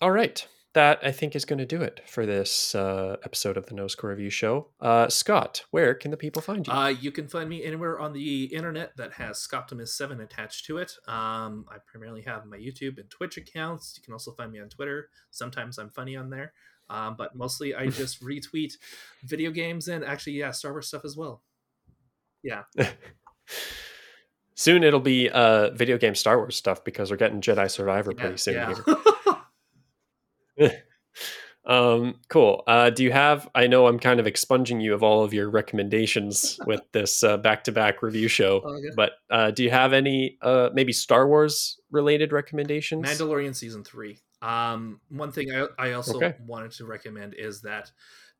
All 0.00 0.10
right. 0.10 0.46
That 0.76 0.98
I 1.02 1.10
think 1.10 1.34
is 1.34 1.46
going 1.46 1.58
to 1.58 1.64
do 1.64 1.80
it 1.80 2.02
for 2.06 2.26
this 2.26 2.74
uh, 2.74 3.16
episode 3.24 3.56
of 3.56 3.64
the 3.64 3.74
No 3.74 3.88
Score 3.88 4.10
Review 4.10 4.28
Show. 4.28 4.68
Uh, 4.78 5.08
Scott, 5.08 5.64
where 5.70 5.94
can 5.94 6.10
the 6.10 6.18
people 6.18 6.42
find 6.42 6.66
you? 6.66 6.72
uh 6.72 6.88
you 6.88 7.10
can 7.10 7.28
find 7.28 7.48
me 7.48 7.64
anywhere 7.64 7.98
on 7.98 8.12
the 8.12 8.44
internet 8.54 8.94
that 8.98 9.14
has 9.14 9.38
Scoptimus7 9.38 10.22
attached 10.22 10.66
to 10.66 10.76
it 10.76 10.92
um 11.08 11.64
i 11.70 11.76
primarily 11.90 12.20
have 12.22 12.44
my 12.44 12.58
youtube 12.58 12.98
and 12.98 13.08
twitch 13.08 13.38
accounts 13.38 13.94
you 13.96 14.02
can 14.02 14.12
also 14.12 14.32
find 14.32 14.52
me 14.52 14.60
on 14.60 14.68
twitter 14.68 15.08
sometimes 15.30 15.78
i'm 15.78 15.88
funny 15.88 16.14
on 16.14 16.28
there 16.28 16.52
um, 16.90 17.14
but 17.16 17.34
mostly 17.34 17.74
i 17.74 17.86
just 18.02 18.22
retweet 18.22 18.74
video 19.24 19.50
games 19.50 19.88
and 19.88 20.04
actually 20.04 20.34
yeah 20.34 20.50
star 20.50 20.72
wars 20.72 20.88
stuff 20.88 21.04
as 21.06 21.16
well 21.16 21.42
Yeah. 22.42 22.64
soon 24.54 24.82
it'll 24.82 25.00
be 25.00 25.30
uh, 25.30 25.70
video 25.70 25.96
game 25.98 26.14
Star 26.14 26.36
Wars 26.38 26.56
stuff 26.56 26.84
because 26.84 27.10
we're 27.10 27.16
getting 27.16 27.40
Jedi 27.40 27.70
Survivor 27.70 28.12
Yeah, 28.14 28.20
pretty 28.20 28.36
soon 28.38 28.54
yeah. 28.54 28.74
Um, 31.64 32.20
cool. 32.28 32.62
Uh, 32.68 32.90
do 32.90 33.02
you 33.02 33.10
have? 33.10 33.48
I 33.54 33.66
know 33.66 33.88
I'm 33.88 33.98
kind 33.98 34.20
of 34.20 34.26
expunging 34.28 34.80
you 34.80 34.94
of 34.94 35.02
all 35.02 35.24
of 35.24 35.34
your 35.34 35.50
recommendations 35.50 36.60
with 36.66 36.80
this 36.92 37.24
uh, 37.24 37.38
back-to-back 37.38 38.02
review 38.02 38.28
show, 38.28 38.62
Oh, 38.64 38.76
yeah. 38.76 38.92
but 38.94 39.14
uh, 39.30 39.50
do 39.50 39.64
you 39.64 39.70
have 39.70 39.92
any 39.92 40.38
uh, 40.42 40.70
maybe 40.72 40.92
Star 40.92 41.26
Wars 41.26 41.80
related 41.90 42.32
recommendations? 42.32 43.04
Mandalorian 43.04 43.52
season 43.52 43.82
three. 43.82 44.20
Um, 44.42 45.00
one 45.08 45.32
thing 45.32 45.50
I, 45.50 45.66
I 45.76 45.92
also 45.94 46.18
Okay. 46.18 46.36
wanted 46.46 46.70
to 46.72 46.86
recommend 46.86 47.34
is 47.34 47.62
that 47.62 47.90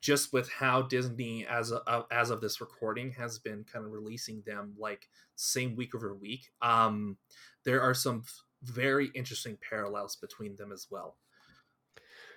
just 0.01 0.33
with 0.33 0.49
how 0.49 0.83
Disney, 0.83 1.45
as 1.47 1.73
of, 1.73 2.05
as 2.13 2.31
of 2.31 2.41
this 2.41 2.61
recording, 2.61 3.11
has 3.13 3.41
been 3.41 3.65
kind 3.65 3.85
of 3.85 3.91
releasing 3.91 4.43
them 4.43 4.75
like 4.79 5.09
same 5.35 5.75
week 5.75 5.97
over 5.97 6.15
week, 6.15 6.51
um, 6.63 7.17
there 7.65 7.83
are 7.83 7.95
some 7.95 8.23
very 8.63 9.09
interesting 9.17 9.59
parallels 9.69 10.15
between 10.15 10.55
them 10.55 10.71
as 10.71 10.87
well. 10.91 11.17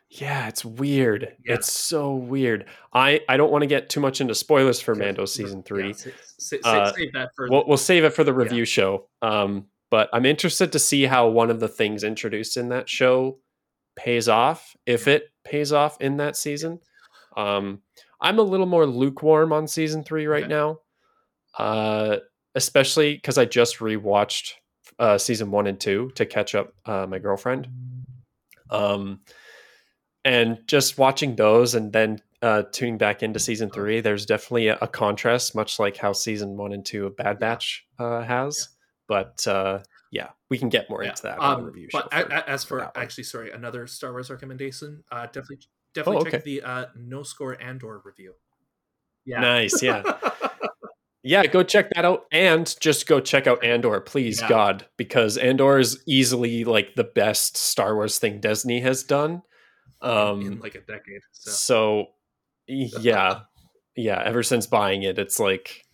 Yeah, 0.10 0.48
it's 0.48 0.66
weird. 0.66 1.36
Yeah. 1.46 1.56
It's 1.56 1.72
so 1.72 2.16
weird. 2.16 2.66
I 2.94 3.22
I 3.30 3.38
don't 3.38 3.52
want 3.52 3.62
to 3.64 3.68
get 3.68 3.90
too 3.90 4.00
much 4.00 4.22
into 4.22 4.36
spoilers 4.36 4.82
for. 4.82 4.96
Mando 4.96 5.26
season 5.26 5.64
three. 5.64 5.88
Yeah, 5.88 5.94
sa- 5.94 6.10
sa- 6.38 6.58
sa- 6.64 6.70
Uh, 6.70 6.94
save 6.94 7.14
that 7.14 7.30
for 7.36 7.48
we'll, 7.50 7.64
we'll 7.68 7.78
save 7.78 8.04
it 8.04 8.12
for 8.14 8.24
the 8.24 8.34
review 8.34 8.66
show. 8.66 9.08
Um, 9.22 9.68
but 9.92 10.10
I'm 10.14 10.26
interested 10.26 10.72
to 10.74 10.80
see 10.80 11.06
how 11.06 11.28
one 11.30 11.50
of 11.50 11.60
the 11.60 11.68
things 11.68 12.04
introduced 12.04 12.58
in 12.58 12.70
that 12.70 12.88
show 12.90 13.40
pays 13.96 14.28
off, 14.30 14.76
if 14.86 15.08
it 15.08 15.30
pays 15.44 15.74
off 15.74 16.00
in 16.00 16.18
that 16.18 16.36
season. 16.36 16.80
Um, 17.38 17.82
I'm 18.22 18.40
a 18.40 18.44
little 18.44 18.66
more 18.66 18.86
lukewarm 18.86 19.52
on 19.54 19.68
season 19.68 20.04
three 20.04 20.26
right 20.28 20.44
Okay. 20.44 20.54
now, 20.54 20.80
uh, 21.58 22.18
especially 22.56 23.16
because 23.16 23.38
I 23.38 23.46
just 23.46 23.78
rewatched 23.80 24.54
uh, 25.00 25.18
season 25.18 25.50
one 25.52 25.68
and 25.68 25.80
two 25.80 26.12
to 26.16 26.26
catch 26.26 26.54
up 26.56 26.74
uh, 26.86 27.06
my 27.08 27.18
girlfriend. 27.20 27.68
Um, 28.70 29.22
and 30.26 30.60
just 30.68 30.98
watching 30.98 31.36
those 31.36 31.76
and 31.76 31.92
then 31.94 32.20
uh, 32.42 32.64
tuning 32.72 32.98
back 32.98 33.22
into 33.24 33.40
season 33.40 33.70
three, 33.70 34.00
there's 34.02 34.26
definitely 34.26 34.68
a, 34.68 34.78
a 34.82 34.88
contrast, 34.88 35.56
much 35.56 35.80
like 35.80 35.98
how 35.98 36.14
season 36.14 36.56
one 36.58 36.72
and 36.74 36.86
two 36.86 37.06
of 37.08 37.18
Bad 37.18 37.34
Yeah. 37.36 37.40
Batch 37.40 37.86
uh, 38.00 38.22
has. 38.22 38.70
But 39.08 39.46
uh, 39.48 39.80
yeah, 40.12 40.30
we 40.50 40.58
can 40.58 40.70
get 40.70 40.90
more 40.90 41.04
Yeah. 41.04 41.10
into 41.10 41.24
that 41.24 41.40
Um, 41.42 41.66
review 41.66 41.90
but 41.92 42.12
for- 42.14 42.34
as 42.34 42.64
for 42.64 42.80
one. 42.80 42.90
actually, 42.96 43.26
sorry, 43.26 43.52
another 43.52 43.88
Star 43.88 44.12
Wars 44.12 44.30
recommendation. 44.30 45.04
Uh, 45.12 45.26
definitely, 45.26 45.60
definitely 45.94 46.22
Oh, 46.22 46.24
check 46.26 46.34
okay. 46.36 46.44
the 46.46 46.62
uh, 46.62 46.86
No 46.96 47.24
Score 47.24 47.62
Andor 47.62 48.02
review. 48.06 48.36
Yeah, 49.26 49.42
Nice, 49.42 49.84
yeah. 49.84 50.02
yeah, 51.24 51.46
go 51.46 51.62
check 51.64 51.90
that 51.96 52.06
out, 52.06 52.26
and 52.32 52.74
just 52.80 53.06
go 53.08 53.20
check 53.20 53.48
out 53.48 53.64
Andor, 53.64 54.00
please, 54.00 54.40
Yeah. 54.42 54.48
God, 54.50 54.86
because 54.98 55.38
Andor 55.38 55.78
is 55.80 56.02
easily 56.08 56.64
like 56.64 56.96
the 56.96 57.04
best 57.04 57.58
Star 57.58 57.96
Wars 57.96 58.18
thing 58.18 58.40
Disney 58.40 58.80
has 58.80 59.04
done. 59.04 59.42
Um, 60.02 60.42
in 60.42 60.60
like 60.60 60.76
a 60.76 60.82
decade. 60.82 61.22
So 61.32 61.52
So, 61.52 62.08
yeah, 62.68 63.42
yeah. 63.96 64.22
Ever 64.24 64.44
since 64.44 64.66
buying 64.68 65.04
it, 65.04 65.20
it's 65.20 65.40
like, 65.40 65.86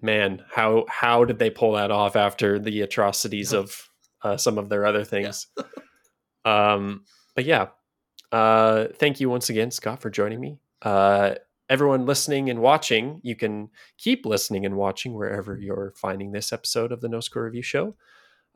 man, 0.00 0.44
how 0.50 0.86
how 0.88 1.24
did 1.24 1.38
they 1.38 1.50
pull 1.50 1.72
that 1.72 1.90
off 1.90 2.16
after 2.16 2.58
the 2.58 2.82
atrocities 2.82 3.52
of 3.52 3.90
uh, 4.22 4.36
some 4.36 4.58
of 4.58 4.68
their 4.68 4.86
other 4.86 5.04
things? 5.04 5.48
um, 6.44 7.04
but 7.34 7.44
yeah, 7.44 7.68
uh, 8.32 8.86
thank 8.94 9.20
you 9.20 9.28
once 9.28 9.50
again, 9.50 9.70
Scott, 9.70 10.00
for 10.00 10.10
joining 10.10 10.40
me. 10.40 10.58
Uh, 10.82 11.34
everyone 11.68 12.06
listening 12.06 12.50
and 12.50 12.60
watching, 12.60 13.20
you 13.22 13.36
can 13.36 13.70
keep 13.98 14.24
listening 14.24 14.64
and 14.64 14.76
watching 14.76 15.14
wherever 15.14 15.58
you're 15.58 15.92
finding 15.96 16.32
this 16.32 16.52
episode 16.52 16.92
of 16.92 17.00
the 17.00 17.08
No 17.08 17.20
Score 17.20 17.44
Review 17.44 17.62
Show. 17.62 17.96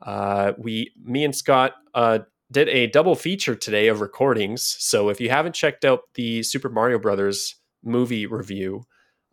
Uh, 0.01 0.53
we, 0.57 0.91
me 1.03 1.23
and 1.23 1.35
Scott, 1.35 1.73
uh, 1.93 2.19
did 2.51 2.67
a 2.69 2.87
double 2.87 3.15
feature 3.15 3.55
today 3.55 3.87
of 3.87 4.01
recordings. 4.01 4.75
So 4.79 5.09
if 5.09 5.21
you 5.21 5.29
haven't 5.29 5.55
checked 5.55 5.85
out 5.85 6.01
the 6.15 6.43
Super 6.43 6.69
Mario 6.69 6.99
Brothers 6.99 7.55
movie 7.83 8.25
review 8.25 8.83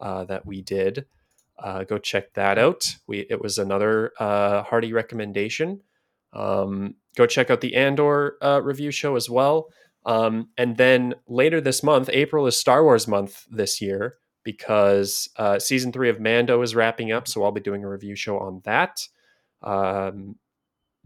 uh, 0.01 0.25
that 0.25 0.47
we 0.47 0.62
did, 0.62 1.07
uh, 1.59 1.83
go 1.85 1.99
check 1.99 2.33
that 2.35 2.59
out. 2.59 2.97
We 3.07 3.27
it 3.29 3.43
was 3.43 3.59
another 3.59 4.12
uh, 4.21 4.62
hearty 4.62 4.93
recommendation. 4.93 5.81
Um, 6.33 6.95
go 7.16 7.27
check 7.27 7.51
out 7.51 7.61
the 7.61 7.75
Andor 7.75 8.37
uh, 8.41 8.61
review 8.62 8.93
show 8.93 9.16
as 9.16 9.29
well. 9.29 9.69
Um, 10.07 10.51
and 10.57 10.77
then 10.77 11.14
later 11.27 11.61
this 11.61 11.83
month, 11.83 12.09
April 12.12 12.47
is 12.47 12.57
Star 12.57 12.85
Wars 12.85 13.09
month 13.09 13.45
this 13.51 13.81
year 13.81 14.19
because 14.45 15.29
uh, 15.37 15.59
season 15.59 15.93
three 15.93 16.09
of 16.09 16.21
Mando 16.21 16.62
is 16.62 16.75
wrapping 16.75 17.11
up. 17.11 17.27
So 17.27 17.43
I'll 17.43 17.53
be 17.53 17.61
doing 17.61 17.83
a 17.83 17.91
review 17.91 18.14
show 18.14 18.39
on 18.39 18.61
that. 18.64 19.01
Um, 19.62 20.37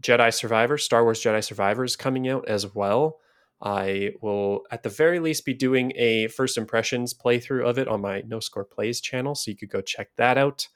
Jedi 0.03 0.33
Survivor, 0.33 0.77
Star 0.77 1.03
Wars 1.03 1.21
Jedi 1.21 1.43
Survivor 1.43 1.83
is 1.83 1.95
coming 1.95 2.27
out 2.27 2.47
as 2.47 2.73
well. 2.75 3.19
I 3.61 4.11
will, 4.21 4.63
at 4.71 4.83
the 4.83 4.89
very 4.89 5.19
least, 5.19 5.45
be 5.45 5.53
doing 5.53 5.93
a 5.95 6.27
first 6.27 6.57
impressions 6.57 7.13
playthrough 7.13 7.65
of 7.65 7.77
it 7.79 7.87
on 7.87 8.01
my 8.01 8.21
No 8.27 8.41
Score 8.41 8.65
Plays 8.65 8.99
channel, 8.99 9.35
so 9.35 9.49
you 9.49 9.57
could 9.57 9.69
go 9.69 9.81
check 9.81 10.09
that 10.17 10.37
out. 10.37 10.67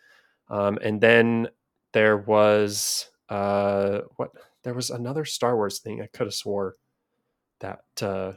Um, 0.50 0.80
and 0.82 1.02
then 1.02 1.50
there 1.92 2.18
was 2.18 3.10
uh, 3.30 4.02
what? 4.16 4.32
There 4.64 4.74
was 4.74 4.90
another 4.90 5.26
Star 5.26 5.56
Wars 5.56 5.80
thing 5.80 6.02
I 6.02 6.08
could 6.08 6.28
have 6.28 6.34
swore 6.34 6.76
that 7.60 7.84
uh, 8.02 8.34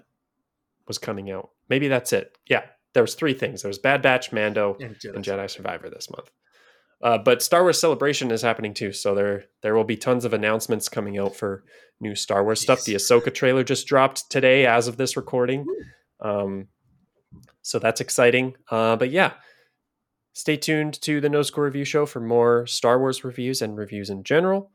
was 0.88 0.98
coming 0.98 1.30
out. 1.30 1.50
Maybe 1.68 1.86
that's 1.86 2.12
it. 2.12 2.36
Yeah, 2.48 2.64
there 2.92 3.02
was 3.02 3.14
three 3.14 3.34
things. 3.34 3.62
There 3.62 3.68
was 3.68 3.78
Bad 3.78 4.02
Batch, 4.02 4.32
Mando, 4.32 4.76
and 4.80 4.96
Jedi, 4.96 5.14
and 5.14 5.24
Jedi 5.24 5.48
Survivor 5.48 5.88
this 5.88 6.10
month. 6.10 6.30
Uh, 7.02 7.16
but 7.18 7.42
Star 7.42 7.62
Wars 7.62 7.80
Celebration 7.80 8.30
is 8.30 8.42
happening 8.42 8.74
too, 8.74 8.92
so 8.92 9.14
there 9.14 9.44
there 9.62 9.74
will 9.74 9.84
be 9.84 9.96
tons 9.96 10.24
of 10.24 10.34
announcements 10.34 10.88
coming 10.88 11.18
out 11.18 11.34
for 11.34 11.64
new 12.00 12.14
Star 12.14 12.44
Wars 12.44 12.60
stuff. 12.60 12.84
The 12.84 12.94
Ahsoka 12.94 13.32
trailer 13.32 13.64
just 13.64 13.86
dropped 13.86 14.30
today, 14.30 14.66
as 14.66 14.86
of 14.86 14.96
this 14.96 15.16
recording, 15.16 15.64
um, 16.20 16.68
so 17.62 17.78
that's 17.78 18.00
exciting. 18.00 18.54
Uh, 18.70 18.96
but 18.96 19.10
yeah, 19.10 19.32
stay 20.34 20.56
tuned 20.56 21.00
to 21.02 21.20
the 21.20 21.30
No 21.30 21.42
Score 21.42 21.64
Review 21.64 21.84
Show 21.84 22.04
for 22.04 22.20
more 22.20 22.66
Star 22.66 22.98
Wars 22.98 23.24
reviews 23.24 23.62
and 23.62 23.78
reviews 23.78 24.10
in 24.10 24.22
general. 24.22 24.70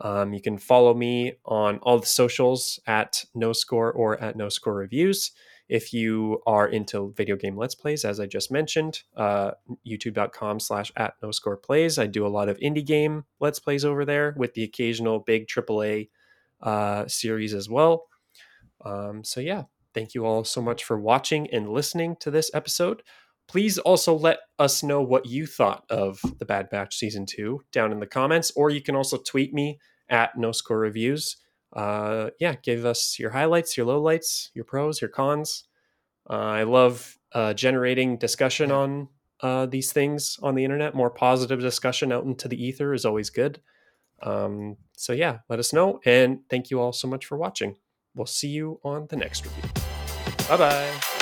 Um, 0.00 0.32
you 0.32 0.42
can 0.42 0.58
follow 0.58 0.94
me 0.94 1.34
on 1.44 1.78
all 1.78 1.98
the 1.98 2.06
socials 2.06 2.78
at 2.86 3.24
No 3.34 3.52
Score 3.52 3.92
or 3.92 4.20
at 4.22 4.36
No 4.36 4.48
Score 4.48 4.74
Reviews. 4.74 5.32
If 5.68 5.92
you 5.92 6.42
are 6.46 6.68
into 6.68 7.12
video 7.16 7.36
game 7.36 7.56
let's 7.56 7.74
plays, 7.74 8.04
as 8.04 8.20
I 8.20 8.26
just 8.26 8.52
mentioned, 8.52 9.02
uh, 9.16 9.52
youtube.com 9.86 10.60
slash 10.60 10.92
at 10.96 11.14
no 11.22 11.32
score 11.32 11.56
plays. 11.56 11.98
I 11.98 12.06
do 12.06 12.26
a 12.26 12.28
lot 12.28 12.48
of 12.48 12.58
indie 12.58 12.86
game 12.86 13.24
let's 13.40 13.58
plays 13.58 13.84
over 13.84 14.04
there 14.04 14.34
with 14.36 14.54
the 14.54 14.62
occasional 14.62 15.20
big 15.20 15.46
AAA 15.48 16.10
uh, 16.62 17.06
series 17.08 17.52
as 17.52 17.68
well. 17.68 18.06
Um, 18.84 19.24
so, 19.24 19.40
yeah, 19.40 19.64
thank 19.94 20.14
you 20.14 20.24
all 20.24 20.44
so 20.44 20.62
much 20.62 20.84
for 20.84 20.98
watching 20.98 21.50
and 21.50 21.68
listening 21.68 22.16
to 22.20 22.30
this 22.30 22.50
episode. 22.54 23.02
Please 23.48 23.78
also 23.78 24.14
let 24.14 24.38
us 24.58 24.82
know 24.82 25.02
what 25.02 25.26
you 25.26 25.46
thought 25.46 25.84
of 25.88 26.20
the 26.38 26.44
Bad 26.44 26.68
Batch 26.70 26.96
season 26.96 27.26
two 27.26 27.62
down 27.72 27.92
in 27.92 28.00
the 28.00 28.06
comments, 28.06 28.52
or 28.56 28.70
you 28.70 28.82
can 28.82 28.96
also 28.96 29.18
tweet 29.18 29.52
me 29.52 29.78
at 30.08 30.36
no 30.36 30.52
score 30.52 30.78
reviews 30.78 31.36
uh, 31.76 32.30
yeah, 32.40 32.54
give 32.62 32.86
us 32.86 33.18
your 33.18 33.30
highlights, 33.30 33.76
your 33.76 33.86
lowlights, 33.86 34.48
your 34.54 34.64
pros, 34.64 35.00
your 35.00 35.10
cons. 35.10 35.64
Uh, 36.28 36.32
I 36.32 36.62
love 36.62 37.18
uh, 37.32 37.52
generating 37.52 38.16
discussion 38.16 38.72
on 38.72 39.08
uh, 39.42 39.66
these 39.66 39.92
things 39.92 40.38
on 40.42 40.54
the 40.54 40.64
internet. 40.64 40.94
More 40.94 41.10
positive 41.10 41.60
discussion 41.60 42.12
out 42.12 42.24
into 42.24 42.48
the 42.48 42.60
ether 42.60 42.94
is 42.94 43.04
always 43.04 43.28
good. 43.28 43.60
Um, 44.22 44.78
so, 44.96 45.12
yeah, 45.12 45.40
let 45.50 45.58
us 45.58 45.74
know. 45.74 46.00
And 46.06 46.40
thank 46.48 46.70
you 46.70 46.80
all 46.80 46.92
so 46.92 47.06
much 47.06 47.26
for 47.26 47.36
watching. 47.36 47.76
We'll 48.14 48.24
see 48.24 48.48
you 48.48 48.80
on 48.82 49.06
the 49.10 49.16
next 49.16 49.44
review. 49.44 49.70
Bye 50.48 50.56
bye. 50.56 51.15